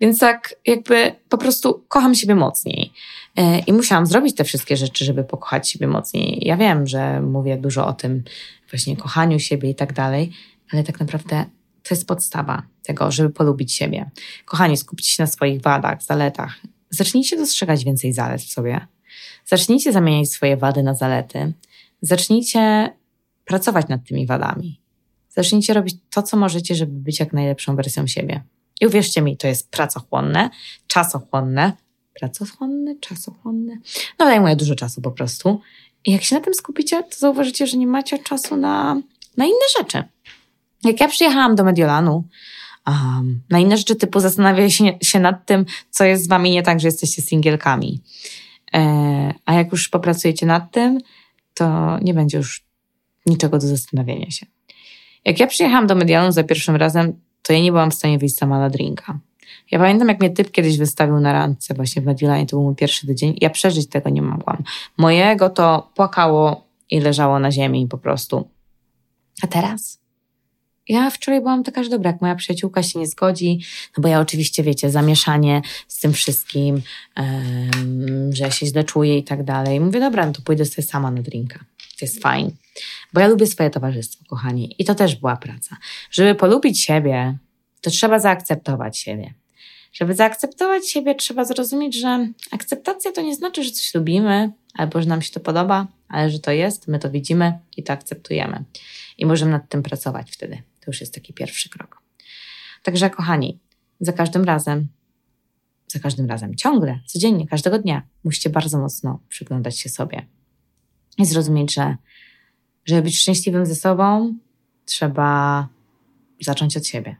więc 0.00 0.18
tak 0.18 0.54
jakby 0.66 1.12
po 1.28 1.38
prostu 1.38 1.84
kocham 1.88 2.14
siebie 2.14 2.34
mocniej. 2.34 2.92
E, 3.36 3.58
I 3.58 3.72
musiałam 3.72 4.06
zrobić 4.06 4.36
te 4.36 4.44
wszystkie 4.44 4.76
rzeczy, 4.76 5.04
żeby 5.04 5.24
pokochać 5.24 5.68
siebie 5.68 5.86
mocniej. 5.86 6.42
Ja 6.46 6.56
wiem, 6.56 6.86
że 6.86 7.20
mówię 7.20 7.56
dużo 7.56 7.86
o 7.86 7.92
tym 7.92 8.24
właśnie 8.70 8.96
kochaniu 8.96 9.38
siebie 9.38 9.70
i 9.70 9.74
tak 9.74 9.92
dalej, 9.92 10.32
ale 10.72 10.84
tak 10.84 11.00
naprawdę 11.00 11.44
to 11.82 11.94
jest 11.94 12.06
podstawa 12.06 12.62
tego, 12.82 13.10
żeby 13.10 13.30
polubić 13.30 13.72
siebie. 13.72 14.10
Kochani, 14.44 14.76
skupcie 14.76 15.10
się 15.10 15.22
na 15.22 15.26
swoich 15.26 15.62
wadach, 15.62 16.02
zaletach. 16.02 16.60
Zacznijcie 16.90 17.36
dostrzegać 17.36 17.84
więcej 17.84 18.12
zalet 18.12 18.42
w 18.42 18.52
sobie. 18.52 18.86
Zacznijcie 19.44 19.92
zamieniać 19.92 20.28
swoje 20.28 20.56
wady 20.56 20.82
na 20.82 20.94
zalety. 20.94 21.52
Zacznijcie 22.00 22.92
pracować 23.44 23.88
nad 23.88 24.04
tymi 24.04 24.26
wadami. 24.26 24.80
Zacznijcie 25.28 25.74
robić 25.74 25.96
to, 26.10 26.22
co 26.22 26.36
możecie, 26.36 26.74
żeby 26.74 26.92
być 26.92 27.20
jak 27.20 27.32
najlepszą 27.32 27.76
wersją 27.76 28.06
siebie. 28.06 28.42
I 28.80 28.86
uwierzcie 28.86 29.22
mi, 29.22 29.36
to 29.36 29.46
jest 29.46 29.70
pracochłonne, 29.70 30.50
czasochłonne, 30.86 31.72
pracochłonne, 32.20 32.94
czasochłonne. 33.00 33.76
No 34.18 34.26
zajmuje 34.26 34.56
dużo 34.56 34.74
czasu 34.74 35.00
po 35.00 35.10
prostu. 35.10 35.60
I 36.04 36.12
jak 36.12 36.22
się 36.22 36.34
na 36.34 36.40
tym 36.40 36.54
skupicie, 36.54 37.02
to 37.02 37.16
zauważycie, 37.18 37.66
że 37.66 37.76
nie 37.76 37.86
macie 37.86 38.18
czasu 38.18 38.56
na, 38.56 38.94
na 39.36 39.44
inne 39.44 39.66
rzeczy. 39.78 40.04
Jak 40.84 41.00
ja 41.00 41.08
przyjechałam 41.08 41.54
do 41.54 41.64
Mediolanu, 41.64 42.24
um, 42.86 43.40
na 43.50 43.58
inne 43.58 43.76
rzeczy 43.76 43.96
typu 43.96 44.20
zastanawiać 44.20 44.74
się, 44.74 44.98
się 45.02 45.20
nad 45.20 45.46
tym, 45.46 45.64
co 45.90 46.04
jest 46.04 46.24
z 46.24 46.28
wami 46.28 46.50
nie 46.50 46.62
tak, 46.62 46.80
że 46.80 46.88
jesteście 46.88 47.22
singielkami. 47.22 48.00
E, 48.74 49.34
a 49.44 49.54
jak 49.54 49.72
już 49.72 49.88
popracujecie 49.88 50.46
nad 50.46 50.72
tym, 50.72 51.00
to 51.54 51.98
nie 52.02 52.14
będzie 52.14 52.38
już 52.38 52.64
niczego 53.26 53.58
do 53.58 53.66
zastanawiania 53.66 54.30
się. 54.30 54.46
Jak 55.24 55.40
ja 55.40 55.46
przyjechałam 55.46 55.86
do 55.86 55.94
Mediolanu 55.94 56.32
za 56.32 56.44
pierwszym 56.44 56.76
razem, 56.76 57.20
to 57.46 57.52
ja 57.52 57.60
nie 57.60 57.72
byłam 57.72 57.90
w 57.90 57.94
stanie 57.94 58.18
wyjść 58.18 58.36
sama 58.36 58.58
na 58.58 58.70
drinka. 58.70 59.18
Ja 59.70 59.78
pamiętam, 59.78 60.08
jak 60.08 60.20
mnie 60.20 60.30
typ 60.30 60.50
kiedyś 60.50 60.78
wystawił 60.78 61.20
na 61.20 61.32
randce 61.32 61.74
właśnie 61.74 62.02
w 62.02 62.04
Mediolanie, 62.04 62.46
to 62.46 62.56
był 62.56 62.62
mój 62.62 62.74
pierwszy 62.74 63.06
tydzień. 63.06 63.38
Ja 63.40 63.50
przeżyć 63.50 63.88
tego 63.88 64.10
nie 64.10 64.22
mogłam. 64.22 64.62
Mojego 64.96 65.50
to 65.50 65.90
płakało 65.94 66.64
i 66.90 67.00
leżało 67.00 67.38
na 67.38 67.52
ziemi 67.52 67.86
po 67.86 67.98
prostu. 67.98 68.48
A 69.42 69.46
teraz? 69.46 70.00
Ja 70.88 71.10
wczoraj 71.10 71.40
byłam 71.40 71.64
taka, 71.64 71.84
że 71.84 71.90
dobra, 71.90 72.10
jak 72.10 72.20
moja 72.20 72.34
przyjaciółka 72.34 72.82
się 72.82 72.98
nie 72.98 73.06
zgodzi, 73.06 73.60
no 73.96 74.02
bo 74.02 74.08
ja 74.08 74.20
oczywiście, 74.20 74.62
wiecie, 74.62 74.90
zamieszanie 74.90 75.62
z 75.88 76.00
tym 76.00 76.12
wszystkim, 76.12 76.82
um, 77.16 78.32
że 78.32 78.52
się 78.52 78.66
źle 78.66 78.84
czuję 78.84 79.18
i 79.18 79.24
tak 79.24 79.44
dalej. 79.44 79.80
Mówię, 79.80 80.00
dobra, 80.00 80.26
no 80.26 80.32
to 80.32 80.42
pójdę 80.42 80.64
sobie 80.64 80.88
sama 80.88 81.10
na 81.10 81.22
drinka. 81.22 81.64
To 81.98 82.04
jest 82.04 82.22
fajne. 82.22 82.50
Bo 83.12 83.20
ja 83.20 83.28
lubię 83.28 83.46
swoje 83.46 83.70
towarzystwo, 83.70 84.24
kochani. 84.28 84.74
I 84.78 84.84
to 84.84 84.94
też 84.94 85.16
była 85.16 85.36
praca. 85.36 85.76
Żeby 86.10 86.34
polubić 86.34 86.80
siebie, 86.80 87.38
to 87.80 87.90
trzeba 87.90 88.18
zaakceptować 88.18 88.98
siebie. 88.98 89.34
Żeby 89.92 90.14
zaakceptować 90.14 90.88
siebie, 90.90 91.14
trzeba 91.14 91.44
zrozumieć, 91.44 91.94
że 92.00 92.28
akceptacja 92.50 93.12
to 93.12 93.22
nie 93.22 93.34
znaczy, 93.34 93.64
że 93.64 93.70
coś 93.70 93.94
lubimy, 93.94 94.52
albo 94.74 95.02
że 95.02 95.08
nam 95.08 95.22
się 95.22 95.32
to 95.32 95.40
podoba, 95.40 95.86
ale 96.08 96.30
że 96.30 96.38
to 96.38 96.50
jest, 96.50 96.88
my 96.88 96.98
to 96.98 97.10
widzimy 97.10 97.58
i 97.76 97.82
to 97.82 97.92
akceptujemy. 97.92 98.64
I 99.18 99.26
możemy 99.26 99.50
nad 99.50 99.68
tym 99.68 99.82
pracować 99.82 100.30
wtedy. 100.30 100.56
To 100.56 100.84
już 100.86 101.00
jest 101.00 101.14
taki 101.14 101.32
pierwszy 101.32 101.68
krok. 101.68 102.02
Także, 102.82 103.10
kochani, 103.10 103.58
za 104.00 104.12
każdym 104.12 104.44
razem, 104.44 104.88
za 105.88 105.98
każdym 105.98 106.26
razem, 106.26 106.54
ciągle, 106.54 107.00
codziennie, 107.06 107.46
każdego 107.46 107.78
dnia 107.78 108.02
musicie 108.24 108.50
bardzo 108.50 108.78
mocno 108.78 109.20
przyglądać 109.28 109.78
się 109.78 109.88
sobie 109.88 110.26
i 111.18 111.26
zrozumieć, 111.26 111.74
że 111.74 111.96
żeby 112.86 113.02
być 113.02 113.18
szczęśliwym 113.18 113.66
ze 113.66 113.74
sobą, 113.74 114.34
trzeba 114.84 115.68
zacząć 116.40 116.76
od 116.76 116.86
siebie. 116.86 117.16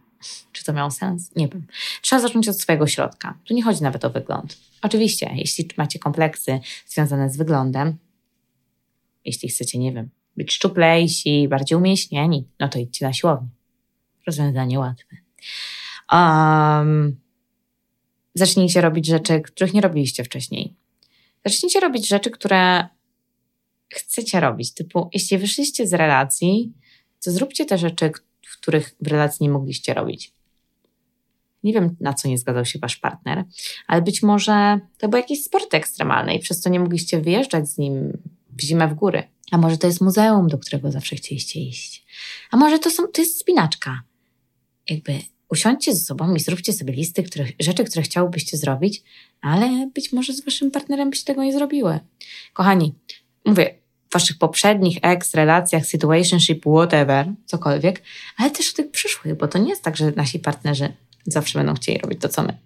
Czy 0.53 0.65
to 0.65 0.73
miało 0.73 0.91
sens? 0.91 1.37
Nie 1.37 1.49
wiem. 1.49 1.67
Trzeba 2.03 2.23
zacząć 2.23 2.49
od 2.49 2.61
swojego 2.61 2.87
środka. 2.87 3.39
Tu 3.45 3.55
nie 3.55 3.63
chodzi 3.63 3.83
nawet 3.83 4.05
o 4.05 4.11
wygląd. 4.11 4.59
Oczywiście, 4.83 5.31
jeśli 5.35 5.69
macie 5.77 5.99
kompleksy 5.99 6.61
związane 6.87 7.31
z 7.31 7.37
wyglądem, 7.37 7.97
jeśli 9.25 9.49
chcecie, 9.49 9.79
nie 9.79 9.93
wiem, 9.93 10.11
być 10.37 10.53
szczuplejsi, 10.53 11.49
bardziej 11.49 11.79
umieśnieni, 11.79 12.49
no 12.61 12.69
to 12.69 12.79
idźcie 12.79 13.07
na 13.07 13.13
siłownię. 13.13 13.49
Rozwiązanie 14.27 14.79
łatwe. 14.79 15.17
Um, 16.13 17.17
zacznijcie 18.35 18.81
robić 18.81 19.07
rzeczy, 19.07 19.41
których 19.41 19.75
nie 19.75 19.81
robiliście 19.81 20.25
wcześniej. 20.25 20.75
Zacznijcie 21.47 21.81
robić 21.81 22.09
rzeczy, 22.09 22.31
które 22.31 22.89
chcecie 23.95 24.41
robić. 24.41 24.75
Typu, 24.75 25.11
jeśli 25.13 25.39
wyszliście 25.39 25.87
z 25.87 25.95
relacji, 25.95 26.73
to 27.25 27.31
zróbcie 27.31 27.65
te 27.65 27.79
rzeczy, 27.79 28.11
których 28.61 28.95
w 29.01 29.07
relacji 29.07 29.45
nie 29.45 29.51
mogliście 29.51 29.95
robić. 29.95 30.33
Nie 31.63 31.73
wiem, 31.73 31.97
na 32.01 32.15
co 32.15 32.29
nie 32.29 32.39
zgadzał 32.39 32.65
się 32.65 32.79
wasz 32.79 32.97
partner, 32.97 33.45
ale 33.87 34.03
być 34.03 34.23
może 34.23 34.81
to 34.99 35.09
był 35.09 35.19
jakiś 35.19 35.45
sport 35.45 35.75
ekstremalny 35.75 36.35
i 36.35 36.39
przez 36.39 36.61
to 36.61 36.71
nie 36.71 36.81
mogliście 36.81 37.21
wyjeżdżać 37.21 37.69
z 37.69 37.79
nim 37.79 38.19
w 38.51 38.61
zimę 38.61 38.89
w 38.89 38.95
góry. 38.95 39.23
A 39.51 39.59
może 39.59 39.79
to 39.79 39.87
jest 39.87 40.01
muzeum, 40.01 40.49
do 40.49 40.59
którego 40.59 40.93
zawsze 40.93 41.17
chcieliście 41.17 41.61
iść. 41.61 42.07
A 42.51 42.57
może 42.57 42.79
to, 42.79 42.91
są, 42.91 43.07
to 43.07 43.21
jest 43.21 43.39
spinaczka. 43.39 44.03
Jakby 44.91 45.21
usiądźcie 45.49 45.95
ze 45.95 46.01
sobą 46.01 46.35
i 46.35 46.41
zróbcie 46.41 46.73
sobie 46.73 46.93
listy 46.93 47.23
które, 47.23 47.45
rzeczy, 47.61 47.85
które 47.85 48.03
chciałobyście 48.03 48.57
zrobić, 48.57 49.03
ale 49.41 49.91
być 49.95 50.13
może 50.13 50.33
z 50.33 50.45
waszym 50.45 50.71
partnerem 50.71 51.11
byście 51.11 51.25
tego 51.25 51.45
nie 51.45 51.53
zrobiły. 51.53 52.01
Kochani, 52.53 52.95
mówię, 53.47 53.75
w 54.09 54.13
waszych 54.13 54.39
poprzednich 54.39 54.99
ex, 55.03 55.35
relacjach, 55.35 55.87
situationship, 55.87 56.61
whatever, 56.61 57.33
cokolwiek, 57.47 58.03
ale 58.37 58.51
też 58.51 58.69
w 58.69 58.75
tych 58.75 58.91
przyszłych, 58.91 59.37
bo 59.37 59.49
to 59.49 59.59
nie 59.59 59.69
jest 59.69 59.83
tak, 59.83 59.97
że 59.97 60.13
nasi 60.17 60.39
partnerzy 60.39 60.93
zawsze 61.27 61.59
będą 61.59 61.75
chcieli 61.75 61.99
robić 61.99 62.21
to, 62.21 62.29
co 62.29 62.43
my. 62.43 62.59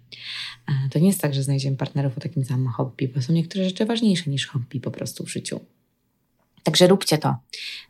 E, 0.67 0.89
to 0.89 0.99
nie 0.99 1.07
jest 1.07 1.21
tak, 1.21 1.33
że 1.33 1.43
znajdziemy 1.43 1.77
partnerów 1.77 2.17
o 2.17 2.21
takim 2.21 2.45
samym 2.45 2.67
hobby, 2.67 3.07
bo 3.07 3.21
są 3.21 3.33
niektóre 3.33 3.65
rzeczy 3.65 3.85
ważniejsze 3.85 4.29
niż 4.29 4.47
hobby 4.47 4.79
po 4.79 4.91
prostu 4.91 5.25
w 5.25 5.29
życiu. 5.29 5.59
Także 6.63 6.87
róbcie 6.87 7.17
to. 7.17 7.35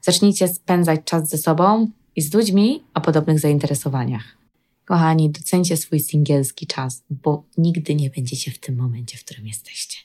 Zacznijcie 0.01 0.47
spędzać 0.47 1.01
czas 1.05 1.29
ze 1.29 1.37
sobą 1.37 1.87
i 2.15 2.21
z 2.21 2.33
ludźmi 2.33 2.83
o 2.93 3.01
podobnych 3.01 3.39
zainteresowaniach. 3.39 4.40
Kochani, 4.85 5.29
docencie 5.29 5.77
swój 5.77 5.99
singielski 5.99 6.67
czas, 6.67 7.03
bo 7.09 7.43
nigdy 7.57 7.95
nie 7.95 8.09
będziecie 8.09 8.51
w 8.51 8.59
tym 8.59 8.75
momencie, 8.75 9.17
w 9.17 9.23
którym 9.25 9.47
jesteście. 9.47 9.97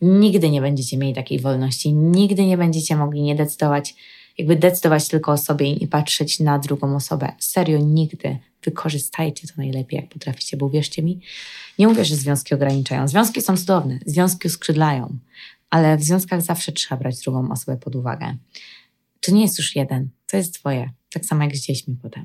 Nigdy 0.00 0.50
nie 0.50 0.60
będziecie 0.60 0.96
mieli 0.96 1.14
takiej 1.14 1.40
wolności, 1.40 1.92
nigdy 1.92 2.46
nie 2.46 2.56
będziecie 2.56 2.96
mogli 2.96 3.22
nie 3.22 3.34
decydować, 3.34 3.94
jakby 4.38 4.56
decydować 4.56 5.08
tylko 5.08 5.32
o 5.32 5.36
sobie 5.36 5.72
i 5.72 5.86
patrzeć 5.86 6.40
na 6.40 6.58
drugą 6.58 6.96
osobę. 6.96 7.32
Serio, 7.38 7.78
nigdy. 7.78 8.38
Wykorzystajcie 8.64 9.48
to 9.48 9.54
najlepiej, 9.56 9.96
jak 9.96 10.08
potraficie, 10.08 10.56
bo 10.56 10.66
uwierzcie 10.66 11.02
mi, 11.02 11.20
nie 11.78 11.88
mówię, 11.88 12.04
że 12.04 12.16
związki 12.16 12.54
ograniczają. 12.54 13.08
Związki 13.08 13.42
są 13.42 13.56
cudowne, 13.56 13.98
związki 14.06 14.48
uskrzydlają, 14.48 15.18
ale 15.70 15.96
w 15.96 16.02
związkach 16.02 16.42
zawsze 16.42 16.72
trzeba 16.72 16.96
brać 16.96 17.20
drugą 17.20 17.50
osobę 17.50 17.76
pod 17.76 17.96
uwagę. 17.96 18.36
To 19.20 19.32
nie 19.32 19.42
jest 19.42 19.58
już 19.58 19.76
jeden, 19.76 20.08
to 20.26 20.36
jest 20.36 20.54
twoje. 20.54 20.90
Tak 21.12 21.24
samo 21.24 21.42
jak 21.42 21.56
z 21.56 21.60
dziećmi 21.60 21.96
potem. 22.02 22.24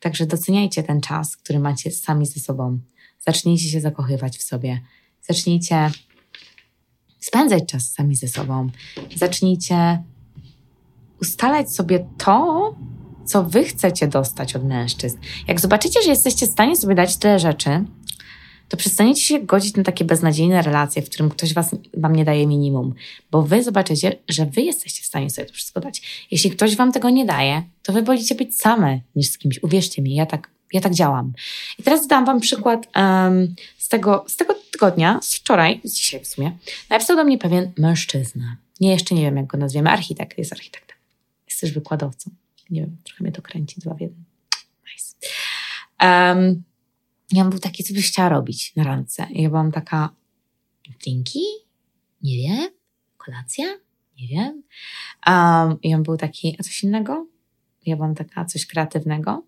Także 0.00 0.26
doceniajcie 0.26 0.82
ten 0.82 1.00
czas, 1.00 1.36
który 1.36 1.58
macie 1.58 1.90
sami 1.90 2.26
ze 2.26 2.40
sobą. 2.40 2.78
Zacznijcie 3.26 3.68
się 3.68 3.80
zakochywać 3.80 4.38
w 4.38 4.42
sobie. 4.42 4.80
Zacznijcie 5.22 5.90
spędzać 7.20 7.62
czas 7.66 7.92
sami 7.92 8.16
ze 8.16 8.28
sobą. 8.28 8.70
Zacznijcie 9.16 10.02
ustalać 11.20 11.74
sobie 11.74 12.06
to, 12.18 12.74
co 13.26 13.44
wy 13.44 13.64
chcecie 13.64 14.08
dostać 14.08 14.56
od 14.56 14.64
mężczyzn. 14.64 15.18
Jak 15.48 15.60
zobaczycie, 15.60 16.02
że 16.02 16.10
jesteście 16.10 16.46
w 16.46 16.50
stanie 16.50 16.76
sobie 16.76 16.94
dać 16.94 17.16
tyle 17.16 17.38
rzeczy, 17.38 17.84
to 18.68 18.76
przestaniecie 18.76 19.20
się 19.20 19.40
godzić 19.40 19.76
na 19.76 19.82
takie 19.82 20.04
beznadziejne 20.04 20.62
relacje, 20.62 21.02
w 21.02 21.10
którym 21.10 21.30
ktoś 21.30 21.54
was, 21.54 21.76
wam 21.96 22.16
nie 22.16 22.24
daje 22.24 22.46
minimum, 22.46 22.94
bo 23.30 23.42
wy 23.42 23.62
zobaczycie, 23.62 24.18
że 24.28 24.46
wy 24.46 24.62
jesteście 24.62 25.02
w 25.02 25.06
stanie 25.06 25.30
sobie 25.30 25.46
to 25.46 25.54
wszystko 25.54 25.80
dać. 25.80 26.26
Jeśli 26.30 26.50
ktoś 26.50 26.76
wam 26.76 26.92
tego 26.92 27.10
nie 27.10 27.26
daje, 27.26 27.62
to 27.82 27.92
wy 27.92 28.02
wolicie 28.02 28.34
być 28.34 28.60
same 28.60 29.00
niż 29.16 29.30
z 29.30 29.38
kimś. 29.38 29.62
Uwierzcie 29.62 30.02
mi, 30.02 30.14
ja 30.14 30.26
tak, 30.26 30.50
ja 30.72 30.80
tak 30.80 30.94
działam. 30.94 31.32
I 31.78 31.82
teraz 31.82 32.06
dam 32.06 32.24
wam 32.24 32.40
przykład 32.40 32.86
um, 32.96 33.54
z, 33.78 33.88
tego, 33.88 34.24
z 34.28 34.36
tego 34.36 34.54
tygodnia, 34.72 35.20
z 35.22 35.34
wczoraj, 35.34 35.80
z 35.84 35.94
dzisiaj 35.94 36.24
w 36.24 36.26
sumie. 36.26 36.52
Napisał 36.90 37.16
do 37.16 37.24
mnie 37.24 37.38
pewien 37.38 37.72
mężczyzna. 37.78 38.56
Nie, 38.80 38.90
jeszcze 38.90 39.14
nie 39.14 39.22
wiem, 39.22 39.36
jak 39.36 39.46
go 39.46 39.58
nazwiemy. 39.58 39.90
Architekt, 39.90 40.38
jest 40.38 40.52
architektem. 40.52 40.96
Jest 41.48 41.60
też 41.60 41.72
wykładowcą. 41.72 42.30
Nie 42.70 42.80
wiem, 42.80 42.96
trochę 43.04 43.24
mnie 43.24 43.32
to 43.32 43.42
kręci, 43.42 43.80
dwa 43.80 43.94
w 43.94 44.00
jeden. 44.00 44.24
Nice. 44.94 45.14
Um, 46.02 46.62
ja 47.32 47.44
był 47.44 47.58
taki, 47.58 47.84
co 47.84 47.94
byś 47.94 48.08
chciała 48.08 48.28
robić 48.28 48.76
na 48.76 48.84
randce. 48.84 49.26
I 49.30 49.42
ja 49.42 49.48
byłam 49.48 49.72
taka, 49.72 50.10
drinki? 51.04 51.42
Nie 52.22 52.36
wiem. 52.36 52.70
Kolacja? 53.16 53.66
Nie 54.20 54.28
wiem. 54.28 54.62
Um, 55.26 55.80
I 55.82 55.94
on 55.94 56.02
był 56.02 56.16
taki, 56.16 56.56
a 56.58 56.62
coś 56.62 56.84
innego? 56.84 57.26
Ja 57.86 57.96
byłam 57.96 58.14
taka, 58.14 58.44
coś 58.44 58.66
kreatywnego. 58.66 59.42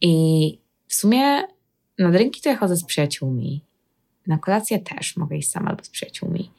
I 0.00 0.58
w 0.88 0.94
sumie 0.94 1.42
na 1.98 2.10
drinki 2.10 2.40
to 2.40 2.48
ja 2.48 2.56
chodzę 2.56 2.76
z 2.76 2.84
przyjaciółmi. 2.84 3.62
Na 4.26 4.38
kolację 4.38 4.78
też 4.78 5.16
mogę 5.16 5.36
iść 5.36 5.50
sama 5.50 5.70
albo 5.70 5.84
z 5.84 5.88
przyjaciółmi. 5.88 6.50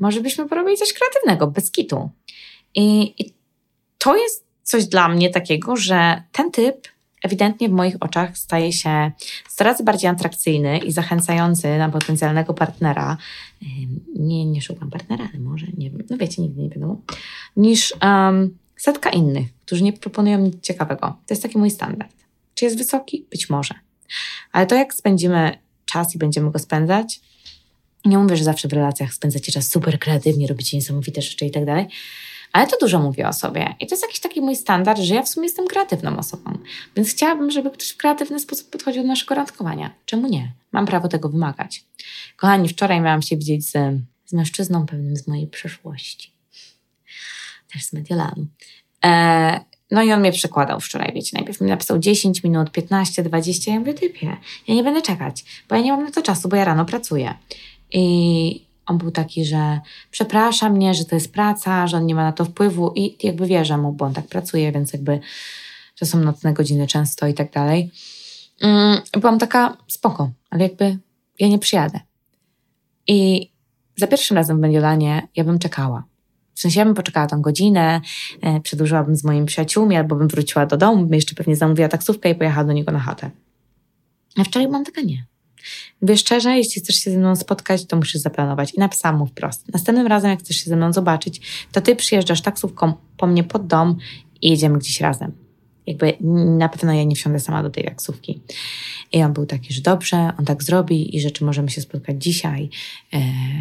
Może 0.00 0.20
byśmy 0.20 0.48
porobili 0.48 0.76
coś 0.76 0.92
kreatywnego, 0.92 1.46
bez 1.46 1.70
kitu. 1.70 2.10
I, 2.74 3.14
I 3.22 3.32
to 3.98 4.16
jest 4.16 4.44
coś 4.62 4.86
dla 4.86 5.08
mnie 5.08 5.30
takiego, 5.30 5.76
że 5.76 6.22
ten 6.32 6.50
typ 6.50 6.88
ewidentnie 7.22 7.68
w 7.68 7.72
moich 7.72 7.96
oczach 8.00 8.38
staje 8.38 8.72
się 8.72 9.12
coraz 9.48 9.82
bardziej 9.82 10.10
atrakcyjny 10.10 10.78
i 10.78 10.92
zachęcający 10.92 11.78
na 11.78 11.88
potencjalnego 11.88 12.54
partnera. 12.54 13.16
Nie, 14.16 14.46
nie 14.46 14.62
szukam 14.62 14.90
partnera, 14.90 15.28
ale 15.32 15.40
może, 15.42 15.66
nie 15.76 15.90
wiem, 15.90 16.02
no 16.10 16.16
wiecie, 16.16 16.42
nigdy 16.42 16.62
nie 16.62 16.68
wiadomo, 16.68 17.00
niż 17.56 17.94
um, 18.02 18.58
setka 18.76 19.10
innych, 19.10 19.46
którzy 19.66 19.84
nie 19.84 19.92
proponują 19.92 20.38
nic 20.38 20.60
ciekawego. 20.60 21.00
To 21.00 21.34
jest 21.34 21.42
taki 21.42 21.58
mój 21.58 21.70
standard. 21.70 22.16
Czy 22.54 22.64
jest 22.64 22.78
wysoki? 22.78 23.26
Być 23.30 23.50
może. 23.50 23.74
Ale 24.52 24.66
to, 24.66 24.74
jak 24.74 24.94
spędzimy 24.94 25.58
czas 25.84 26.14
i 26.14 26.18
będziemy 26.18 26.50
go 26.50 26.58
spędzać, 26.58 27.20
nie 28.04 28.18
mówię, 28.18 28.36
że 28.36 28.44
zawsze 28.44 28.68
w 28.68 28.72
relacjach 28.72 29.14
spędzacie 29.14 29.52
czas 29.52 29.68
super 29.68 29.98
kreatywnie, 29.98 30.46
robicie 30.46 30.76
niesamowite 30.76 31.22
rzeczy 31.22 31.46
i 31.46 31.50
tak 31.50 31.64
dalej, 31.64 31.86
ale 32.52 32.66
to 32.66 32.76
dużo 32.80 32.98
mówi 32.98 33.24
o 33.24 33.32
sobie. 33.32 33.74
I 33.80 33.86
to 33.86 33.94
jest 33.94 34.02
jakiś 34.02 34.20
taki 34.20 34.40
mój 34.40 34.56
standard, 34.56 35.00
że 35.00 35.14
ja 35.14 35.22
w 35.22 35.28
sumie 35.28 35.46
jestem 35.46 35.66
kreatywną 35.66 36.18
osobą. 36.18 36.58
Więc 36.96 37.10
chciałabym, 37.10 37.50
żeby 37.50 37.70
ktoś 37.70 37.88
w 37.88 37.96
kreatywny 37.96 38.40
sposób 38.40 38.70
podchodził 38.70 39.02
do 39.02 39.08
naszego 39.08 39.34
randkowania. 39.34 39.90
Czemu 40.06 40.28
nie? 40.28 40.52
Mam 40.72 40.86
prawo 40.86 41.08
tego 41.08 41.28
wymagać. 41.28 41.84
Kochani, 42.36 42.68
wczoraj 42.68 43.00
miałam 43.00 43.22
się 43.22 43.36
widzieć 43.36 43.64
z, 43.64 43.72
z 44.24 44.32
mężczyzną 44.32 44.86
pewnym 44.86 45.16
z 45.16 45.28
mojej 45.28 45.46
przeszłości. 45.46 46.32
Też 47.72 47.84
z 47.84 47.92
Mediolanu. 47.92 48.46
E, 49.04 49.60
no 49.90 50.02
i 50.02 50.12
on 50.12 50.20
mnie 50.20 50.32
przekładał 50.32 50.80
wczoraj, 50.80 51.12
wiecie, 51.14 51.30
najpierw 51.36 51.60
mi 51.60 51.68
napisał 51.68 51.98
10 51.98 52.44
minut, 52.44 52.70
15, 52.70 53.22
20, 53.22 53.72
ja 53.72 53.78
mówię, 53.78 53.94
typie, 53.94 54.36
ja 54.68 54.74
nie 54.74 54.82
będę 54.82 55.02
czekać, 55.02 55.44
bo 55.68 55.74
ja 55.74 55.82
nie 55.82 55.92
mam 55.92 56.04
na 56.04 56.10
to 56.10 56.22
czasu, 56.22 56.48
bo 56.48 56.56
ja 56.56 56.64
rano 56.64 56.84
pracuję. 56.84 57.34
I 57.92 58.71
on 58.86 58.98
był 58.98 59.10
taki, 59.10 59.44
że 59.44 59.80
przeprasza 60.10 60.68
mnie, 60.68 60.94
że 60.94 61.04
to 61.04 61.14
jest 61.14 61.32
praca, 61.32 61.86
że 61.86 61.96
on 61.96 62.06
nie 62.06 62.14
ma 62.14 62.22
na 62.22 62.32
to 62.32 62.44
wpływu 62.44 62.92
i 62.94 63.26
jakby 63.26 63.46
wierzę 63.46 63.78
mu, 63.78 63.92
bo 63.92 64.04
on 64.04 64.14
tak 64.14 64.26
pracuje, 64.26 64.72
więc 64.72 64.92
jakby 64.92 65.20
to 65.98 66.06
są 66.06 66.20
nocne 66.20 66.52
godziny 66.52 66.86
często 66.86 67.26
i 67.26 67.34
tak 67.34 67.52
dalej. 67.52 67.90
Mm, 68.60 69.00
byłam 69.20 69.38
taka 69.38 69.76
spoko, 69.88 70.30
ale 70.50 70.62
jakby 70.62 70.98
ja 71.38 71.48
nie 71.48 71.58
przyjadę. 71.58 72.00
I 73.06 73.48
za 73.96 74.06
pierwszym 74.06 74.36
razem 74.36 74.56
w 74.56 74.60
Mediolanie 74.60 75.28
ja 75.36 75.44
bym 75.44 75.58
czekała. 75.58 76.04
W 76.54 76.60
sensie 76.60 76.78
ja 76.80 76.84
bym 76.84 76.94
poczekała 76.94 77.26
tą 77.26 77.42
godzinę, 77.42 78.00
e, 78.40 78.60
przedłużyłabym 78.60 79.16
z 79.16 79.24
moimi 79.24 79.46
przyjaciółmi, 79.46 79.96
albo 79.96 80.16
bym 80.16 80.28
wróciła 80.28 80.66
do 80.66 80.76
domu, 80.76 81.02
bym 81.02 81.14
jeszcze 81.14 81.34
pewnie 81.34 81.56
zamówiła 81.56 81.88
taksówkę 81.88 82.30
i 82.30 82.34
pojechała 82.34 82.64
do 82.64 82.72
niego 82.72 82.92
na 82.92 82.98
chatę. 82.98 83.30
A 84.38 84.44
wczoraj 84.44 84.68
byłam 84.68 84.84
taka 84.84 85.00
nie. 85.00 85.31
Mówię 86.02 86.16
szczerze, 86.16 86.56
jeśli 86.56 86.82
chcesz 86.82 86.96
się 86.96 87.10
ze 87.10 87.18
mną 87.18 87.36
spotkać, 87.36 87.86
to 87.86 87.96
musisz 87.96 88.20
zaplanować. 88.20 88.74
I 88.74 88.80
napisałam 88.80 89.18
mu 89.18 89.26
wprost. 89.26 89.72
Następnym 89.72 90.06
razem, 90.06 90.30
jak 90.30 90.40
chcesz 90.40 90.56
się 90.56 90.70
ze 90.70 90.76
mną 90.76 90.92
zobaczyć, 90.92 91.40
to 91.72 91.80
ty 91.80 91.96
przyjeżdżasz 91.96 92.42
taksówką 92.42 92.92
po 93.16 93.26
mnie 93.26 93.44
pod 93.44 93.66
dom 93.66 93.96
i 94.42 94.50
jedziemy 94.50 94.78
gdzieś 94.78 95.00
razem. 95.00 95.32
Jakby 95.86 96.16
na 96.58 96.68
pewno 96.68 96.92
ja 96.92 97.04
nie 97.04 97.16
wsiądę 97.16 97.40
sama 97.40 97.62
do 97.62 97.70
tej 97.70 97.84
taksówki. 97.84 98.40
I 99.12 99.22
on 99.22 99.32
był 99.32 99.46
taki, 99.46 99.74
że 99.74 99.80
dobrze, 99.80 100.32
on 100.38 100.44
tak 100.44 100.62
zrobi 100.62 101.16
i 101.16 101.20
rzeczy 101.20 101.44
możemy 101.44 101.70
się 101.70 101.80
spotkać 101.80 102.22
dzisiaj. 102.22 102.70
Yy, 103.12 103.20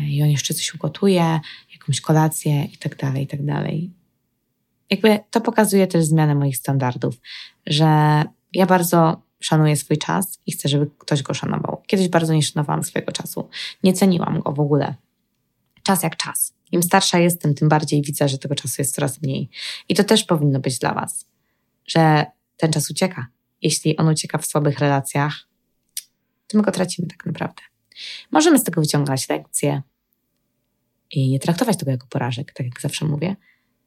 I 0.10 0.24
on 0.24 0.30
jeszcze 0.30 0.54
coś 0.54 0.74
ugotuje, 0.74 1.40
jakąś 1.74 2.02
kolację 2.02 2.64
i 2.64 2.78
tak 2.78 2.96
dalej, 2.96 3.24
i 3.24 3.28
tak 3.28 3.46
dalej. 3.46 3.92
Jakby 4.90 5.20
to 5.32 5.42
pokazuje 5.42 5.88
też 5.88 6.06
zmianę 6.06 6.36
moich 6.36 6.58
standardów, 6.58 7.16
że 7.68 8.24
ja 8.54 8.66
bardzo 8.66 9.22
szanuję 9.42 9.76
swój 9.76 9.98
czas 9.98 10.40
i 10.46 10.52
chcę, 10.52 10.70
żeby 10.70 10.90
ktoś 10.98 11.24
go 11.24 11.34
szanował. 11.34 11.84
Kiedyś 11.88 12.08
bardzo 12.08 12.34
nie 12.34 12.44
szanowałam 12.44 12.84
swojego 12.84 13.12
czasu. 13.12 13.50
Nie 13.84 13.94
ceniłam 13.94 14.40
go 14.40 14.52
w 14.52 14.60
ogóle. 14.60 14.96
Czas 15.84 16.04
jak 16.04 16.18
czas. 16.18 16.54
Im 16.72 16.84
starsza 16.84 17.20
jestem, 17.20 17.54
tym 17.54 17.70
bardziej 17.70 18.02
widzę, 18.02 18.30
że 18.30 18.38
tego 18.38 18.56
czasu 18.56 18.76
jest 18.78 18.96
coraz 18.96 19.22
mniej. 19.22 19.50
I 19.90 19.96
to 19.96 20.04
też 20.04 20.24
powinno 20.24 20.60
być 20.60 20.80
dla 20.80 20.94
Was, 20.94 21.26
że 21.88 22.26
ten 22.58 22.72
czas 22.72 22.92
ucieka. 22.92 23.28
Jeśli 23.62 23.98
on 23.98 24.08
ucieka 24.08 24.38
w 24.38 24.46
słabych 24.46 24.80
relacjach, 24.80 25.48
to 26.48 26.58
my 26.58 26.64
go 26.64 26.72
tracimy 26.72 27.08
tak 27.08 27.26
naprawdę. 27.26 27.62
Możemy 28.32 28.60
z 28.60 28.64
tego 28.64 28.82
wyciągać 28.82 29.30
lekcje 29.30 29.82
i 31.12 31.30
nie 31.30 31.40
traktować 31.40 31.78
tego 31.78 31.92
jako 31.92 32.08
porażek, 32.08 32.54
tak 32.54 32.66
jak 32.66 32.82
zawsze 32.82 33.06
mówię, 33.06 33.36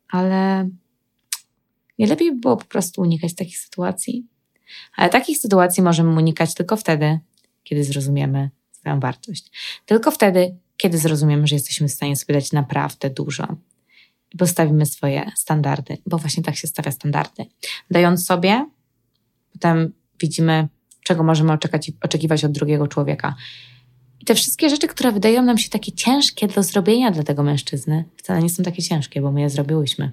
ale 0.09 0.69
nie 1.99 2.07
lepiej 2.07 2.33
by 2.33 2.41
było 2.41 2.57
po 2.57 2.65
prostu 2.65 3.01
unikać 3.01 3.35
takich 3.35 3.59
sytuacji, 3.59 4.27
ale 4.97 5.09
takich 5.09 5.39
sytuacji 5.39 5.83
możemy 5.83 6.17
unikać 6.17 6.55
tylko 6.55 6.77
wtedy, 6.77 7.19
kiedy 7.65 7.85
zrozumiemy 7.85 8.51
swoją 8.73 9.01
wartość. 9.01 9.51
Tylko 9.87 10.11
wtedy, 10.11 10.57
kiedy 10.77 10.99
zrozumiemy, 10.99 11.47
że 11.47 11.55
jesteśmy 11.55 11.89
w 11.89 11.93
stanie 11.93 12.17
sobie 12.17 12.35
dać 12.35 12.53
naprawdę 12.53 13.11
dużo. 13.11 13.57
I 14.33 14.37
postawimy 14.37 14.87
swoje 14.87 15.31
standardy, 15.37 15.99
bo 16.07 16.19
właśnie 16.19 16.43
tak 16.43 16.57
się 16.57 16.69
stawia 16.69 16.91
standardy. 16.91 17.47
Dając 17.91 18.27
sobie, 18.27 18.67
potem 19.53 19.93
widzimy, 20.21 20.69
czego 21.03 21.23
możemy 21.23 21.53
oczekać, 21.53 21.93
oczekiwać 22.03 22.45
od 22.45 22.53
drugiego 22.53 22.89
człowieka. 22.89 23.35
I 24.21 24.25
te 24.25 24.35
wszystkie 24.35 24.71
rzeczy, 24.71 24.89
które 24.89 25.13
wydają 25.13 25.43
nam 25.43 25.59
się 25.59 25.71
takie 25.71 25.93
ciężkie 25.93 26.49
do 26.49 26.63
zrobienia 26.63 27.11
dla 27.11 27.23
tego 27.23 27.43
mężczyzny, 27.43 28.05
wcale 28.17 28.43
nie 28.43 28.51
są 28.51 28.63
takie 28.63 28.83
ciężkie, 28.83 29.21
bo 29.21 29.33
my 29.33 29.41
je 29.41 29.51
zrobiłyśmy. 29.51 30.13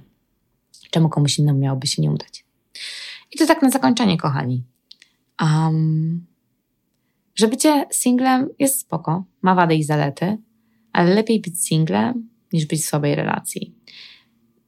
Czemu 0.91 1.09
komuś 1.09 1.39
innemu 1.39 1.59
miałoby 1.59 1.87
się 1.87 2.01
nie 2.01 2.11
udać? 2.11 2.45
I 3.31 3.37
to 3.37 3.45
tak 3.45 3.61
na 3.61 3.69
zakończenie, 3.69 4.17
kochani. 4.17 4.63
Um, 5.41 6.25
że 7.35 7.47
bycie 7.47 7.85
singlem 7.91 8.49
jest 8.59 8.79
spoko, 8.79 9.23
ma 9.41 9.55
wady 9.55 9.75
i 9.75 9.83
zalety, 9.83 10.37
ale 10.93 11.13
lepiej 11.13 11.41
być 11.41 11.65
singlem 11.65 12.29
niż 12.53 12.65
być 12.65 12.81
w 12.81 12.85
słabej 12.85 13.15
relacji. 13.15 13.75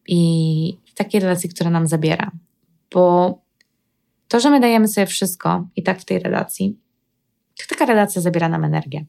I 0.07 0.77
w 0.85 0.93
takiej 0.93 1.21
relacji, 1.21 1.49
która 1.49 1.69
nam 1.69 1.87
zabiera. 1.87 2.31
Bo 2.91 3.41
to, 4.27 4.39
że 4.39 4.49
my 4.49 4.59
dajemy 4.59 4.87
sobie 4.87 5.07
wszystko 5.07 5.67
i 5.75 5.83
tak 5.83 6.01
w 6.01 6.05
tej 6.05 6.19
relacji, 6.19 6.79
to 7.57 7.63
taka 7.69 7.85
relacja 7.85 8.21
zabiera 8.21 8.49
nam 8.49 8.63
energię, 8.63 9.05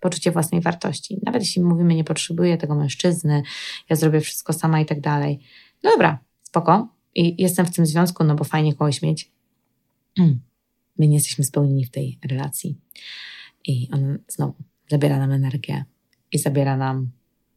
poczucie 0.00 0.30
własnej 0.30 0.60
wartości. 0.60 1.20
Nawet 1.22 1.42
jeśli 1.42 1.62
mówimy, 1.62 1.94
nie 1.94 2.04
potrzebuję 2.04 2.56
tego 2.56 2.74
mężczyzny, 2.74 3.42
ja 3.90 3.96
zrobię 3.96 4.20
wszystko 4.20 4.52
sama 4.52 4.80
i 4.80 4.86
tak 4.86 5.00
dalej. 5.00 5.40
No 5.82 5.90
dobra, 5.90 6.18
spoko. 6.42 6.88
I 7.14 7.42
jestem 7.42 7.66
w 7.66 7.74
tym 7.74 7.86
związku, 7.86 8.24
no 8.24 8.34
bo 8.34 8.44
fajnie 8.44 8.74
kogoś 8.74 9.02
mieć. 9.02 9.30
Hmm. 10.16 10.40
My 10.98 11.08
nie 11.08 11.14
jesteśmy 11.14 11.44
spełnieni 11.44 11.84
w 11.84 11.90
tej 11.90 12.18
relacji. 12.24 12.78
I 13.64 13.88
on 13.92 14.18
znowu 14.28 14.54
zabiera 14.90 15.18
nam 15.18 15.32
energię 15.32 15.84
i 16.32 16.38
zabiera 16.38 16.76
nam 16.76 17.10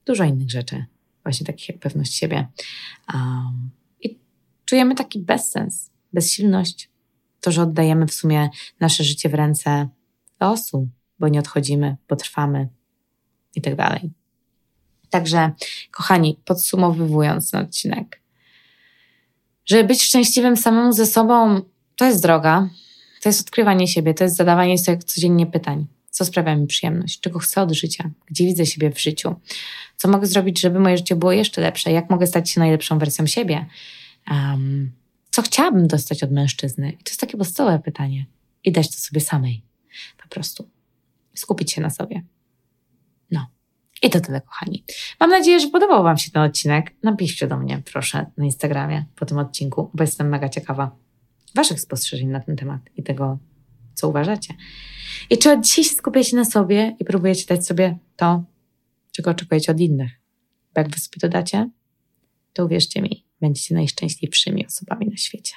dużo 0.06 0.24
innych 0.24 0.52
rzeczy, 0.52 0.86
właśnie 1.24 1.46
takich 1.46 1.70
jak 1.70 1.80
pewność 1.80 2.14
siebie. 2.14 2.48
Um, 3.14 3.70
I 4.02 4.20
czujemy 4.66 4.96
taki 4.96 5.20
bezsens, 5.20 5.92
bezsilność, 6.14 6.90
to, 7.42 7.52
że 7.52 7.62
oddajemy 7.62 8.08
w 8.08 8.14
sumie 8.14 8.50
nasze 8.80 9.04
życie 9.04 9.30
w 9.30 9.34
ręce 9.34 9.90
losu, 10.40 10.90
bo 11.20 11.28
nie 11.28 11.40
odchodzimy, 11.40 11.98
bo 12.10 12.16
trwamy 12.16 12.70
i 13.56 13.62
tak 13.62 13.76
dalej. 13.76 14.12
Także, 15.10 15.52
kochani, 15.92 16.40
podsumowując 16.46 17.52
ten 17.52 17.62
odcinek, 17.62 18.22
żeby 19.66 19.84
być 19.84 20.04
szczęśliwym 20.04 20.58
samemu 20.58 20.94
ze 20.94 21.06
sobą, 21.06 21.62
to 21.96 22.06
jest 22.06 22.22
droga, 22.22 22.70
to 23.22 23.30
jest 23.30 23.42
odkrywanie 23.42 23.88
siebie, 23.88 24.14
to 24.14 24.24
jest 24.24 24.36
zadawanie 24.36 24.78
sobie 24.78 24.98
codziennie 24.98 25.46
pytań. 25.46 25.86
Co 26.10 26.26
sprawia 26.26 26.56
mi 26.56 26.68
przyjemność? 26.68 27.20
Czego 27.20 27.40
chcę 27.40 27.62
od 27.62 27.72
życia? 27.72 28.10
Gdzie 28.26 28.46
widzę 28.46 28.66
siebie 28.66 28.92
w 28.92 29.02
życiu? 29.02 29.36
Co 29.98 30.08
mogę 30.08 30.28
zrobić, 30.28 30.62
żeby 30.62 30.80
moje 30.80 30.98
życie 30.98 31.16
było 31.16 31.32
jeszcze 31.32 31.62
lepsze? 31.62 31.92
Jak 31.92 32.10
mogę 32.10 32.28
stać 32.28 32.50
się 32.50 32.60
najlepszą 32.60 33.00
wersją 33.00 33.28
siebie? 33.28 33.66
Um, 34.32 34.92
co 35.32 35.42
chciałabym 35.42 35.88
dostać 35.88 36.24
od 36.24 36.32
mężczyzny? 36.32 36.92
I 36.92 37.04
to 37.04 37.10
jest 37.10 37.22
takie 37.22 37.38
podstawowe 37.38 37.80
pytanie. 37.80 38.26
I 38.64 38.72
dać 38.72 38.88
to 38.92 38.98
sobie 38.98 39.22
samej. 39.22 39.62
Po 40.24 40.30
prostu. 40.30 40.70
Skupić 41.34 41.72
się 41.72 41.82
na 41.82 41.90
sobie. 41.90 42.24
I 44.06 44.10
to 44.10 44.22
tyle, 44.22 44.42
kochani. 44.42 44.84
Mam 45.20 45.30
nadzieję, 45.30 45.60
że 45.60 45.68
podobał 45.68 46.04
Wam 46.04 46.18
się 46.18 46.32
ten 46.32 46.42
odcinek. 46.42 46.96
Napiszcie 47.04 47.48
do 47.48 47.58
mnie, 47.58 47.82
proszę, 47.94 48.26
na 48.38 48.46
Instagramie 48.46 49.06
po 49.16 49.26
tym 49.26 49.38
odcinku, 49.38 49.90
bo 49.94 50.04
jestem 50.04 50.30
mega 50.30 50.50
ciekawa 50.50 50.96
Waszych 51.56 51.82
spostrzeżeń 51.82 52.28
na 52.28 52.40
ten 52.40 52.56
temat 52.56 52.82
i 52.98 53.04
tego, 53.04 53.38
co 53.94 54.10
uważacie. 54.10 54.54
I 55.30 55.38
czy 55.38 55.52
od 55.52 55.66
dzisiaj 55.66 55.84
skupiacie 55.84 56.36
na 56.36 56.46
sobie 56.46 56.96
i 57.00 57.06
próbujecie 57.06 57.46
dać 57.46 57.66
sobie 57.66 57.98
to, 58.16 58.44
czego 59.12 59.32
oczekujecie 59.32 59.72
od 59.72 59.80
innych? 59.80 60.12
Bo 60.76 60.82
jak 60.82 60.90
Wy 60.90 61.00
sobie 61.00 61.20
to 61.22 61.30
dacie, 61.30 61.70
to 62.54 62.66
uwierzcie 62.66 63.02
mi, 63.02 63.26
będziecie 63.42 63.76
najszczęśliwszymi 63.76 64.66
osobami 64.66 65.08
na 65.08 65.18
świecie. 65.18 65.54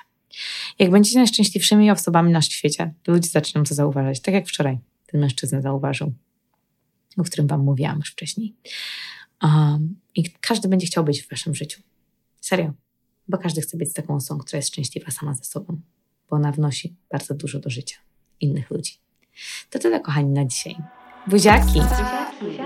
Jak 0.79 0.91
będziecie 0.91 1.19
najszczęśliwszymi 1.19 1.91
osobami 1.91 2.33
na 2.33 2.43
świecie, 2.43 2.95
to 3.03 3.13
ludzie 3.13 3.29
zaczną 3.29 3.65
to 3.65 3.75
zauważać, 3.75 4.21
tak 4.21 4.35
jak 4.35 4.47
wczoraj 4.47 4.79
ten 5.07 5.21
mężczyzna 5.21 5.61
zauważył, 5.61 6.13
o 7.21 7.25
którym 7.25 7.47
Wam 7.47 7.61
mówiłam 7.61 7.99
już 7.99 8.11
wcześniej. 8.11 8.55
Um, 9.43 10.01
I 10.15 10.31
każdy 10.41 10.69
będzie 10.69 10.87
chciał 10.87 11.05
być 11.05 11.23
w 11.23 11.31
Waszym 11.31 11.55
życiu. 11.55 11.83
Serio. 12.41 12.73
Bo 13.29 13.39
każdy 13.39 13.61
chce 13.61 13.77
być 13.77 13.93
taką 13.93 14.15
osobą, 14.15 14.41
która 14.41 14.57
jest 14.57 14.69
szczęśliwa 14.69 15.11
sama 15.11 15.35
ze 15.35 15.45
sobą, 15.45 15.81
bo 16.31 16.37
ona 16.37 16.53
wnosi 16.53 16.97
bardzo 17.11 17.35
dużo 17.35 17.59
do 17.59 17.71
życia 17.71 17.97
innych 18.41 18.71
ludzi. 18.71 18.99
To 19.71 19.79
tyle, 19.79 20.01
kochani, 20.01 20.29
na 20.29 20.45
dzisiaj. 20.45 20.77
Buziaki! 21.27 21.67
Buziaki. 21.67 22.58